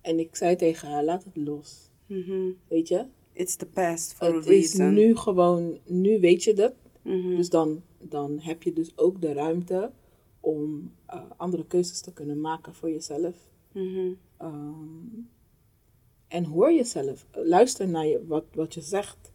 En 0.00 0.18
ik 0.18 0.36
zei 0.36 0.56
tegen 0.56 0.88
haar, 0.88 1.04
laat 1.04 1.24
het 1.24 1.36
los. 1.36 1.90
Mhm. 2.06 2.50
Weet 2.68 2.88
je? 2.88 3.06
It's 3.32 3.56
the 3.56 3.66
past 3.66 4.12
for 4.14 4.34
het 4.34 4.46
a 4.46 4.50
is 4.50 4.74
reason. 4.74 4.94
nu 4.94 5.16
gewoon, 5.16 5.78
nu 5.86 6.20
weet 6.20 6.44
je 6.44 6.52
dat. 6.54 6.72
Mhm. 7.02 7.36
Dus 7.36 7.50
dan, 7.50 7.82
dan 7.98 8.38
heb 8.40 8.62
je 8.62 8.72
dus 8.72 8.98
ook 8.98 9.20
de 9.20 9.32
ruimte 9.32 9.92
om 10.40 10.92
eh, 11.06 11.22
andere 11.36 11.66
keuzes 11.66 12.00
te 12.00 12.12
kunnen 12.12 12.40
maken 12.40 12.74
voor 12.74 12.90
jezelf. 12.90 13.36
Mhm. 13.72 14.12
Ehm, 14.36 15.04
en 16.28 16.44
hoor 16.44 16.72
jezelf. 16.72 17.26
Luister 17.32 17.88
naar 17.88 18.06
je, 18.06 18.26
wat, 18.26 18.44
wat 18.54 18.74
je 18.74 18.80
zegt. 18.80 19.32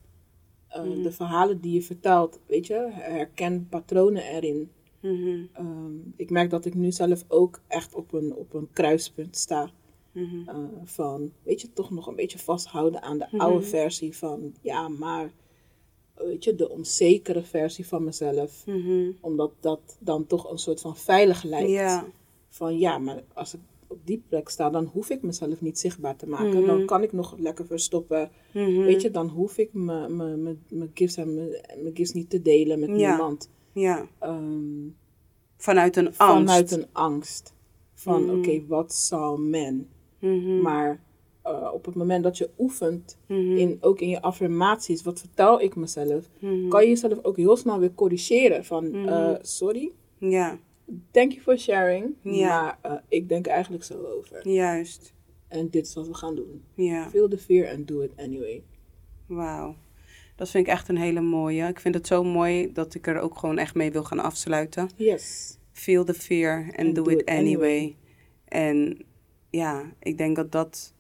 Eh, 0.68 0.84
Mhm. 0.84 1.02
De 1.02 1.12
verhalen 1.12 1.62
die 1.62 1.74
je 1.74 1.82
vertelt. 1.82 2.40
Weet 2.46 2.68
je, 2.68 2.88
herken 2.92 3.68
patronen 3.70 4.24
erin. 4.24 4.72
Mhm. 5.00 5.46
Ehm, 5.54 5.96
ik 6.16 6.30
merk 6.30 6.50
dat 6.50 6.66
ik 6.66 6.74
nu 6.74 6.92
zelf 6.92 7.24
ook 7.28 7.62
echt 7.68 7.96
op 7.96 8.14
een, 8.14 8.36
op 8.36 8.54
een 8.54 8.68
kruispunt 8.74 9.38
sta. 9.38 9.70
Mhm. 10.12 10.50
eh, 10.50 10.56
van, 10.84 11.32
weet 11.44 11.62
je, 11.62 11.74
toch 11.74 11.90
nog 11.92 12.08
een 12.08 12.16
beetje 12.16 12.40
vasthouden 12.40 13.02
aan 13.02 13.18
de 13.18 13.30
oude 13.38 13.66
versie 13.66 14.18
van, 14.18 14.54
ja, 14.62 14.88
maar, 14.88 15.32
weet 16.16 16.44
je, 16.44 16.56
de 16.56 16.70
onzekere 16.70 17.44
versie 17.44 17.88
van 17.88 18.04
mezelf. 18.04 18.64
Omdat 19.22 19.52
dat 19.60 19.98
dan 20.00 20.28
toch 20.28 20.52
een 20.52 20.58
soort 20.58 20.82
van 20.82 20.98
veilig 20.98 21.44
lijkt. 21.44 21.70
Ja. 21.70 22.06
Van, 22.50 22.78
ja, 22.78 22.98
maar 22.98 23.24
als 23.34 23.54
ik 23.54 23.60
op 23.94 24.00
die 24.06 24.24
plek 24.30 24.50
sta, 24.50 24.70
dan 24.70 24.86
hoef 24.86 25.10
ik 25.10 25.22
mezelf 25.22 25.62
niet 25.62 25.80
zichtbaar 25.80 26.16
te 26.16 26.28
maken. 26.28 26.58
Mhm. 26.58 26.66
Dan 26.66 26.86
kan 26.86 27.04
ik 27.04 27.12
nog 27.14 27.36
lekker 27.38 27.66
verstoppen. 27.66 28.32
Mhm. 28.54 28.80
Weet 28.82 29.02
je, 29.02 29.12
dan 29.12 29.28
hoef 29.28 29.58
ik 29.58 29.70
mijn- 29.74 30.60
gifts 30.94 31.16
en 31.18 31.34
mijn 31.36 31.92
gifts 31.96 32.14
niet 32.14 32.30
te 32.30 32.42
delen 32.42 32.80
met 32.80 32.90
Ja. 33.00 33.10
niemand. 33.10 33.50
Ja. 33.72 34.08
Ehm, 34.20 34.88
Vanuit 35.58 35.96
een 35.96 36.06
angst. 36.06 36.18
vanuit 36.18 36.72
een 36.72 36.86
angst. 36.92 37.54
Van, 37.94 38.26
Mhm. 38.26 38.38
oké, 38.38 38.64
wat 38.68 38.94
zal 38.94 39.38
men? 39.38 39.88
Mhm. 40.20 40.62
Maar 40.62 41.02
eh, 41.44 41.70
op 41.74 41.86
het 41.86 41.96
moment 41.96 42.24
dat 42.24 42.38
je 42.38 42.50
oefent, 42.60 43.18
Mhm. 43.28 43.40
in, 43.58 43.78
ook 43.82 44.00
in 44.02 44.10
je 44.10 44.22
affirmaties, 44.22 45.04
wat 45.04 45.20
vertel 45.20 45.62
ik 45.62 45.76
mezelf, 45.76 46.30
Mhm. 46.40 46.68
kan 46.68 46.82
je 46.82 46.88
jezelf 46.88 47.20
ook 47.24 47.38
heel 47.38 47.56
snel 47.58 47.80
weer 47.80 47.94
corrigeren. 47.96 48.66
Van, 48.66 48.90
Mhm. 48.90 49.08
eh, 49.08 49.36
sorry, 49.42 49.92
Ja, 50.18 50.60
thank 51.12 51.32
you 51.32 51.42
for 51.42 51.58
sharing, 51.58 52.16
Ja. 52.22 52.78
maar 52.82 52.92
eh, 52.92 53.00
ik 53.08 53.30
denk 53.30 53.48
eigenlijk 53.48 53.84
zo 53.84 54.04
over. 54.06 54.48
juist. 54.48 55.14
En 55.48 55.70
dit 55.70 55.86
is 55.88 55.94
wat 55.94 56.08
we 56.08 56.14
gaan 56.14 56.36
doen. 56.36 56.64
Ja, 56.74 57.10
Feel 57.10 57.28
the 57.30 57.38
fear 57.38 57.74
and 57.76 57.88
do 57.88 58.02
it 58.02 58.12
anyway. 58.18 58.64
wauw. 59.26 59.76
Dat 60.36 60.50
vind 60.50 60.68
ik 60.68 60.74
echt 60.74 60.88
een 60.90 60.98
hele 60.98 61.22
mooie. 61.22 61.68
Ik 61.68 61.80
vind 61.80 61.96
het 61.96 62.08
zo 62.08 62.24
mooi 62.24 62.72
dat 62.74 62.96
ik 62.96 63.08
er 63.08 63.20
ook 63.20 63.38
gewoon 63.38 63.58
echt 63.58 63.76
mee 63.76 63.92
wil 63.92 64.04
gaan 64.04 64.20
afsluiten. 64.20 64.90
Yes. 64.96 65.58
Feel 65.72 66.04
the 66.04 66.14
fear 66.14 66.64
and, 66.64 66.78
And 66.78 66.96
do, 66.96 67.04
do 67.04 67.10
it 67.10 67.20
it 67.22 67.28
anyway. 67.28 67.46
anyway. 67.50 67.96
En 68.46 69.06
ja, 69.50 69.94
ik 70.00 70.18
denk 70.18 70.36
dat 70.36 70.52
dat 70.52 70.94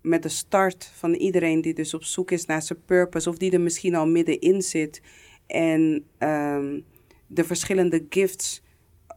met 0.00 0.22
de 0.22 0.28
start 0.28 0.84
van 0.84 1.14
iedereen 1.14 1.60
die 1.60 1.74
dus 1.74 1.94
op 1.94 2.04
zoek 2.04 2.30
is 2.30 2.46
naar 2.46 2.62
zijn 2.62 2.84
purpose, 2.84 3.28
of 3.28 3.36
die 3.36 3.50
er 3.52 3.60
misschien 3.60 3.94
al 3.94 4.06
middenin 4.06 4.62
zit 4.62 5.02
en 5.46 6.04
ehm, 6.18 6.80
de 7.26 7.44
verschillende 7.44 8.06
gifts 8.08 8.62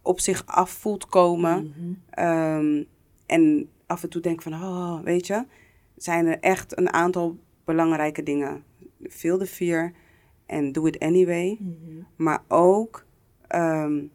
op 0.08 0.20
zich 0.20 0.46
af 0.46 0.70
voelt 0.70 1.06
komen. 1.06 1.64
Mhm. 1.64 1.94
Ehm, 2.10 2.84
en 3.26 3.70
af 3.86 4.04
en 4.04 4.10
toe 4.10 4.22
denk 4.22 4.42
van, 4.42 4.54
oh, 4.54 5.02
weet 5.04 5.28
je, 5.28 5.46
zijn 5.96 6.26
er 6.26 6.40
echt 6.40 6.78
een 6.78 6.94
aantal 6.94 7.38
belangrijke 7.66 8.24
dingen. 8.24 8.64
Feel 9.10 9.38
the 9.38 9.46
fear 9.46 9.94
en 10.46 10.72
do 10.72 10.86
it 10.86 11.00
anyway. 11.00 11.58
Mhm. 11.60 12.02
Maar 12.16 12.44
ook 12.48 13.06
ehm, 13.48 14.06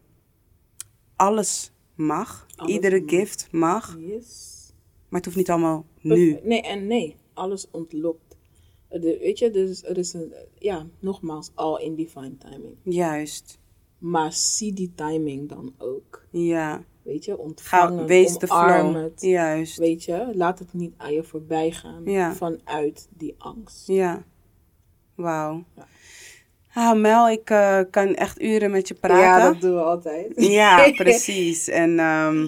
alles 1.16 1.72
mag. 1.94 2.46
Alles 2.56 2.74
Iedere 2.74 3.00
mag. 3.00 3.10
gift 3.10 3.48
mag. 3.50 3.98
Yes. 4.00 4.60
Maar 5.08 5.20
het 5.20 5.24
hoeft 5.24 5.36
niet 5.36 5.50
allemaal 5.50 5.86
nu. 6.00 6.38
Nee, 6.42 6.62
en 6.62 6.86
nee, 6.86 7.16
alles 7.32 7.70
ontlokt. 7.70 8.36
De, 8.88 9.18
weet 9.20 9.38
je, 9.38 9.50
dus 9.50 9.84
er 9.84 9.98
is 9.98 10.12
een, 10.12 10.32
ja, 10.58 10.86
nogmaals, 10.98 11.50
all 11.54 11.82
in 11.82 11.94
divine 11.94 12.36
timing. 12.38 12.76
Juist. 12.82 13.58
Maar 14.02 14.32
zie 14.32 14.72
die 14.72 14.92
timing 14.94 15.48
dan 15.48 15.74
ook. 15.78 16.24
Ja. 16.30 16.82
Weet 17.02 17.24
je, 17.24 17.30
Ga, 17.32 17.36
ontvangen, 17.38 18.06
wees 18.06 18.38
de 18.38 18.46
flow. 18.46 18.94
het. 19.02 19.20
Juist. 19.20 19.78
Weet 19.78 20.04
je, 20.04 20.30
laat 20.34 20.58
het 20.58 20.72
niet 20.72 20.92
aan 20.96 21.12
je 21.12 21.22
voorbij 21.22 21.70
gaan 21.70 22.02
Ja. 22.04 22.34
vanuit 22.34 23.08
die 23.16 23.34
angst. 23.38 23.86
Ja. 23.86 24.22
Wauw. 25.14 25.64
Ja. 25.76 25.86
Ah, 26.74 26.98
Mel, 27.00 27.28
ik 27.30 27.50
eh, 27.50 27.80
kan 27.90 28.14
echt 28.14 28.42
uren 28.42 28.70
met 28.70 28.88
je 28.88 28.94
praten. 28.94 29.18
Ja, 29.22 29.50
dat 29.52 29.60
doen 29.60 29.74
we 29.74 29.82
altijd. 29.82 30.32
Ja, 30.60 30.90
precies. 31.02 31.68
En 31.68 31.98
ehm, 31.98 32.46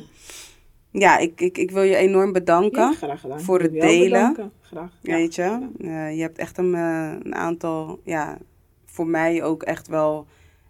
ja, 0.91 1.19
ik, 1.19 1.41
ik, 1.41 1.59
ik 1.59 1.71
wil 1.71 1.83
je 1.83 1.97
enorm 1.97 2.33
bedanken. 2.33 2.83
Ja, 2.83 2.93
graag 2.93 3.21
gedaan. 3.21 3.41
voor 3.41 3.61
het 3.61 3.73
delen. 3.73 4.09
bedanken. 4.11 4.53
Graag. 4.61 4.93
Ja, 5.03 5.15
Weet 5.17 5.35
je, 5.35 5.43
graag. 5.43 5.61
Eh, 5.79 6.17
je 6.17 6.23
hebt 6.23 6.39
echt 6.39 6.59
een, 6.59 6.75
eh, 6.75 7.13
een 7.23 7.35
aantal, 7.35 8.01
ja, 8.05 8.39
voor 8.85 9.07
mij 9.07 9.43
ook 9.43 9.63
echt 9.63 9.89
wel 9.89 10.27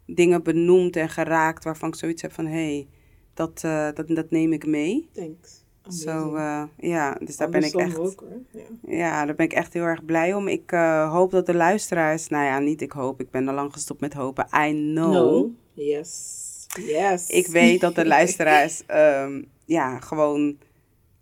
dingen 0.07 0.43
benoemd 0.43 0.97
en 0.97 1.09
geraakt 1.09 1.65
waarvan 1.65 1.89
ik 1.89 1.95
zoiets 1.95 2.23
heb 2.23 2.33
van, 2.33 2.47
hé, 2.47 2.53
hey, 2.53 2.89
dat, 3.35 3.61
eh, 3.65 3.89
dat, 3.95 4.09
dat 4.09 4.31
neem 4.31 4.53
ik 4.53 4.67
mee. 4.67 5.09
Thanks. 5.13 5.63
Zo, 5.89 6.35
eh, 6.35 6.63
ja, 6.77 7.17
dus 7.25 7.37
daar 7.37 7.49
ben 7.49 7.63
ik 7.63 7.75
echt, 7.75 7.99
ook, 7.99 8.21
hoor. 8.21 8.41
Ja. 8.51 8.97
ja, 8.97 9.25
daar 9.25 9.35
ben 9.35 9.47
ik 9.47 9.53
echt 9.53 9.73
heel 9.73 9.83
erg 9.83 10.05
blij 10.05 10.35
om. 10.35 10.49
Ik 10.49 10.73
eh, 10.73 11.13
hoop 11.13 11.31
dat 11.31 11.47
de 11.47 11.55
luisteraars, 11.55 12.29
nou 12.29 12.45
ja, 12.45 12.59
niet 12.59 12.81
ik 12.81 12.93
hoop, 12.93 13.21
ik 13.21 13.31
ben 13.31 13.49
al 13.49 13.55
lang 13.55 13.73
gestopt 13.73 14.01
met 14.01 14.15
hopen. 14.15 14.47
I 14.67 14.71
know. 14.73 15.13
No. 15.13 15.51
Yes. 15.73 16.67
Yes. 16.87 17.29
Ik 17.29 17.47
weet 17.47 17.81
dat 17.81 17.95
de 17.95 18.07
luisteraars 18.17 18.87
ehm, 18.87 19.43
ja, 19.65 20.01
gewoon 20.01 20.59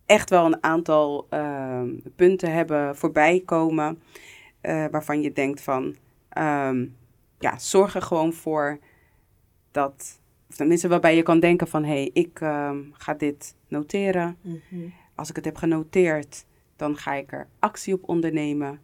echt 0.06 0.30
wel 0.30 0.44
een 0.44 0.62
aantal 0.62 1.26
ehm, 1.28 1.90
punten 2.16 2.52
hebben 2.52 2.96
voorbij 2.96 3.42
komen. 3.44 4.02
waarvan 4.62 5.22
je 5.22 5.32
denkt 5.32 5.60
van, 5.60 5.96
ehm, 6.28 6.86
ja, 7.42 7.58
zorg 7.58 7.94
er 7.94 8.02
gewoon 8.02 8.32
voor 8.32 8.78
dat, 9.70 10.20
of 10.48 10.56
tenminste 10.56 10.88
waarbij 10.88 11.16
je 11.16 11.22
kan 11.22 11.40
denken 11.40 11.68
van, 11.68 11.84
hé, 11.84 11.92
hey, 11.92 12.10
ik 12.12 12.40
ehm, 12.40 12.80
ga 12.92 13.14
dit 13.14 13.54
noteren. 13.68 14.36
Mhm. 14.40 14.88
Als 15.14 15.30
ik 15.30 15.36
het 15.36 15.44
heb 15.44 15.56
genoteerd, 15.56 16.46
dan 16.76 16.96
ga 16.96 17.14
ik 17.14 17.32
er 17.32 17.48
actie 17.58 17.94
op 17.94 18.08
ondernemen. 18.08 18.80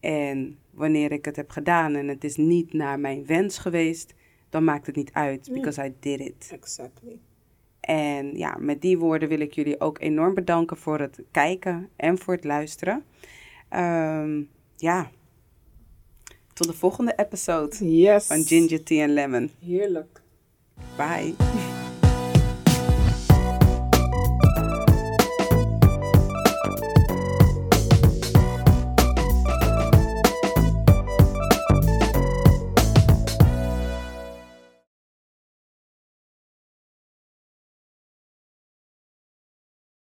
En 0.00 0.58
wanneer 0.70 1.12
ik 1.12 1.24
het 1.24 1.36
heb 1.36 1.50
gedaan 1.50 1.94
en 1.94 2.08
het 2.08 2.24
is 2.24 2.36
niet 2.36 2.72
naar 2.72 3.00
mijn 3.00 3.26
wens 3.26 3.58
geweest, 3.58 4.14
dan 4.50 4.64
maakt 4.64 4.86
het 4.86 4.96
niet 4.96 5.12
uit, 5.12 5.50
because 5.52 5.84
I 5.84 5.94
did 6.00 6.20
it. 6.20 6.50
Exactly. 6.52 7.18
En 7.80 8.36
ja, 8.36 8.56
met 8.58 8.80
die 8.80 8.98
woorden 8.98 9.28
wil 9.28 9.40
ik 9.40 9.52
jullie 9.52 9.80
ook 9.80 10.00
enorm 10.00 10.34
bedanken 10.34 10.76
voor 10.76 10.98
het 10.98 11.22
kijken 11.30 11.88
en 11.96 12.18
voor 12.18 12.34
het 12.34 12.44
luisteren. 12.44 13.04
Ehm, 13.68 14.42
ja, 14.76 15.10
tot 16.52 16.66
de 16.66 16.72
volgende 16.72 17.12
episode 17.16 17.96
Yes. 18.00 18.26
van 18.26 18.44
Ginger 18.44 18.82
Tea 18.82 19.02
and 19.04 19.12
Lemon. 19.12 19.50
Heerlijk. 19.64 20.20
Bye. 20.96 21.34